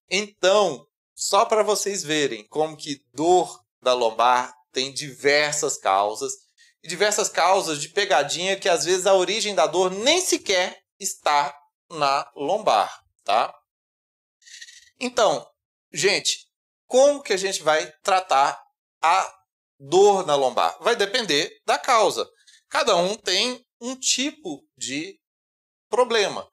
Então, 0.10 0.88
só 1.16 1.46
para 1.46 1.64
vocês 1.64 2.04
verem 2.04 2.48
como 2.48 2.78
que 2.78 3.04
dor 3.14 3.60
da 3.82 3.94
lombar 3.94 4.54
tem 4.72 4.94
diversas 4.94 5.78
causas 5.78 6.34
e 6.84 6.88
diversas 6.88 7.30
causas 7.30 7.80
de 7.80 7.90
pegadinha 7.90 8.60
que 8.60 8.68
às 8.68 8.86
vezes 8.86 9.06
a 9.06 9.14
origem 9.14 9.56
da 9.56 9.66
dor 9.66 9.92
nem 9.92 10.22
sequer 10.22 10.84
está 11.00 11.56
na 11.90 12.30
lombar, 12.36 13.04
tá? 13.24 13.54
Então, 15.00 15.48
gente, 15.92 16.48
como 16.88 17.22
que 17.22 17.34
a 17.34 17.38
gente 17.38 17.62
vai 17.64 17.92
tratar 18.04 18.62
a 19.02 19.34
dor 19.80 20.26
na 20.26 20.36
lombar? 20.36 20.78
Vai 20.82 20.96
depender 20.96 21.62
da 21.66 21.78
causa. 21.78 22.30
Cada 22.74 22.96
um 22.96 23.16
tem 23.16 23.64
um 23.80 23.96
tipo 23.96 24.68
de 24.76 25.22
problema 25.88 26.52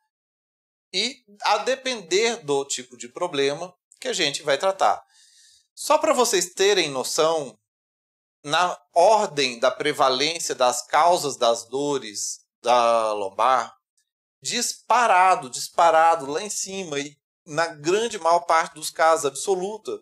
e 0.92 1.24
a 1.40 1.56
depender 1.56 2.44
do 2.44 2.62
tipo 2.66 2.94
de 2.94 3.08
problema 3.08 3.74
que 3.98 4.06
a 4.06 4.12
gente 4.12 4.42
vai 4.42 4.58
tratar. 4.58 5.02
Só 5.74 5.96
para 5.96 6.12
vocês 6.12 6.52
terem 6.52 6.90
noção, 6.90 7.58
na 8.44 8.78
ordem 8.92 9.58
da 9.58 9.70
prevalência 9.70 10.54
das 10.54 10.86
causas 10.86 11.38
das 11.38 11.64
dores 11.64 12.44
da 12.60 13.14
lombar, 13.14 13.74
disparado, 14.42 15.48
disparado 15.48 16.26
lá 16.26 16.42
em 16.42 16.50
cima 16.50 16.98
e 16.98 17.18
na 17.46 17.66
grande 17.66 18.18
maior 18.18 18.40
parte 18.40 18.74
dos 18.74 18.90
casos 18.90 19.24
absoluta, 19.24 19.98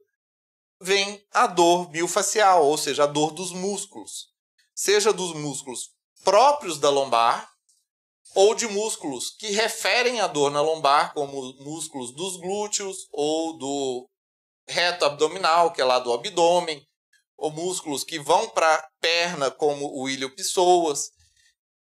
vem 0.81 1.25
a 1.31 1.47
dor 1.47 1.89
miofascial, 1.93 2.67
ou 2.67 2.77
seja, 2.77 3.05
a 3.05 3.07
dor 3.07 3.31
dos 3.31 3.53
músculos. 3.53 4.33
Seja 4.75 5.13
dos 5.13 5.33
músculos 5.33 5.97
próprios 6.29 6.79
da 6.79 6.91
lombar, 6.91 7.51
ou 8.35 8.55
de 8.55 8.69
músculos 8.69 9.31
que 9.31 9.51
referem 9.51 10.21
a 10.21 10.27
dor 10.27 10.51
na 10.51 10.61
lombar, 10.61 11.15
como 11.15 11.55
músculos 11.55 12.15
dos 12.15 12.37
glúteos 12.37 13.09
ou 13.11 13.57
do 13.57 14.07
reto 14.69 15.07
abdominal, 15.07 15.73
que 15.73 15.81
é 15.81 15.85
lá 15.87 15.99
do 15.99 16.13
abdômen, 16.13 16.87
ou 17.35 17.51
músculos 17.51 18.05
que 18.05 18.19
vão 18.19 18.47
para 18.51 18.75
a 18.75 18.89
perna, 19.01 19.51
como 19.51 19.91
o 19.99 20.07
ilho 20.07 20.35
pessoas. 20.37 21.09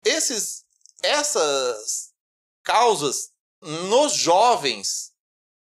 Esses, 0.04 0.64
essas 1.02 2.12
causas 2.62 3.30
nos 3.60 4.12
jovens, 4.12 5.10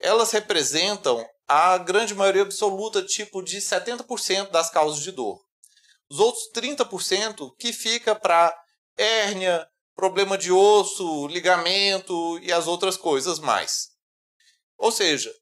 elas 0.00 0.30
representam 0.30 1.22
a 1.46 1.76
grande 1.76 2.14
maioria 2.14 2.40
absoluta, 2.40 3.04
tipo 3.04 3.42
de 3.42 3.58
70% 3.58 4.48
das 4.50 4.70
causas 4.70 5.02
de 5.02 5.12
dor. 5.12 5.44
Os 6.10 6.18
outros 6.18 6.50
30% 6.54 7.54
que 7.58 7.72
fica 7.72 8.14
para 8.14 8.54
hérnia, 8.96 9.66
problema 9.94 10.36
de 10.36 10.52
osso, 10.52 11.26
ligamento 11.28 12.38
e 12.40 12.52
as 12.52 12.66
outras 12.66 12.96
coisas 12.96 13.38
mais. 13.38 13.88
Ou 14.76 14.92
seja, 14.92 15.32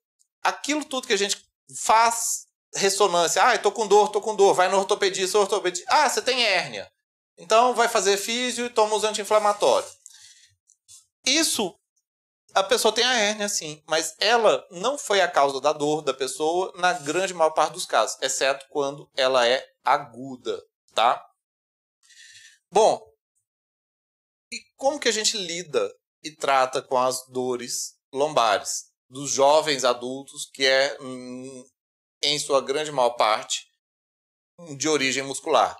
aquilo 0.42 0.84
tudo 0.84 1.06
que 1.06 1.12
a 1.12 1.18
gente 1.18 1.42
faz 1.76 2.46
ressonância, 2.74 3.44
ah, 3.44 3.54
estou 3.54 3.72
com 3.72 3.86
dor, 3.86 4.06
estou 4.06 4.22
com 4.22 4.34
dor, 4.34 4.54
vai 4.54 4.68
no 4.68 4.78
ortopedista, 4.78 5.38
ortopedista, 5.38 5.86
ah, 5.88 6.08
você 6.08 6.22
tem 6.22 6.42
hérnia. 6.42 6.90
Então 7.36 7.74
vai 7.74 7.88
fazer 7.88 8.16
físio 8.16 8.66
e 8.66 8.70
toma 8.70 8.94
os 8.94 9.04
anti-inflamatórios. 9.04 9.90
Isso 11.24 11.74
a 12.54 12.62
pessoa 12.62 12.92
tem 12.92 13.04
a 13.04 13.14
hérnia 13.14 13.48
sim, 13.48 13.82
mas 13.86 14.14
ela 14.18 14.66
não 14.70 14.98
foi 14.98 15.20
a 15.20 15.28
causa 15.28 15.60
da 15.60 15.72
dor 15.72 16.02
da 16.02 16.12
pessoa 16.12 16.72
na 16.76 16.92
grande 16.92 17.32
maior 17.32 17.50
parte 17.50 17.72
dos 17.72 17.86
casos, 17.86 18.18
exceto 18.20 18.66
quando 18.68 19.10
ela 19.16 19.46
é 19.46 19.71
aguda, 19.84 20.62
tá? 20.94 21.24
Bom, 22.70 23.02
e 24.50 24.60
como 24.76 24.98
que 24.98 25.08
a 25.08 25.12
gente 25.12 25.36
lida 25.36 25.92
e 26.22 26.30
trata 26.30 26.82
com 26.82 26.98
as 26.98 27.26
dores 27.28 27.98
lombares 28.12 28.90
dos 29.08 29.30
jovens 29.30 29.84
adultos, 29.84 30.48
que 30.52 30.64
é, 30.64 30.96
hum, 31.00 31.64
em 32.22 32.38
sua 32.38 32.60
grande 32.60 32.90
maior 32.92 33.10
parte, 33.10 33.66
de 34.76 34.88
origem 34.88 35.22
muscular? 35.22 35.76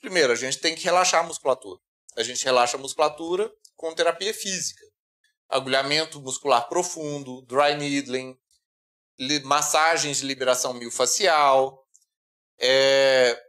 Primeiro, 0.00 0.32
a 0.32 0.36
gente 0.36 0.58
tem 0.58 0.74
que 0.74 0.84
relaxar 0.84 1.24
a 1.24 1.26
musculatura. 1.26 1.80
A 2.16 2.22
gente 2.22 2.44
relaxa 2.44 2.76
a 2.76 2.80
musculatura 2.80 3.52
com 3.74 3.94
terapia 3.94 4.32
física. 4.32 4.84
Agulhamento 5.48 6.20
muscular 6.20 6.68
profundo, 6.68 7.42
dry 7.42 7.76
needling, 7.76 8.36
massagens 9.44 10.18
de 10.18 10.26
liberação 10.26 10.74
miofascial, 10.74 11.86
é, 12.58 13.45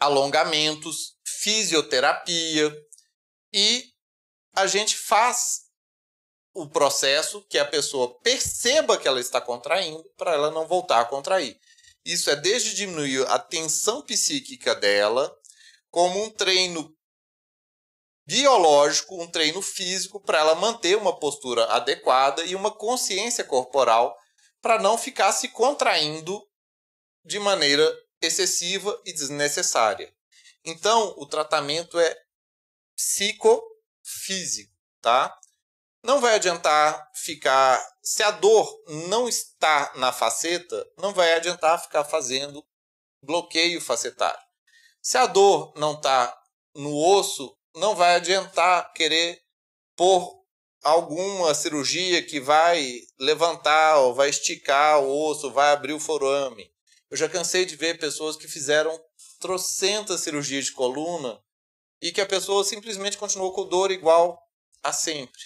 alongamentos, 0.00 1.16
fisioterapia, 1.24 2.74
e 3.52 3.92
a 4.54 4.66
gente 4.66 4.96
faz 4.96 5.70
o 6.52 6.68
processo 6.68 7.46
que 7.48 7.58
a 7.58 7.64
pessoa 7.64 8.18
perceba 8.20 8.98
que 8.98 9.06
ela 9.06 9.20
está 9.20 9.40
contraindo 9.40 10.02
para 10.16 10.32
ela 10.32 10.50
não 10.50 10.66
voltar 10.66 11.00
a 11.00 11.04
contrair. 11.04 11.60
Isso 12.04 12.30
é 12.30 12.36
desde 12.36 12.74
diminuir 12.74 13.26
a 13.28 13.38
tensão 13.38 14.02
psíquica 14.02 14.74
dela, 14.74 15.32
como 15.90 16.22
um 16.22 16.30
treino 16.30 16.96
biológico, 18.26 19.20
um 19.20 19.28
treino 19.28 19.60
físico 19.60 20.20
para 20.20 20.38
ela 20.38 20.54
manter 20.54 20.96
uma 20.96 21.18
postura 21.18 21.64
adequada 21.66 22.44
e 22.44 22.54
uma 22.54 22.70
consciência 22.70 23.44
corporal 23.44 24.16
para 24.62 24.78
não 24.78 24.96
ficar 24.96 25.32
se 25.32 25.48
contraindo 25.48 26.40
de 27.24 27.38
maneira 27.38 27.92
excessiva 28.20 29.00
e 29.04 29.12
desnecessária. 29.12 30.14
Então, 30.64 31.14
o 31.16 31.26
tratamento 31.26 31.98
é 31.98 32.16
psicofísico, 32.96 34.72
tá? 35.00 35.38
Não 36.02 36.20
vai 36.20 36.34
adiantar 36.34 37.10
ficar. 37.14 37.82
Se 38.02 38.22
a 38.22 38.30
dor 38.30 38.82
não 39.08 39.28
está 39.28 39.92
na 39.96 40.12
faceta, 40.12 40.86
não 40.98 41.12
vai 41.12 41.34
adiantar 41.34 41.82
ficar 41.82 42.04
fazendo 42.04 42.64
bloqueio 43.22 43.80
facetário. 43.80 44.40
Se 45.02 45.16
a 45.16 45.26
dor 45.26 45.72
não 45.76 45.94
está 45.94 46.36
no 46.74 46.94
osso, 46.96 47.56
não 47.74 47.94
vai 47.94 48.16
adiantar 48.16 48.92
querer 48.92 49.42
pôr 49.96 50.40
alguma 50.82 51.54
cirurgia 51.54 52.24
que 52.24 52.40
vai 52.40 53.00
levantar 53.18 53.98
ou 53.98 54.14
vai 54.14 54.30
esticar 54.30 55.00
o 55.00 55.28
osso, 55.28 55.50
vai 55.50 55.72
abrir 55.72 55.92
o 55.92 56.00
forame. 56.00 56.70
Eu 57.10 57.16
já 57.16 57.28
cansei 57.28 57.66
de 57.66 57.74
ver 57.74 57.98
pessoas 57.98 58.36
que 58.36 58.46
fizeram 58.46 58.98
trocentas 59.40 60.20
cirurgias 60.20 60.66
de 60.66 60.72
coluna 60.72 61.42
e 62.00 62.12
que 62.12 62.20
a 62.20 62.26
pessoa 62.26 62.64
simplesmente 62.64 63.18
continuou 63.18 63.52
com 63.52 63.66
dor 63.66 63.90
igual 63.90 64.40
a 64.82 64.92
sempre. 64.92 65.40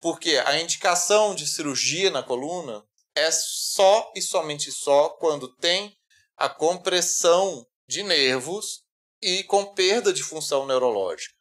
Porque 0.00 0.36
a 0.38 0.58
indicação 0.58 1.34
de 1.34 1.46
cirurgia 1.46 2.10
na 2.10 2.22
coluna 2.22 2.82
é 3.14 3.30
só 3.30 4.12
e 4.16 4.22
somente 4.22 4.72
só 4.72 5.10
quando 5.10 5.54
tem 5.56 5.96
a 6.36 6.48
compressão 6.48 7.66
de 7.86 8.02
nervos 8.02 8.84
e 9.20 9.42
com 9.44 9.74
perda 9.74 10.12
de 10.12 10.22
função 10.22 10.64
neurológica. 10.66 11.34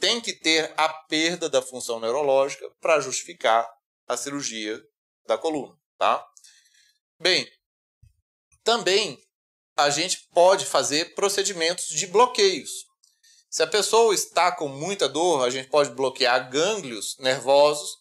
Tem 0.00 0.20
que 0.20 0.32
ter 0.32 0.74
a 0.76 0.88
perda 0.88 1.48
da 1.48 1.62
função 1.62 2.00
neurológica 2.00 2.68
para 2.80 3.00
justificar 3.00 3.66
a 4.06 4.16
cirurgia 4.16 4.82
da 5.26 5.38
coluna, 5.38 5.78
tá? 5.96 6.26
Bem, 7.18 7.48
também 8.64 9.22
a 9.76 9.90
gente 9.90 10.28
pode 10.32 10.64
fazer 10.64 11.14
procedimentos 11.14 11.88
de 11.88 12.06
bloqueios. 12.06 12.70
Se 13.50 13.62
a 13.62 13.66
pessoa 13.66 14.14
está 14.14 14.50
com 14.50 14.66
muita 14.66 15.08
dor, 15.08 15.46
a 15.46 15.50
gente 15.50 15.68
pode 15.68 15.90
bloquear 15.90 16.50
gânglios 16.50 17.16
nervosos, 17.20 17.98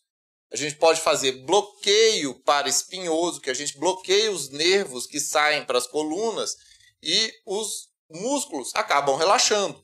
a 0.52 0.56
gente 0.56 0.76
pode 0.76 1.02
fazer 1.02 1.44
bloqueio 1.46 2.36
para 2.44 2.70
espinhoso, 2.70 3.42
que 3.42 3.50
a 3.50 3.54
gente 3.54 3.78
bloqueia 3.78 4.32
os 4.32 4.50
nervos 4.50 5.06
que 5.06 5.20
saem 5.20 5.66
para 5.66 5.78
as 5.78 5.88
colunas 5.88 6.56
e 7.02 7.34
os 7.46 7.90
músculos 8.10 8.72
acabam 8.76 9.16
relaxando. 9.16 9.84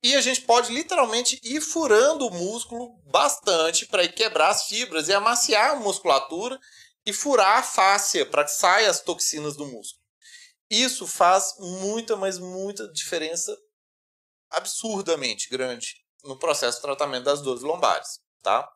E 0.00 0.14
a 0.14 0.20
gente 0.20 0.42
pode 0.42 0.72
literalmente 0.72 1.40
ir 1.42 1.60
furando 1.60 2.26
o 2.26 2.30
músculo 2.30 2.96
bastante 3.10 3.86
para 3.86 4.06
quebrar 4.06 4.50
as 4.50 4.66
fibras 4.66 5.08
e 5.08 5.12
amaciar 5.12 5.72
a 5.72 5.76
musculatura 5.76 6.58
e 7.04 7.12
furar 7.12 7.58
a 7.58 7.62
fáscia 7.62 8.24
para 8.24 8.44
que 8.44 8.52
saiam 8.52 8.90
as 8.90 9.00
toxinas 9.00 9.56
do 9.56 9.66
músculo. 9.66 9.97
Isso 10.70 11.06
faz 11.06 11.54
muita, 11.58 12.16
mas 12.16 12.38
muita 12.38 12.90
diferença 12.92 13.56
absurdamente 14.50 15.48
grande 15.48 15.96
no 16.24 16.38
processo 16.38 16.78
de 16.78 16.82
tratamento 16.82 17.24
das 17.24 17.40
dores 17.40 17.62
lombares, 17.62 18.20
tá? 18.42 18.68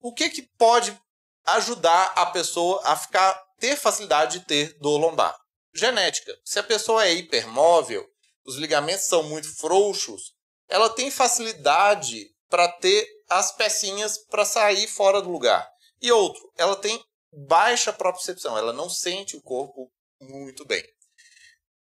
O 0.00 0.12
que 0.12 0.30
que 0.30 0.42
pode 0.42 0.98
ajudar 1.44 2.12
a 2.16 2.26
pessoa 2.26 2.80
a 2.84 2.96
ficar 2.96 3.34
ter 3.58 3.76
facilidade 3.76 4.38
de 4.38 4.46
ter 4.46 4.78
dor 4.78 4.98
lombar? 4.98 5.36
Genética. 5.74 6.34
Se 6.44 6.58
a 6.58 6.62
pessoa 6.62 7.04
é 7.04 7.12
hipermóvel, 7.12 8.06
os 8.44 8.56
ligamentos 8.56 9.06
são 9.06 9.22
muito 9.24 9.54
frouxos, 9.56 10.34
ela 10.68 10.88
tem 10.88 11.10
facilidade 11.10 12.30
para 12.48 12.68
ter 12.68 13.06
as 13.28 13.52
pecinhas 13.52 14.18
para 14.18 14.44
sair 14.44 14.86
fora 14.86 15.20
do 15.20 15.30
lugar. 15.30 15.68
E 16.00 16.12
outro, 16.12 16.40
ela 16.56 16.76
tem 16.76 17.02
baixa 17.32 17.92
propriocepção, 17.92 18.56
ela 18.56 18.72
não 18.72 18.88
sente 18.88 19.36
o 19.36 19.42
corpo 19.42 19.90
muito 20.28 20.64
bem. 20.64 20.82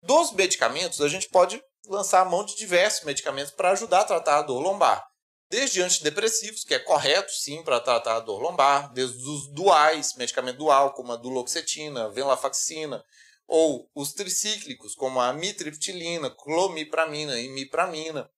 Dos 0.02 0.32
medicamentos, 0.32 1.00
a 1.00 1.08
gente 1.08 1.28
pode 1.28 1.62
lançar 1.86 2.20
a 2.20 2.24
mão 2.24 2.44
de 2.44 2.56
diversos 2.56 3.04
medicamentos 3.04 3.52
para 3.52 3.70
ajudar 3.70 4.00
a 4.00 4.04
tratar 4.04 4.38
a 4.38 4.42
dor 4.42 4.60
lombar. 4.60 5.04
Desde 5.48 5.82
antidepressivos, 5.82 6.64
que 6.64 6.74
é 6.74 6.78
correto 6.78 7.30
sim 7.32 7.62
para 7.62 7.80
tratar 7.80 8.16
a 8.16 8.20
dor 8.20 8.40
lombar, 8.40 8.92
desde 8.92 9.22
os 9.28 9.52
duais, 9.52 10.14
medicamento 10.16 10.56
dual, 10.56 10.94
como 10.94 11.12
a 11.12 11.16
duloxetina, 11.16 12.08
venlafaxina, 12.08 13.04
ou 13.46 13.90
os 13.94 14.12
tricíclicos, 14.12 14.94
como 14.94 15.20
a 15.20 15.32
mitriptilina, 15.32 16.30
clomipramina 16.30 17.38
e 17.38 17.48
mipramina, 17.50 18.30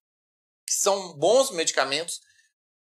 que 0.66 0.74
são 0.74 1.16
bons 1.16 1.50
medicamentos 1.50 2.20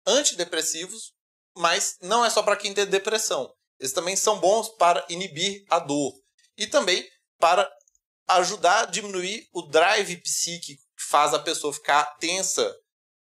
antidepressivos, 0.07 1.15
mas 1.57 1.97
não 2.03 2.25
é 2.25 2.31
só 2.31 2.43
para 2.43 2.57
quem 2.57 2.75
tem 2.75 2.87
depressão. 2.87 3.53
Eles 3.79 3.93
também 3.93 4.17
são 4.17 4.39
bons 4.39 4.69
para 4.69 5.05
inibir 5.09 5.65
a 5.71 5.79
dor 5.79 6.13
e 6.61 6.67
também 6.67 7.09
para 7.39 7.69
ajudar 8.29 8.83
a 8.83 8.87
diminuir 8.87 9.49
o 9.53 9.63
drive 9.63 10.19
psíquico 10.19 10.83
que 10.95 11.03
faz 11.09 11.33
a 11.33 11.39
pessoa 11.39 11.73
ficar 11.73 12.05
tensa 12.19 12.77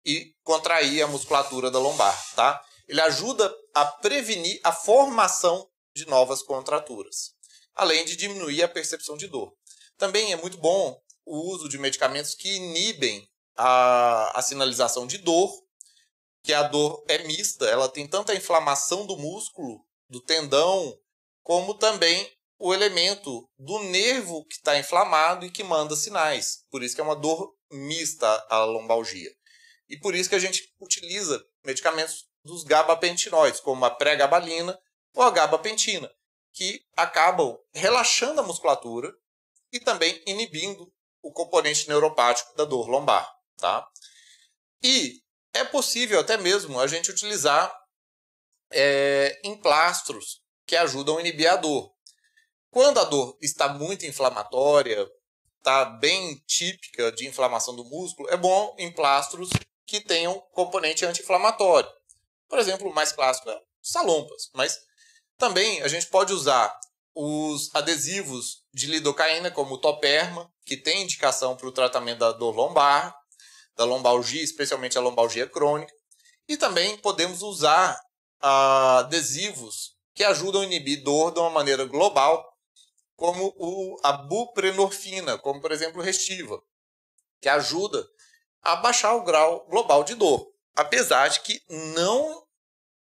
e 0.05 0.35
contrair 0.43 1.03
a 1.03 1.07
musculatura 1.07 1.71
da 1.71 1.79
lombar, 1.79 2.35
tá? 2.35 2.61
Ele 2.89 3.01
ajuda 3.01 3.55
a 3.73 3.85
prevenir 3.85 4.61
a 4.65 4.73
formação 4.73 5.71
de 5.95 6.07
novas 6.07 6.43
contraturas, 6.43 7.33
além 7.75 8.05
de 8.05 8.17
diminuir 8.17 8.65
a 8.65 8.69
percepção 8.69 9.17
de 9.17 9.29
dor. 9.29 9.55
Também 9.97 10.33
é 10.33 10.37
muito 10.37 10.59
bom 10.59 11.01
o 11.25 11.53
uso 11.53 11.69
de 11.69 11.79
medicamentos 11.79 12.35
que 12.35 12.57
inibem 12.57 13.31
a, 13.57 14.39
a 14.39 14.43
sinalização 14.43 15.07
de 15.07 15.19
dor, 15.19 15.53
que 16.43 16.53
a 16.53 16.65
dor 16.65 17.05
é 17.07 17.19
mista, 17.19 17.67
ela 17.67 17.89
tem 17.89 18.09
tanto 18.09 18.33
a 18.33 18.35
inflamação 18.35 19.07
do 19.07 19.17
músculo, 19.17 19.87
do 20.09 20.21
tendão, 20.21 20.99
como 21.45 21.75
também 21.75 22.29
o 22.61 22.75
elemento 22.75 23.49
do 23.59 23.79
nervo 23.85 24.45
que 24.45 24.57
está 24.57 24.79
inflamado 24.79 25.47
e 25.47 25.51
que 25.51 25.65
manda 25.65 25.97
sinais. 25.97 26.63
Por 26.71 26.83
isso 26.83 26.95
que 26.95 27.01
é 27.01 27.05
uma 27.05 27.17
dor 27.17 27.57
mista 27.73 28.29
a 28.51 28.65
lombalgia. 28.65 29.31
E 29.89 29.99
por 29.99 30.15
isso 30.15 30.29
que 30.29 30.35
a 30.35 30.41
gente 30.41 30.71
utiliza 30.79 31.43
medicamentos 31.65 32.29
dos 32.45 32.63
gabapentinoides, 32.63 33.61
como 33.61 33.85
a 33.87 33.91
pregabalina 33.91 34.79
ou 35.15 35.23
a 35.23 35.31
gabapentina, 35.31 36.13
que 36.53 36.85
acabam 36.95 37.59
relaxando 37.73 38.41
a 38.43 38.45
musculatura 38.45 39.11
e 39.73 39.81
também 39.81 40.23
inibindo 40.27 40.93
o 41.23 41.33
componente 41.33 41.89
neuropático 41.89 42.55
da 42.57 42.67
dor 42.67 42.89
lombar. 42.89 43.27
Tá? 43.57 43.89
E 44.83 45.23
é 45.55 45.65
possível 45.65 46.21
até 46.21 46.37
mesmo 46.37 46.79
a 46.79 46.87
gente 46.87 47.11
utilizar 47.11 47.75
é, 48.71 49.41
emplastros 49.45 50.43
que 50.67 50.77
ajudam 50.77 51.17
a 51.17 51.21
inibir 51.21 51.51
a 51.51 51.57
dor. 51.57 51.91
Quando 52.71 53.01
a 53.01 53.05
dor 53.05 53.37
está 53.41 53.69
muito 53.69 54.07
inflamatória, 54.07 55.09
está 55.59 55.85
bem 55.85 56.37
típica 56.47 57.11
de 57.11 57.27
inflamação 57.27 57.75
do 57.75 57.85
músculo, 57.85 58.29
é 58.31 58.37
bom 58.37 58.75
em 58.79 58.93
plastros 58.93 59.51
que 59.85 60.01
tenham 60.01 60.39
componente 60.53 61.05
anti-inflamatório. 61.05 61.91
Por 62.49 62.59
exemplo, 62.59 62.89
o 62.89 62.95
mais 62.95 63.13
clássico 63.13 63.51
é 63.51 63.61
salompas, 63.83 64.51
mas 64.55 64.79
também 65.37 65.83
a 65.83 65.89
gente 65.89 66.07
pode 66.07 66.33
usar 66.33 66.73
os 67.15 67.75
adesivos 67.75 68.63
de 68.73 68.87
lidocaína, 68.87 69.51
como 69.51 69.75
o 69.75 69.79
toperma, 69.79 70.49
que 70.65 70.77
tem 70.77 71.03
indicação 71.03 71.57
para 71.57 71.67
o 71.67 71.73
tratamento 71.73 72.19
da 72.19 72.31
dor 72.31 72.55
lombar, 72.55 73.15
da 73.77 73.85
lombalgia, 73.85 74.43
especialmente 74.43 74.97
a 74.97 75.01
lombalgia 75.01 75.49
crônica. 75.49 75.93
E 76.49 76.57
também 76.57 76.97
podemos 76.99 77.43
usar 77.43 77.99
ah, 78.41 78.99
adesivos 79.01 79.97
que 80.15 80.23
ajudam 80.23 80.61
a 80.61 80.65
inibir 80.65 81.03
dor 81.03 81.33
de 81.33 81.41
uma 81.41 81.51
maneira 81.51 81.85
global, 81.85 82.50
como 83.21 83.55
o, 83.59 84.01
a 84.03 84.13
buprenorfina, 84.13 85.37
como 85.37 85.61
por 85.61 85.71
exemplo 85.73 86.01
o 86.01 86.03
Restiva, 86.03 86.59
que 87.39 87.51
ajuda 87.51 88.03
a 88.63 88.77
baixar 88.77 89.15
o 89.15 89.23
grau 89.23 89.67
global 89.69 90.03
de 90.03 90.15
dor, 90.15 90.51
apesar 90.75 91.29
de 91.29 91.41
que 91.41 91.61
não 91.69 92.43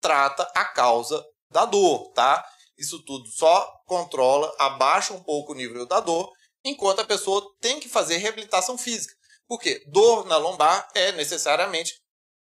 trata 0.00 0.44
a 0.54 0.64
causa 0.64 1.26
da 1.50 1.64
dor, 1.64 2.12
tá? 2.12 2.48
Isso 2.78 3.02
tudo 3.02 3.26
só 3.30 3.82
controla, 3.84 4.54
abaixa 4.60 5.12
um 5.12 5.20
pouco 5.20 5.50
o 5.50 5.56
nível 5.56 5.84
da 5.84 5.98
dor, 5.98 6.30
enquanto 6.62 7.00
a 7.00 7.04
pessoa 7.04 7.44
tem 7.60 7.80
que 7.80 7.88
fazer 7.88 8.18
reabilitação 8.18 8.78
física. 8.78 9.12
Porque 9.48 9.84
dor 9.88 10.24
na 10.26 10.36
lombar 10.36 10.88
é 10.94 11.10
necessariamente 11.12 12.00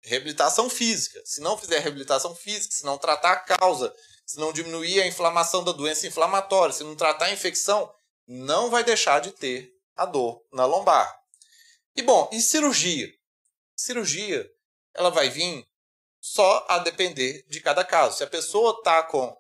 reabilitação 0.04 0.70
física. 0.70 1.22
Se 1.24 1.40
não 1.40 1.58
fizer 1.58 1.80
reabilitação 1.80 2.36
física, 2.36 2.76
se 2.76 2.84
não 2.84 2.98
tratar 2.98 3.32
a 3.32 3.40
causa, 3.40 3.96
se 4.26 4.40
não 4.40 4.52
diminuir 4.52 5.02
a 5.02 5.08
inflamação 5.08 5.64
da 5.64 5.72
doença 5.72 6.08
inflamatória, 6.08 6.74
se 6.74 6.84
não 6.84 6.96
tratar 6.96 7.26
a 7.26 7.34
infecção, 7.34 7.94
não 8.28 8.70
vai 8.70 8.84
deixar 8.84 9.22
de 9.22 9.32
ter 9.32 9.72
a 9.96 10.06
dor 10.06 10.44
na 10.52 10.66
lombar. 10.66 11.14
E 11.96 12.02
bom, 12.02 12.30
e 12.34 12.42
cirurgia? 12.42 13.08
Cirurgia, 13.76 14.50
ela 14.94 15.10
vai 15.10 15.30
vir 15.30 15.66
só 16.20 16.66
a 16.68 16.80
depender 16.80 17.46
de 17.48 17.62
cada 17.62 17.86
caso. 17.86 18.18
Se 18.18 18.24
a 18.24 18.28
pessoa 18.28 18.72
está 18.80 19.04
com 19.04 19.36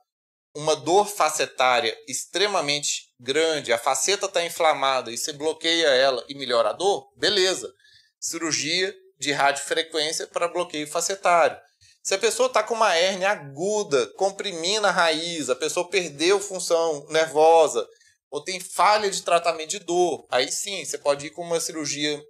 uma 0.53 0.75
dor 0.75 1.05
facetária 1.05 1.97
extremamente 2.07 3.11
grande, 3.19 3.73
a 3.73 3.77
faceta 3.77 4.27
está 4.27 4.45
inflamada 4.45 5.11
e 5.11 5.17
você 5.17 5.33
bloqueia 5.33 5.87
ela 5.87 6.23
e 6.29 6.35
melhora 6.35 6.69
a 6.69 6.73
dor, 6.73 7.11
beleza. 7.17 7.73
Cirurgia 8.19 8.95
de 9.17 9.31
radiofrequência 9.31 10.27
para 10.27 10.47
bloqueio 10.47 10.87
facetário. 10.87 11.57
Se 12.05 12.13
a 12.13 12.19
pessoa 12.19 12.45
está 12.45 12.61
com 12.61 12.75
uma 12.75 12.93
hérnia 12.93 13.31
aguda, 13.31 14.05
comprimindo 14.13 14.85
a 14.85 14.91
raiz, 14.91 15.49
a 15.49 15.55
pessoa 15.55 15.89
perdeu 15.89 16.39
função 16.39 17.03
nervosa, 17.07 17.83
ou 18.29 18.43
tem 18.43 18.59
falha 18.59 19.09
de 19.09 19.23
tratamento 19.23 19.71
de 19.71 19.79
dor, 19.79 20.27
aí 20.29 20.51
sim, 20.51 20.85
você 20.85 20.99
pode 20.99 21.25
ir 21.25 21.29
com 21.31 21.41
uma 21.41 21.59
cirurgia 21.59 22.23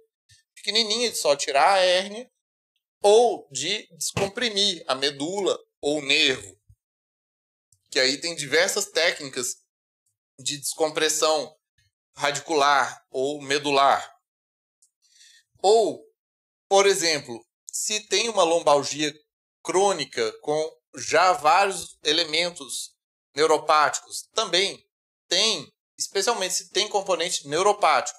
pequenininha 0.54 1.10
de 1.10 1.18
só 1.18 1.36
tirar 1.36 1.74
a 1.74 1.80
hérnia, 1.80 2.26
ou 3.02 3.46
de 3.52 3.86
descomprimir 3.98 4.82
a 4.88 4.94
medula 4.94 5.58
ou 5.82 5.98
o 5.98 6.02
nervo. 6.02 6.58
Que 7.90 8.00
aí 8.00 8.16
tem 8.18 8.34
diversas 8.34 8.86
técnicas 8.86 9.56
de 10.38 10.56
descompressão 10.56 11.54
radicular 12.14 13.04
ou 13.10 13.42
medular. 13.42 14.10
Ou, 15.60 16.02
por 16.66 16.86
exemplo, 16.86 17.46
se 17.70 18.00
tem 18.08 18.30
uma 18.30 18.42
lombalgia 18.42 19.14
crônica 19.66 20.32
com 20.42 20.72
já 20.96 21.32
vários 21.32 21.98
elementos 22.04 22.94
neuropáticos, 23.34 24.28
também 24.32 24.80
tem, 25.28 25.70
especialmente 25.98 26.54
se 26.54 26.70
tem 26.70 26.88
componente 26.88 27.48
neuropático, 27.48 28.18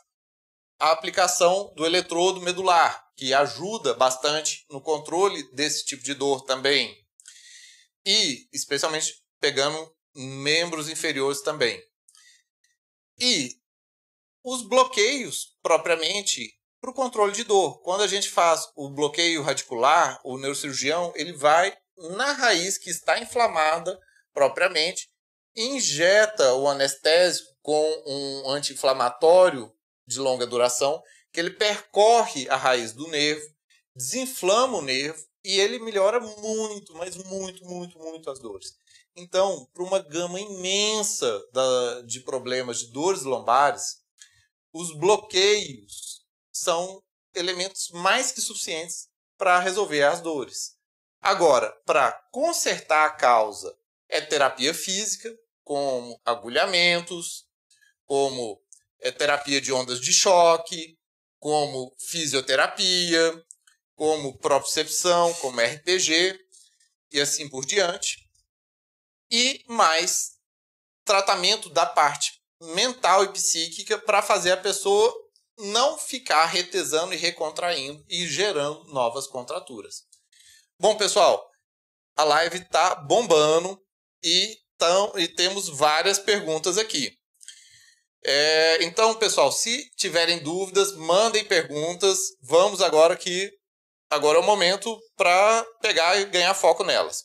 a 0.77 0.91
aplicação 0.91 1.73
do 1.75 1.85
eletrodo 1.85 2.41
medular, 2.41 3.01
que 3.15 3.33
ajuda 3.33 3.93
bastante 3.93 4.65
no 4.69 4.81
controle 4.81 5.41
desse 5.53 5.85
tipo 5.85 6.03
de 6.03 6.13
dor 6.13 6.43
também. 6.43 6.95
E, 8.05 8.47
especialmente, 8.53 9.23
pegando 9.39 9.95
membros 10.13 10.89
inferiores 10.89 11.41
também. 11.41 11.81
E 13.19 13.55
os 14.43 14.61
bloqueios, 14.61 15.57
propriamente, 15.63 16.56
para 16.87 16.91
o 16.91 16.93
controle 16.93 17.33
de 17.33 17.43
dor. 17.43 17.81
Quando 17.81 18.01
a 18.01 18.07
gente 18.07 18.29
faz 18.29 18.69
o 18.73 18.89
bloqueio 18.89 19.41
radicular, 19.41 20.21
o 20.23 20.37
neurocirurgião 20.37 21.11
ele 21.15 21.33
vai 21.33 21.75
na 22.15 22.31
raiz 22.31 22.77
que 22.77 22.89
está 22.89 23.19
inflamada 23.19 23.99
propriamente, 24.33 25.09
injeta 25.53 26.53
o 26.53 26.67
anestésico 26.67 27.49
com 27.61 28.03
um 28.05 28.51
anti-inflamatório 28.51 29.69
de 30.05 30.19
longa 30.19 30.47
duração, 30.47 31.01
que 31.33 31.41
ele 31.41 31.49
percorre 31.49 32.47
a 32.49 32.55
raiz 32.55 32.93
do 32.93 33.07
nervo, 33.09 33.45
desinflama 33.93 34.77
o 34.77 34.81
nervo 34.81 35.21
e 35.43 35.59
ele 35.59 35.79
melhora 35.79 36.21
muito, 36.21 36.93
mas 36.93 37.17
muito, 37.17 37.65
muito, 37.65 37.99
muito 37.99 38.29
as 38.31 38.39
dores. 38.39 38.75
Então, 39.13 39.67
para 39.73 39.83
uma 39.83 39.99
gama 39.99 40.39
imensa 40.39 41.43
da, 41.51 42.01
de 42.03 42.21
problemas 42.21 42.79
de 42.79 42.91
dores 42.93 43.23
lombares, 43.23 43.97
os 44.71 44.95
bloqueios 44.95 46.06
são 46.59 47.03
elementos 47.33 47.89
mais 47.91 48.31
que 48.31 48.41
suficientes 48.41 49.07
para 49.37 49.59
resolver 49.59 50.03
as 50.03 50.21
dores. 50.21 50.75
Agora, 51.21 51.71
para 51.85 52.11
consertar 52.31 53.05
a 53.05 53.11
causa, 53.11 53.75
é 54.09 54.21
terapia 54.21 54.73
física, 54.73 55.33
como 55.63 56.19
agulhamentos, 56.23 57.45
como 58.05 58.61
é, 59.01 59.11
terapia 59.11 59.59
de 59.59 59.71
ondas 59.73 59.99
de 59.99 60.13
choque, 60.13 60.97
como 61.39 61.93
fisioterapia, 61.99 63.45
como 63.95 64.37
propriocepção, 64.37 65.33
como 65.35 65.59
RPG 65.59 66.39
e 67.11 67.19
assim 67.19 67.49
por 67.49 67.65
diante. 67.65 68.17
E 69.29 69.63
mais 69.67 70.37
tratamento 71.03 71.69
da 71.69 71.85
parte 71.85 72.41
mental 72.61 73.23
e 73.25 73.33
psíquica 73.33 73.97
para 73.97 74.21
fazer 74.21 74.51
a 74.51 74.57
pessoa 74.57 75.13
não 75.57 75.97
ficar 75.97 76.45
retesando 76.45 77.13
e 77.13 77.17
recontraindo 77.17 78.03
e 78.07 78.27
gerando 78.27 78.83
novas 78.93 79.27
contraturas. 79.27 80.03
Bom, 80.79 80.95
pessoal, 80.95 81.49
a 82.15 82.23
live 82.23 82.57
está 82.57 82.95
bombando 82.95 83.79
e, 84.23 84.57
tão, 84.77 85.17
e 85.17 85.27
temos 85.27 85.69
várias 85.69 86.19
perguntas 86.19 86.77
aqui. 86.77 87.17
É, 88.23 88.83
então, 88.83 89.15
pessoal, 89.15 89.51
se 89.51 89.89
tiverem 89.95 90.39
dúvidas, 90.39 90.93
mandem 90.95 91.45
perguntas. 91.45 92.19
Vamos 92.41 92.81
agora 92.81 93.15
que 93.15 93.51
agora 94.09 94.37
é 94.37 94.41
o 94.41 94.45
momento 94.45 94.99
para 95.15 95.65
pegar 95.81 96.19
e 96.19 96.25
ganhar 96.25 96.53
foco 96.53 96.83
nelas. 96.83 97.23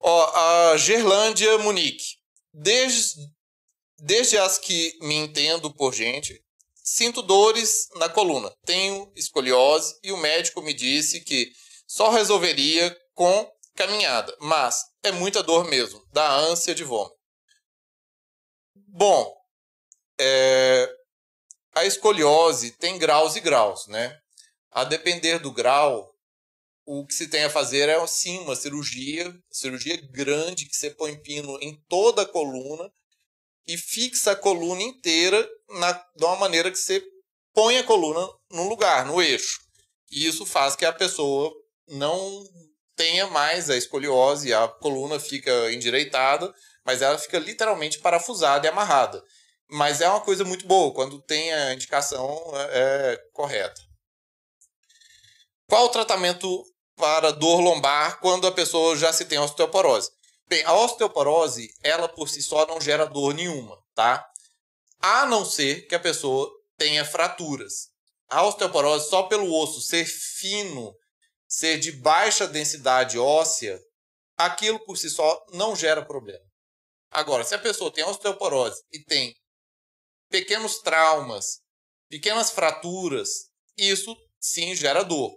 Ó, 0.00 0.70
a 0.70 0.76
Gerlândia 0.76 1.58
Munique. 1.58 2.16
Desde, 2.52 3.20
desde 3.98 4.38
as 4.38 4.58
que 4.58 4.96
me 5.02 5.14
entendo 5.14 5.72
por 5.74 5.92
gente, 5.92 6.42
sinto 6.88 7.20
dores 7.20 7.88
na 7.96 8.08
coluna. 8.08 8.50
Tenho 8.64 9.12
escoliose 9.14 9.98
e 10.02 10.10
o 10.10 10.16
médico 10.16 10.62
me 10.62 10.72
disse 10.72 11.20
que 11.20 11.52
só 11.86 12.10
resolveria 12.10 12.96
com 13.14 13.50
caminhada, 13.74 14.34
mas 14.40 14.80
é 15.02 15.12
muita 15.12 15.42
dor 15.42 15.66
mesmo, 15.66 16.02
dá 16.12 16.34
ânsia 16.34 16.74
de 16.74 16.84
vômito. 16.84 17.16
Bom, 18.74 19.36
é, 20.18 20.90
a 21.74 21.84
escoliose 21.84 22.72
tem 22.72 22.98
graus 22.98 23.36
e 23.36 23.40
graus, 23.40 23.86
né? 23.86 24.18
A 24.70 24.82
depender 24.82 25.38
do 25.38 25.52
grau, 25.52 26.12
o 26.84 27.06
que 27.06 27.14
se 27.14 27.28
tem 27.28 27.44
a 27.44 27.50
fazer 27.50 27.88
é 27.88 28.06
sim 28.06 28.38
uma 28.40 28.56
cirurgia, 28.56 29.32
cirurgia 29.50 29.96
grande 30.10 30.66
que 30.66 30.74
você 30.74 30.90
põe 30.90 31.20
pino 31.20 31.58
em 31.60 31.76
toda 31.88 32.22
a 32.22 32.26
coluna 32.26 32.90
e 33.68 33.76
fixa 33.76 34.32
a 34.32 34.36
coluna 34.36 34.82
inteira 34.82 35.46
na, 35.68 35.92
de 35.92 36.24
uma 36.24 36.36
maneira 36.36 36.70
que 36.70 36.78
você 36.78 37.04
põe 37.52 37.76
a 37.76 37.84
coluna 37.84 38.26
no 38.50 38.66
lugar, 38.66 39.04
no 39.04 39.20
eixo. 39.20 39.60
E 40.10 40.26
isso 40.26 40.46
faz 40.46 40.74
que 40.74 40.86
a 40.86 40.92
pessoa 40.92 41.52
não 41.86 42.42
tenha 42.96 43.26
mais 43.26 43.68
a 43.68 43.76
escoliose, 43.76 44.54
a 44.54 44.66
coluna 44.66 45.20
fica 45.20 45.70
endireitada, 45.70 46.52
mas 46.84 47.02
ela 47.02 47.18
fica 47.18 47.38
literalmente 47.38 47.98
parafusada 47.98 48.66
e 48.66 48.70
amarrada. 48.70 49.22
Mas 49.70 50.00
é 50.00 50.08
uma 50.08 50.22
coisa 50.22 50.44
muito 50.44 50.66
boa 50.66 50.94
quando 50.94 51.20
tem 51.20 51.52
a 51.52 51.74
indicação 51.74 52.42
é, 52.54 53.12
é, 53.12 53.16
correta. 53.34 53.80
Qual 55.68 55.84
o 55.84 55.90
tratamento 55.90 56.64
para 56.96 57.30
dor 57.30 57.60
lombar 57.60 58.18
quando 58.20 58.46
a 58.46 58.52
pessoa 58.52 58.96
já 58.96 59.12
se 59.12 59.26
tem 59.26 59.38
osteoporose? 59.38 60.10
Bem, 60.48 60.64
a 60.64 60.72
osteoporose, 60.72 61.68
ela 61.82 62.08
por 62.08 62.28
si 62.28 62.42
só 62.42 62.66
não 62.66 62.80
gera 62.80 63.04
dor 63.04 63.34
nenhuma, 63.34 63.76
tá? 63.94 64.26
A 64.98 65.26
não 65.26 65.44
ser 65.44 65.86
que 65.86 65.94
a 65.94 66.00
pessoa 66.00 66.50
tenha 66.78 67.04
fraturas. 67.04 67.90
A 68.30 68.46
osteoporose, 68.46 69.10
só 69.10 69.24
pelo 69.24 69.54
osso 69.54 69.80
ser 69.82 70.06
fino 70.06 70.94
ser 71.46 71.78
de 71.78 71.92
baixa 71.92 72.46
densidade 72.46 73.18
óssea, 73.18 73.78
aquilo 74.36 74.78
por 74.84 74.96
si 74.96 75.10
só 75.10 75.44
não 75.52 75.76
gera 75.76 76.04
problema. 76.04 76.44
Agora, 77.10 77.44
se 77.44 77.54
a 77.54 77.58
pessoa 77.58 77.92
tem 77.92 78.04
osteoporose 78.04 78.82
e 78.92 79.02
tem 79.04 79.34
pequenos 80.30 80.80
traumas, 80.80 81.60
pequenas 82.08 82.50
fraturas, 82.50 83.50
isso 83.76 84.16
sim 84.40 84.74
gera 84.74 85.02
dor. 85.02 85.30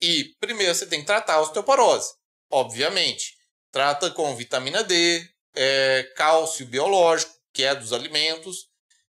E 0.00 0.34
primeiro 0.38 0.74
você 0.74 0.86
tem 0.86 1.00
que 1.00 1.06
tratar 1.06 1.34
a 1.34 1.40
osteoporose, 1.40 2.14
obviamente. 2.50 3.37
Trata 3.70 4.10
com 4.10 4.34
vitamina 4.34 4.82
D, 4.82 5.28
é, 5.54 6.02
cálcio 6.16 6.66
biológico, 6.66 7.32
que 7.52 7.64
é 7.64 7.74
dos 7.74 7.92
alimentos, 7.92 8.68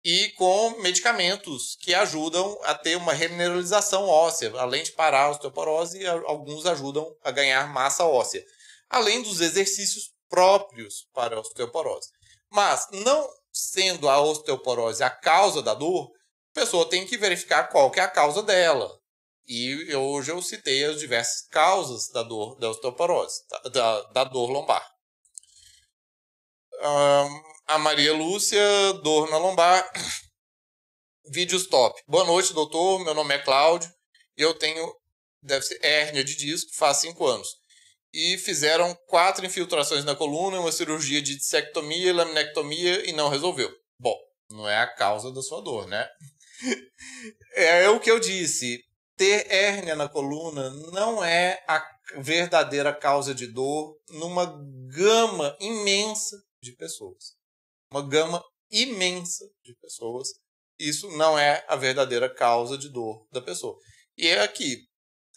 e 0.04 0.28
com 0.30 0.80
medicamentos 0.80 1.76
que 1.80 1.94
ajudam 1.94 2.58
a 2.62 2.74
ter 2.74 2.96
uma 2.96 3.12
remineralização 3.12 4.08
óssea. 4.08 4.52
Além 4.56 4.82
de 4.82 4.92
parar 4.92 5.24
a 5.24 5.30
osteoporose, 5.30 6.06
alguns 6.06 6.64
ajudam 6.66 7.14
a 7.22 7.30
ganhar 7.30 7.68
massa 7.72 8.04
óssea. 8.04 8.44
Além 8.88 9.22
dos 9.22 9.40
exercícios 9.40 10.12
próprios 10.28 11.06
para 11.12 11.36
a 11.36 11.40
osteoporose. 11.40 12.10
Mas, 12.50 12.88
não 12.92 13.28
sendo 13.52 14.08
a 14.08 14.20
osteoporose 14.20 15.02
a 15.02 15.10
causa 15.10 15.62
da 15.62 15.74
dor, 15.74 16.10
a 16.52 16.60
pessoa 16.60 16.88
tem 16.88 17.06
que 17.06 17.18
verificar 17.18 17.64
qual 17.64 17.90
que 17.90 18.00
é 18.00 18.02
a 18.02 18.08
causa 18.08 18.42
dela. 18.42 18.97
E 19.48 19.94
hoje 19.94 20.30
eu 20.30 20.42
citei 20.42 20.84
as 20.84 21.00
diversas 21.00 21.48
causas 21.48 22.10
da 22.10 22.22
dor 22.22 22.58
da 22.58 22.68
osteoporose, 22.68 23.40
da, 23.72 24.02
da 24.02 24.24
dor 24.24 24.50
lombar. 24.50 24.86
Um, 26.82 27.42
a 27.66 27.78
Maria 27.78 28.12
Lúcia, 28.12 28.60
dor 29.02 29.30
na 29.30 29.38
lombar. 29.38 29.90
Vídeos 31.32 31.66
top. 31.66 31.98
Boa 32.06 32.24
noite, 32.24 32.52
doutor. 32.52 33.02
Meu 33.02 33.14
nome 33.14 33.34
é 33.34 33.38
Cláudio. 33.38 33.90
Eu 34.36 34.52
tenho, 34.52 34.94
deve 35.42 35.64
ser 35.64 35.78
hérnia 35.82 36.22
de 36.22 36.36
disco, 36.36 36.70
faz 36.74 36.98
cinco 36.98 37.26
anos. 37.26 37.48
E 38.12 38.36
fizeram 38.36 38.94
quatro 39.06 39.46
infiltrações 39.46 40.04
na 40.04 40.14
coluna, 40.14 40.60
uma 40.60 40.72
cirurgia 40.72 41.22
de 41.22 41.36
dissectomia 41.36 42.10
e 42.10 42.12
laminectomia 42.12 43.08
e 43.08 43.12
não 43.12 43.30
resolveu. 43.30 43.74
Bom, 43.98 44.16
não 44.50 44.68
é 44.68 44.76
a 44.76 44.94
causa 44.94 45.32
da 45.32 45.40
sua 45.40 45.62
dor, 45.62 45.86
né? 45.86 46.06
é 47.56 47.88
o 47.88 47.98
que 47.98 48.10
eu 48.10 48.20
disse. 48.20 48.86
Ter 49.18 49.52
hérnia 49.52 49.94
na 49.94 50.08
coluna 50.08 50.70
não 50.92 51.22
é 51.22 51.62
a 51.68 51.84
verdadeira 52.16 52.94
causa 52.94 53.34
de 53.34 53.46
dor 53.46 53.98
numa 54.08 54.46
gama 54.86 55.54
imensa 55.60 56.42
de 56.62 56.72
pessoas 56.72 57.36
uma 57.90 58.06
gama 58.06 58.42
imensa 58.70 59.44
de 59.64 59.74
pessoas. 59.76 60.28
Isso 60.78 61.08
não 61.16 61.38
é 61.38 61.64
a 61.66 61.76
verdadeira 61.76 62.32
causa 62.32 62.78
de 62.78 62.88
dor 62.88 63.26
da 63.32 63.40
pessoa. 63.40 63.76
E 64.16 64.28
é 64.28 64.40
aqui. 64.40 64.84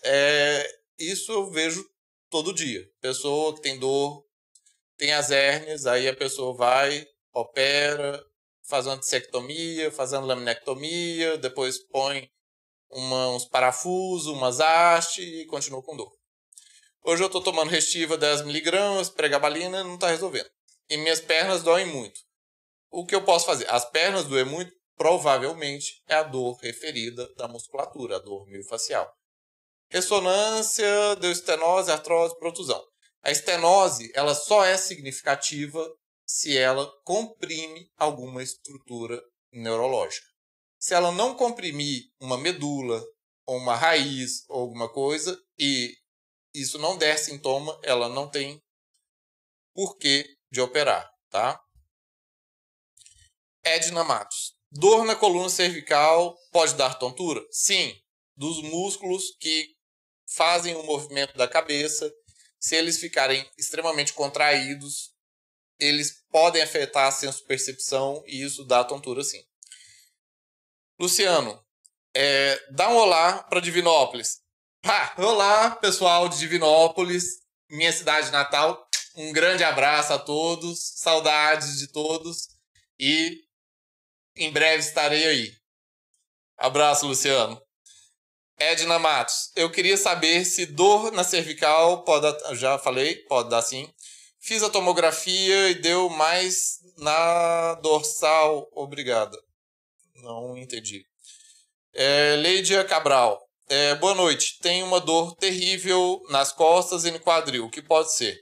É, 0.03 0.79
isso 0.99 1.31
eu 1.31 1.49
vejo 1.49 1.83
todo 2.29 2.53
dia. 2.53 2.87
Pessoa 2.99 3.55
que 3.55 3.61
tem 3.61 3.79
dor, 3.79 4.23
tem 4.97 5.13
as 5.13 5.31
hérnias, 5.31 5.85
aí 5.85 6.07
a 6.07 6.15
pessoa 6.15 6.55
vai, 6.55 7.05
opera, 7.33 8.23
faz 8.67 8.85
uma 8.85 8.97
dissectomia, 8.97 9.91
faz 9.91 10.13
uma 10.13 10.25
laminectomia, 10.25 11.37
depois 11.37 11.79
põe 11.87 12.29
uma, 12.91 13.29
uns 13.29 13.45
parafusos, 13.45 14.27
umas 14.27 14.59
hastes 14.59 15.25
e 15.25 15.45
continua 15.45 15.81
com 15.81 15.95
dor. 15.95 16.11
Hoje 17.03 17.23
eu 17.23 17.27
estou 17.27 17.41
tomando 17.41 17.69
restiva 17.69 18.17
10mg, 18.17 19.13
pregabalina, 19.13 19.83
não 19.83 19.95
está 19.95 20.07
resolvendo. 20.07 20.49
E 20.89 20.97
minhas 20.97 21.19
pernas 21.19 21.63
doem 21.63 21.85
muito 21.85 22.19
o 22.91 23.05
que 23.05 23.15
eu 23.15 23.23
posso 23.23 23.45
fazer? 23.45 23.67
As 23.69 23.89
pernas 23.89 24.25
doem 24.25 24.45
muito, 24.45 24.73
provavelmente 24.97 26.03
é 26.07 26.15
a 26.15 26.23
dor 26.23 26.57
referida 26.57 27.33
da 27.35 27.47
musculatura, 27.47 28.17
a 28.17 28.19
dor 28.19 28.45
miofascial. 28.47 29.09
Ressonância, 29.89 31.15
deu 31.15 31.31
estenose, 31.31 31.91
artrose, 31.91 32.37
protusão. 32.37 32.83
A 33.23 33.31
estenose, 33.31 34.11
ela 34.13 34.35
só 34.35 34.63
é 34.63 34.77
significativa 34.77 35.89
se 36.25 36.57
ela 36.57 36.91
comprime 37.03 37.89
alguma 37.97 38.43
estrutura 38.43 39.21
neurológica. 39.51 40.27
Se 40.81 40.95
ela 40.95 41.11
não 41.11 41.35
comprimir 41.35 42.11
uma 42.19 42.39
medula, 42.39 43.05
ou 43.45 43.57
uma 43.57 43.75
raiz, 43.75 44.43
ou 44.49 44.61
alguma 44.61 44.89
coisa, 44.89 45.39
e 45.55 45.95
isso 46.55 46.79
não 46.79 46.97
der 46.97 47.19
sintoma, 47.19 47.79
ela 47.83 48.09
não 48.09 48.27
tem 48.27 48.59
porquê 49.75 50.25
de 50.51 50.59
operar, 50.59 51.07
tá? 51.29 51.61
Edna 53.63 54.03
Matos. 54.03 54.55
Dor 54.71 55.05
na 55.05 55.15
coluna 55.15 55.49
cervical 55.49 56.35
pode 56.51 56.73
dar 56.73 56.95
tontura? 56.95 57.45
Sim, 57.51 57.95
dos 58.35 58.63
músculos 58.63 59.35
que 59.39 59.75
fazem 60.35 60.75
o 60.75 60.83
movimento 60.83 61.37
da 61.37 61.47
cabeça. 61.47 62.11
Se 62.59 62.75
eles 62.75 62.99
ficarem 62.99 63.47
extremamente 63.55 64.13
contraídos, 64.13 65.13
eles 65.79 66.23
podem 66.31 66.61
afetar 66.63 67.07
a 67.07 67.11
senso-percepção 67.11 68.23
e 68.25 68.41
isso 68.41 68.65
dá 68.65 68.83
tontura 68.83 69.23
sim. 69.23 69.43
Luciano, 71.01 71.59
é, 72.15 72.63
dá 72.69 72.87
um 72.89 72.95
olá 72.95 73.41
para 73.41 73.59
Divinópolis. 73.59 74.37
Ah, 74.85 75.15
olá, 75.17 75.71
pessoal 75.71 76.29
de 76.29 76.37
Divinópolis, 76.37 77.39
minha 77.67 77.91
cidade 77.91 78.29
natal. 78.29 78.87
Um 79.15 79.33
grande 79.33 79.63
abraço 79.63 80.13
a 80.13 80.19
todos, 80.19 80.93
saudades 80.97 81.79
de 81.79 81.87
todos 81.87 82.49
e 82.99 83.35
em 84.35 84.51
breve 84.51 84.83
estarei 84.83 85.25
aí. 85.25 85.51
Abraço, 86.55 87.07
Luciano. 87.07 87.59
Edna 88.59 88.99
Matos, 88.99 89.51
eu 89.55 89.71
queria 89.71 89.97
saber 89.97 90.45
se 90.45 90.67
dor 90.67 91.11
na 91.11 91.23
cervical 91.23 92.03
pode 92.03 92.27
já 92.59 92.77
falei, 92.77 93.15
pode 93.25 93.49
dar 93.49 93.63
sim. 93.63 93.91
Fiz 94.39 94.61
a 94.61 94.69
tomografia 94.69 95.71
e 95.71 95.81
deu 95.81 96.09
mais 96.09 96.77
na 96.99 97.73
dorsal. 97.81 98.69
Obrigada. 98.71 99.35
Não 100.21 100.55
entendi. 100.55 101.05
É, 101.93 102.35
Leidia 102.35 102.83
Cabral, 102.83 103.41
é, 103.67 103.95
boa 103.95 104.13
noite. 104.13 104.59
Tem 104.59 104.83
uma 104.83 104.99
dor 104.99 105.35
terrível 105.35 106.21
nas 106.29 106.51
costas 106.51 107.05
e 107.05 107.11
no 107.11 107.19
quadril. 107.19 107.65
O 107.65 107.69
que 107.69 107.81
pode 107.81 108.13
ser? 108.13 108.39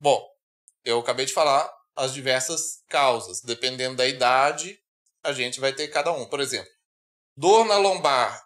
Bom, 0.00 0.24
eu 0.84 1.00
acabei 1.00 1.26
de 1.26 1.32
falar 1.32 1.70
as 1.96 2.14
diversas 2.14 2.82
causas. 2.88 3.40
Dependendo 3.42 3.96
da 3.96 4.06
idade, 4.06 4.78
a 5.22 5.32
gente 5.32 5.58
vai 5.58 5.72
ter 5.72 5.88
cada 5.88 6.12
um. 6.12 6.26
Por 6.26 6.40
exemplo, 6.40 6.70
dor 7.36 7.66
na 7.66 7.76
lombar 7.76 8.40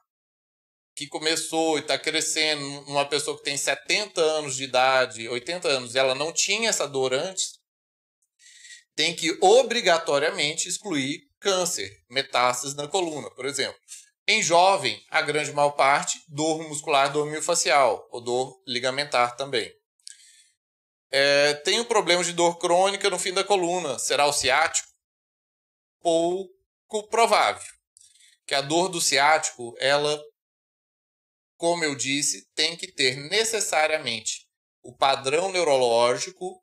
que 0.97 1.07
começou 1.07 1.77
e 1.77 1.81
está 1.81 1.99
crescendo 1.99 2.63
numa 2.87 3.05
pessoa 3.05 3.37
que 3.37 3.43
tem 3.43 3.57
70 3.57 4.21
anos 4.21 4.57
de 4.57 4.65
idade, 4.65 5.29
80 5.29 5.69
anos, 5.69 5.95
e 5.95 5.99
ela 5.99 6.15
não 6.15 6.33
tinha 6.33 6.71
essa 6.71 6.87
dor 6.87 7.13
antes, 7.13 7.59
tem 8.95 9.15
que 9.15 9.37
obrigatoriamente 9.41 10.69
excluir 10.69 11.29
câncer, 11.45 12.03
metástases 12.09 12.75
na 12.75 12.89
coluna, 12.89 13.31
por 13.33 13.45
exemplo. 13.45 13.79
Em 14.27 14.43
jovem, 14.43 15.05
a 15.11 15.21
grande 15.21 15.53
maior 15.53 15.73
parte, 15.73 16.19
dor 16.27 16.67
muscular, 16.67 17.13
dor 17.13 17.27
miofascial, 17.27 18.09
ou 18.11 18.23
dor 18.23 18.63
ligamentar 18.67 19.37
também. 19.37 19.71
É, 21.11 21.53
tem 21.57 21.79
um 21.79 21.85
problema 21.85 22.25
de 22.25 22.33
dor 22.33 22.57
crônica 22.57 23.11
no 23.11 23.19
fim 23.19 23.35
da 23.35 23.45
coluna, 23.45 23.99
será 23.99 24.25
o 24.25 24.33
ciático? 24.33 24.89
Pouco 26.01 27.09
provável. 27.11 27.71
Que 28.47 28.55
a 28.55 28.63
dor 28.63 28.89
do 28.89 29.01
ciático, 29.01 29.77
ela, 29.79 30.19
como 31.59 31.85
eu 31.85 31.95
disse, 31.95 32.51
tem 32.55 32.75
que 32.75 32.91
ter 32.91 33.17
necessariamente 33.17 34.49
o 34.83 34.97
padrão 34.97 35.53
neurológico 35.53 36.63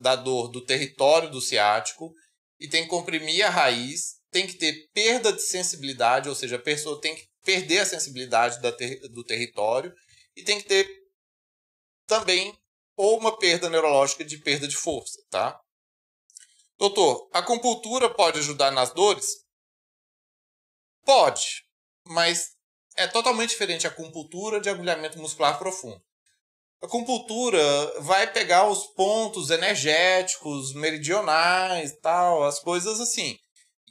da 0.00 0.16
dor 0.16 0.48
do 0.48 0.64
território 0.64 1.30
do 1.30 1.40
ciático 1.40 2.12
e 2.58 2.68
tem 2.68 2.84
que 2.84 2.88
comprimir 2.88 3.44
a 3.44 3.50
raiz 3.50 4.16
tem 4.36 4.46
que 4.46 4.54
ter 4.54 4.90
perda 4.92 5.32
de 5.32 5.40
sensibilidade, 5.40 6.28
ou 6.28 6.34
seja, 6.34 6.56
a 6.56 6.62
pessoa 6.62 7.00
tem 7.00 7.14
que 7.14 7.26
perder 7.42 7.78
a 7.78 7.86
sensibilidade 7.86 8.60
do 9.10 9.24
território 9.24 9.94
e 10.36 10.42
tem 10.42 10.60
que 10.60 10.68
ter 10.68 10.86
também 12.06 12.54
ou 12.96 13.18
uma 13.18 13.38
perda 13.38 13.70
neurológica 13.70 14.22
de 14.24 14.36
perda 14.38 14.68
de 14.68 14.76
força, 14.76 15.18
tá? 15.30 15.58
Doutor, 16.76 17.30
a 17.32 17.38
acupuntura 17.38 18.12
pode 18.12 18.38
ajudar 18.40 18.70
nas 18.70 18.92
dores? 18.92 19.44
Pode, 21.02 21.64
mas 22.06 22.54
é 22.96 23.06
totalmente 23.06 23.50
diferente 23.50 23.86
a 23.86 23.90
acupuntura 23.90 24.60
de 24.60 24.68
agulhamento 24.68 25.18
muscular 25.18 25.58
profundo. 25.58 26.04
A 26.86 26.88
acupuntura 26.88 28.00
vai 28.02 28.32
pegar 28.32 28.68
os 28.68 28.86
pontos 28.94 29.50
energéticos, 29.50 30.72
meridionais, 30.72 31.98
tal, 32.00 32.44
as 32.44 32.60
coisas 32.60 33.00
assim 33.00 33.36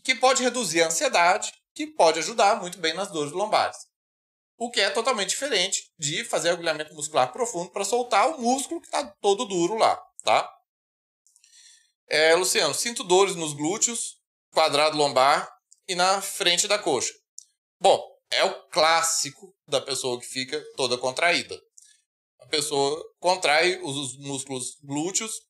que 0.01 0.15
pode 0.15 0.41
reduzir 0.41 0.81
a 0.81 0.87
ansiedade, 0.87 1.51
que 1.73 1.87
pode 1.87 2.19
ajudar 2.19 2.61
muito 2.61 2.77
bem 2.77 2.93
nas 2.93 3.11
dores 3.11 3.33
lombares. 3.33 3.75
O 4.57 4.71
que 4.71 4.79
é 4.79 4.89
totalmente 4.89 5.31
diferente 5.31 5.91
de 5.99 6.23
fazer 6.23 6.51
agulhamento 6.51 6.93
muscular 6.93 7.33
profundo 7.33 7.69
para 7.69 7.83
soltar 7.83 8.29
o 8.29 8.39
músculo 8.39 8.79
que 8.79 8.87
está 8.87 9.05
todo 9.19 9.43
duro 9.43 9.75
lá, 9.75 10.01
tá? 10.23 10.49
É, 12.07 12.33
Luciano, 12.35 12.73
sinto 12.73 13.03
dores 13.03 13.35
nos 13.35 13.51
glúteos, 13.53 14.21
quadrado 14.53 14.95
lombar 14.95 15.51
e 15.85 15.95
na 15.95 16.21
frente 16.21 16.65
da 16.65 16.79
coxa. 16.79 17.11
Bom, 17.77 18.01
é 18.31 18.45
o 18.45 18.69
clássico 18.69 19.53
da 19.67 19.81
pessoa 19.81 20.17
que 20.17 20.25
fica 20.25 20.63
toda 20.77 20.97
contraída. 20.97 21.59
A 22.45 22.47
pessoa 22.47 23.03
contrai 23.19 23.79
os 23.81 24.17
músculos 24.19 24.77
glúteos, 24.83 25.41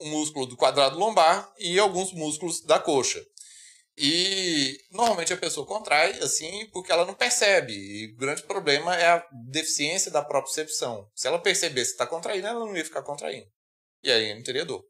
o 0.00 0.06
músculo 0.06 0.46
do 0.46 0.56
quadrado 0.56 0.98
lombar 0.98 1.52
e 1.58 1.78
alguns 1.78 2.12
músculos 2.12 2.60
da 2.62 2.80
coxa. 2.80 3.24
E 3.96 4.76
normalmente 4.90 5.32
a 5.32 5.36
pessoa 5.36 5.64
contrai 5.64 6.18
assim 6.18 6.66
porque 6.70 6.90
ela 6.90 7.06
não 7.06 7.14
percebe. 7.14 7.72
E 7.72 8.12
o 8.12 8.16
grande 8.16 8.42
problema 8.42 8.96
é 8.96 9.06
a 9.06 9.26
deficiência 9.50 10.10
da 10.10 10.24
propriocepção. 10.24 11.08
Se 11.14 11.28
ela 11.28 11.38
percebesse 11.38 11.90
que 11.90 11.94
está 11.94 12.06
contraindo, 12.06 12.46
ela 12.46 12.66
não 12.66 12.76
ia 12.76 12.84
ficar 12.84 13.02
contraindo. 13.02 13.46
E 14.02 14.10
aí 14.10 14.34
não 14.34 14.42
teria 14.42 14.64
dor. 14.64 14.84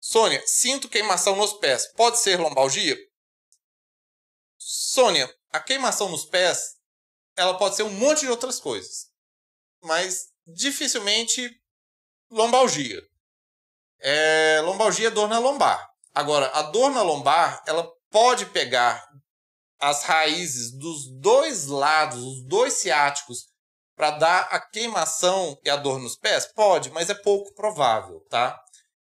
Sônia, 0.00 0.42
sinto 0.44 0.88
queimação 0.88 1.36
nos 1.36 1.52
pés. 1.52 1.86
Pode 1.94 2.18
ser 2.18 2.40
lombalgia? 2.40 2.98
Sônia, 4.58 5.32
a 5.52 5.60
queimação 5.60 6.08
nos 6.08 6.24
pés 6.24 6.80
ela 7.36 7.56
pode 7.56 7.76
ser 7.76 7.84
um 7.84 7.92
monte 7.92 8.20
de 8.20 8.28
outras 8.28 8.58
coisas. 8.58 9.09
Mas 9.82 10.26
dificilmente 10.46 11.50
lombalgia. 12.30 13.02
É, 14.00 14.60
lombalgia 14.64 15.08
é 15.08 15.10
dor 15.10 15.28
na 15.28 15.38
lombar. 15.38 15.88
Agora, 16.14 16.48
a 16.48 16.62
dor 16.62 16.90
na 16.90 17.02
lombar, 17.02 17.62
ela 17.66 17.88
pode 18.10 18.46
pegar 18.46 19.04
as 19.78 20.02
raízes 20.02 20.72
dos 20.72 21.10
dois 21.20 21.66
lados, 21.66 22.22
os 22.22 22.44
dois 22.46 22.74
ciáticos, 22.74 23.48
para 23.96 24.10
dar 24.12 24.40
a 24.50 24.58
queimação 24.58 25.58
e 25.64 25.70
a 25.70 25.76
dor 25.76 25.98
nos 25.98 26.16
pés? 26.16 26.46
Pode, 26.46 26.90
mas 26.90 27.10
é 27.10 27.14
pouco 27.14 27.54
provável, 27.54 28.20
tá? 28.30 28.58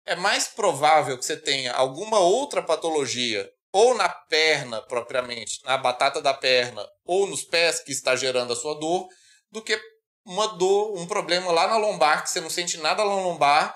É 0.05 0.15
mais 0.15 0.47
provável 0.47 1.17
que 1.17 1.25
você 1.25 1.35
tenha 1.35 1.73
alguma 1.73 2.19
outra 2.19 2.61
patologia, 2.61 3.49
ou 3.71 3.95
na 3.95 4.07
perna 4.07 4.81
propriamente, 4.83 5.59
na 5.63 5.77
batata 5.77 6.21
da 6.21 6.33
perna, 6.33 6.87
ou 7.03 7.27
nos 7.27 7.43
pés 7.43 7.79
que 7.79 7.91
está 7.91 8.15
gerando 8.15 8.53
a 8.53 8.55
sua 8.55 8.79
dor, 8.79 9.07
do 9.51 9.61
que 9.61 9.79
uma 10.25 10.47
dor, 10.57 10.97
um 10.97 11.05
problema 11.05 11.51
lá 11.51 11.67
na 11.67 11.77
lombar, 11.77 12.23
que 12.23 12.29
você 12.29 12.41
não 12.41 12.49
sente 12.49 12.77
nada 12.77 13.03
na 13.03 13.13
lombar, 13.13 13.75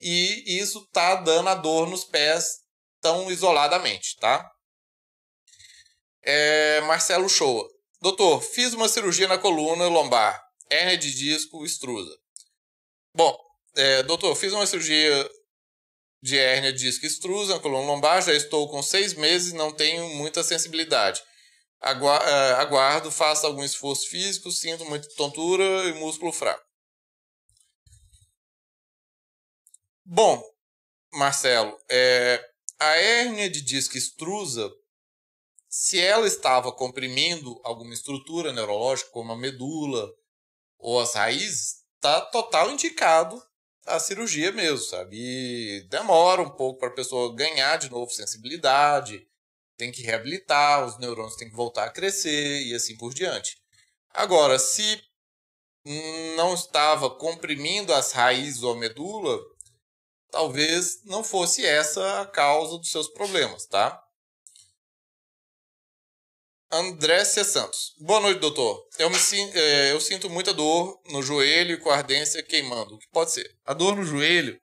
e 0.00 0.58
isso 0.58 0.80
está 0.80 1.14
dando 1.14 1.48
a 1.48 1.54
dor 1.54 1.88
nos 1.88 2.04
pés 2.04 2.58
tão 3.00 3.30
isoladamente, 3.30 4.16
tá? 4.16 4.50
É, 6.22 6.80
Marcelo 6.82 7.28
Shoa. 7.28 7.68
Doutor, 8.00 8.42
fiz 8.42 8.74
uma 8.74 8.88
cirurgia 8.88 9.28
na 9.28 9.38
coluna 9.38 9.86
lombar, 9.88 10.42
hérnia 10.70 10.98
de 10.98 11.14
disco 11.14 11.64
extrusa. 11.64 12.14
Bom, 13.14 13.38
é, 13.76 14.02
doutor, 14.02 14.34
fiz 14.34 14.52
uma 14.52 14.66
cirurgia 14.66 15.30
de 16.22 16.38
hérnia 16.38 16.72
de 16.72 16.78
disco 16.80 17.06
extrusa 17.06 17.54
na 17.54 17.60
coluna 17.60 17.86
lombar, 17.86 18.22
já 18.22 18.34
estou 18.34 18.68
com 18.68 18.82
seis 18.82 19.14
meses 19.14 19.52
e 19.52 19.56
não 19.56 19.72
tenho 19.72 20.08
muita 20.16 20.42
sensibilidade. 20.42 21.22
É, 21.86 22.52
aguardo, 22.54 23.10
faço 23.10 23.46
algum 23.46 23.62
esforço 23.62 24.08
físico, 24.08 24.50
sinto 24.50 24.86
muita 24.86 25.06
tontura 25.16 25.62
e 25.88 25.92
músculo 25.92 26.32
fraco. 26.32 26.64
Bom, 30.02 30.42
Marcelo, 31.12 31.78
é, 31.90 32.42
a 32.78 32.96
hérnia 32.96 33.50
de 33.50 33.60
disco 33.60 33.98
extrusa, 33.98 34.70
se 35.68 36.00
ela 36.00 36.26
estava 36.26 36.72
comprimindo 36.72 37.60
alguma 37.62 37.92
estrutura 37.92 38.50
neurológica, 38.50 39.10
como 39.10 39.32
a 39.32 39.36
medula 39.36 40.10
ou 40.78 41.00
as 41.00 41.14
raízes, 41.14 41.84
está 41.96 42.22
total 42.22 42.70
indicado 42.70 43.42
a 43.84 43.98
cirurgia 43.98 44.52
mesmo, 44.52 44.86
sabe? 44.86 45.16
E 45.18 45.88
demora 45.90 46.40
um 46.40 46.50
pouco 46.50 46.78
para 46.78 46.88
a 46.88 46.94
pessoa 46.94 47.34
ganhar 47.34 47.76
de 47.76 47.90
novo 47.90 48.10
sensibilidade. 48.10 49.28
Tem 49.76 49.92
que 49.92 50.02
reabilitar, 50.02 50.84
os 50.84 50.98
neurônios 50.98 51.36
têm 51.36 51.48
que 51.48 51.56
voltar 51.56 51.84
a 51.84 51.90
crescer 51.90 52.62
e 52.62 52.74
assim 52.74 52.96
por 52.96 53.12
diante. 53.12 53.56
Agora, 54.10 54.58
se 54.58 55.02
não 56.36 56.54
estava 56.54 57.10
comprimindo 57.10 57.92
as 57.92 58.12
raízes 58.12 58.62
ou 58.62 58.72
a 58.72 58.76
medula, 58.76 59.38
talvez 60.30 61.02
não 61.04 61.22
fosse 61.22 61.64
essa 61.64 62.22
a 62.22 62.26
causa 62.26 62.78
dos 62.78 62.90
seus 62.90 63.08
problemas, 63.08 63.66
tá? 63.66 64.00
André 66.72 67.24
C. 67.24 67.44
Santos. 67.44 67.94
Boa 68.00 68.18
noite, 68.18 68.40
doutor. 68.40 68.84
Eu, 68.98 69.08
me, 69.08 69.16
é, 69.54 69.92
eu 69.92 70.00
sinto 70.00 70.28
muita 70.28 70.52
dor 70.52 71.00
no 71.10 71.22
joelho 71.22 71.74
e 71.74 71.76
com 71.76 71.88
ardência 71.88 72.42
queimando. 72.42 72.96
O 72.96 72.98
que 72.98 73.06
pode 73.12 73.30
ser? 73.30 73.56
A 73.64 73.72
dor 73.72 73.94
no 73.94 74.02
joelho 74.02 74.60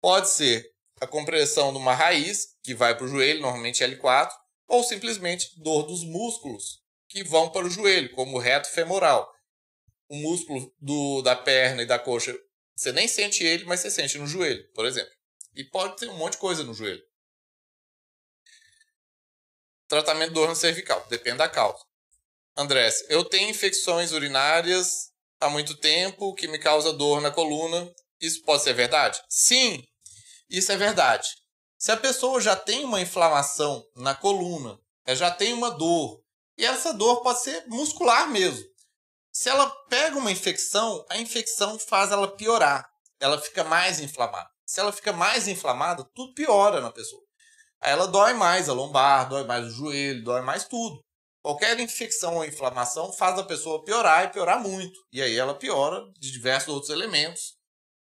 pode 0.00 0.30
ser 0.30 0.69
a 1.00 1.06
compressão 1.06 1.72
de 1.72 1.78
uma 1.78 1.94
raiz, 1.94 2.56
que 2.62 2.74
vai 2.74 2.94
para 2.94 3.06
o 3.06 3.08
joelho, 3.08 3.40
normalmente 3.40 3.82
L4, 3.82 4.30
ou 4.68 4.84
simplesmente 4.84 5.58
dor 5.60 5.84
dos 5.84 6.04
músculos 6.04 6.80
que 7.08 7.24
vão 7.24 7.50
para 7.50 7.66
o 7.66 7.70
joelho, 7.70 8.12
como 8.12 8.36
o 8.36 8.40
reto 8.40 8.70
femoral. 8.70 9.28
O 10.08 10.14
músculo 10.14 10.72
do, 10.78 11.22
da 11.22 11.34
perna 11.34 11.82
e 11.82 11.86
da 11.86 11.98
coxa, 11.98 12.36
você 12.76 12.92
nem 12.92 13.08
sente 13.08 13.42
ele, 13.42 13.64
mas 13.64 13.80
você 13.80 13.90
sente 13.90 14.18
no 14.18 14.26
joelho, 14.26 14.66
por 14.72 14.84
exemplo. 14.84 15.12
E 15.54 15.64
pode 15.64 15.96
ter 15.96 16.08
um 16.08 16.16
monte 16.16 16.32
de 16.32 16.38
coisa 16.38 16.62
no 16.62 16.74
joelho. 16.74 17.02
Tratamento 19.88 20.28
de 20.28 20.34
dor 20.34 20.48
no 20.48 20.54
cervical, 20.54 21.04
depende 21.08 21.38
da 21.38 21.48
causa. 21.48 21.82
Andrés, 22.56 23.04
eu 23.08 23.24
tenho 23.24 23.50
infecções 23.50 24.12
urinárias 24.12 25.10
há 25.40 25.48
muito 25.48 25.76
tempo 25.76 26.34
que 26.34 26.46
me 26.46 26.58
causa 26.58 26.92
dor 26.92 27.20
na 27.20 27.30
coluna. 27.30 27.92
Isso 28.20 28.42
pode 28.44 28.62
ser 28.62 28.74
verdade? 28.74 29.20
Sim, 29.28 29.82
isso 30.50 30.72
é 30.72 30.76
verdade. 30.76 31.28
Se 31.78 31.92
a 31.92 31.96
pessoa 31.96 32.40
já 32.40 32.54
tem 32.54 32.84
uma 32.84 33.00
inflamação 33.00 33.86
na 33.96 34.14
coluna, 34.14 34.78
já 35.08 35.30
tem 35.30 35.52
uma 35.52 35.70
dor, 35.70 36.22
e 36.58 36.64
essa 36.64 36.92
dor 36.92 37.22
pode 37.22 37.40
ser 37.40 37.64
muscular 37.68 38.28
mesmo. 38.28 38.68
Se 39.32 39.48
ela 39.48 39.70
pega 39.88 40.18
uma 40.18 40.30
infecção, 40.30 41.04
a 41.08 41.16
infecção 41.16 41.78
faz 41.78 42.10
ela 42.10 42.28
piorar. 42.36 42.86
Ela 43.18 43.40
fica 43.40 43.64
mais 43.64 44.00
inflamada. 44.00 44.50
Se 44.66 44.80
ela 44.80 44.92
fica 44.92 45.12
mais 45.12 45.48
inflamada, 45.48 46.04
tudo 46.14 46.34
piora 46.34 46.80
na 46.80 46.90
pessoa. 46.90 47.22
Aí 47.80 47.92
ela 47.92 48.06
dói 48.06 48.34
mais 48.34 48.68
a 48.68 48.72
lombar, 48.72 49.28
dói 49.28 49.44
mais 49.44 49.66
o 49.66 49.70
joelho, 49.70 50.22
dói 50.22 50.42
mais 50.42 50.64
tudo. 50.64 51.02
Qualquer 51.42 51.78
infecção 51.80 52.36
ou 52.36 52.44
inflamação 52.44 53.12
faz 53.12 53.38
a 53.38 53.44
pessoa 53.44 53.82
piorar 53.82 54.24
e 54.24 54.28
piorar 54.28 54.60
muito. 54.60 55.00
E 55.10 55.22
aí 55.22 55.36
ela 55.36 55.54
piora 55.54 56.04
de 56.18 56.30
diversos 56.30 56.68
outros 56.68 56.90
elementos. 56.90 57.56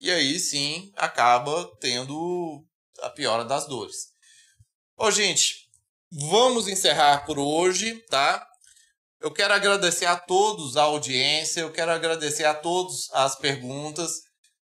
E 0.01 0.11
aí 0.11 0.39
sim 0.39 0.91
acaba 0.97 1.71
tendo 1.81 2.65
a 3.03 3.11
piora 3.11 3.45
das 3.45 3.67
dores. 3.67 4.09
Ô, 4.97 5.11
gente, 5.11 5.69
vamos 6.11 6.69
encerrar 6.69 7.25
por 7.27 7.39
hoje, 7.39 7.95
tá? 8.09 8.47
Eu 9.21 9.31
quero 9.31 9.53
agradecer 9.53 10.07
a 10.07 10.17
todos 10.17 10.77
a 10.79 10.85
audiência, 10.85 11.61
eu 11.61 11.71
quero 11.71 11.91
agradecer 11.91 12.45
a 12.45 12.55
todos 12.55 13.11
as 13.13 13.37
perguntas. 13.37 14.23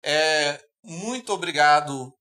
É, 0.01 0.59
muito 0.82 1.34
obrigado 1.34 2.13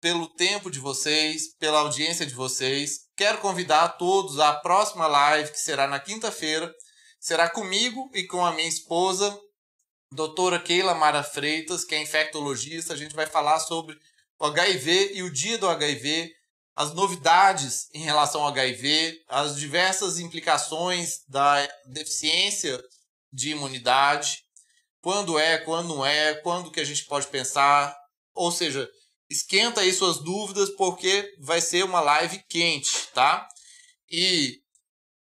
pelo 0.00 0.28
tempo 0.34 0.70
de 0.70 0.78
vocês, 0.78 1.56
pela 1.56 1.80
audiência 1.80 2.24
de 2.24 2.34
vocês. 2.34 3.00
Quero 3.16 3.38
convidar 3.38 3.84
a 3.84 3.88
todos 3.88 4.38
à 4.38 4.52
próxima 4.52 5.06
live, 5.08 5.50
que 5.50 5.58
será 5.58 5.88
na 5.88 5.98
quinta-feira. 5.98 6.72
Será 7.18 7.48
comigo 7.48 8.10
e 8.14 8.24
com 8.24 8.44
a 8.44 8.52
minha 8.52 8.68
esposa, 8.68 9.36
doutora 10.14 10.60
Keila 10.60 10.94
Mara 10.94 11.22
Freitas, 11.22 11.84
que 11.84 11.94
é 11.94 12.00
infectologista. 12.00 12.94
A 12.94 12.96
gente 12.96 13.14
vai 13.14 13.26
falar 13.26 13.58
sobre 13.58 13.98
o 14.38 14.46
HIV 14.46 15.12
e 15.14 15.22
o 15.22 15.32
dia 15.32 15.58
do 15.58 15.68
HIV, 15.68 16.32
as 16.76 16.94
novidades 16.94 17.88
em 17.92 18.02
relação 18.02 18.42
ao 18.42 18.48
HIV, 18.48 19.22
as 19.28 19.56
diversas 19.56 20.18
implicações 20.18 21.24
da 21.28 21.68
deficiência 21.86 22.82
de 23.32 23.50
imunidade, 23.50 24.44
quando 25.00 25.38
é, 25.38 25.58
quando 25.58 25.88
não 25.88 26.06
é, 26.06 26.34
quando 26.34 26.70
que 26.70 26.80
a 26.80 26.84
gente 26.84 27.04
pode 27.04 27.26
pensar, 27.26 27.94
ou 28.32 28.50
seja, 28.50 28.88
esquenta 29.28 29.80
aí 29.80 29.92
suas 29.92 30.18
dúvidas 30.18 30.70
porque 30.70 31.34
vai 31.40 31.60
ser 31.60 31.84
uma 31.84 32.00
live 32.00 32.42
quente, 32.48 33.08
tá? 33.12 33.46
E 34.10 34.62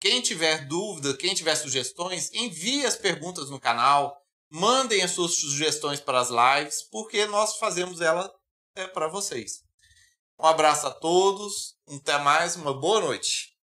quem 0.01 0.20
tiver 0.20 0.66
dúvida, 0.66 1.16
quem 1.16 1.34
tiver 1.34 1.55
sugestões, 1.57 2.32
envie 2.32 2.86
as 2.86 2.97
perguntas 2.97 3.51
no 3.51 3.61
canal, 3.61 4.18
mandem 4.51 5.03
as 5.03 5.11
suas 5.12 5.34
sugestões 5.36 6.01
para 6.01 6.20
as 6.20 6.30
lives, 6.30 6.82
porque 6.82 7.26
nós 7.26 7.57
fazemos 7.57 8.01
ela 8.01 8.32
é 8.74 8.86
para 8.86 9.09
vocês. 9.09 9.62
Um 10.38 10.46
abraço 10.46 10.86
a 10.86 10.90
todos, 10.90 11.76
até 11.88 12.18
mais, 12.18 12.57
uma 12.57 12.72
boa 12.72 13.01
noite. 13.01 13.57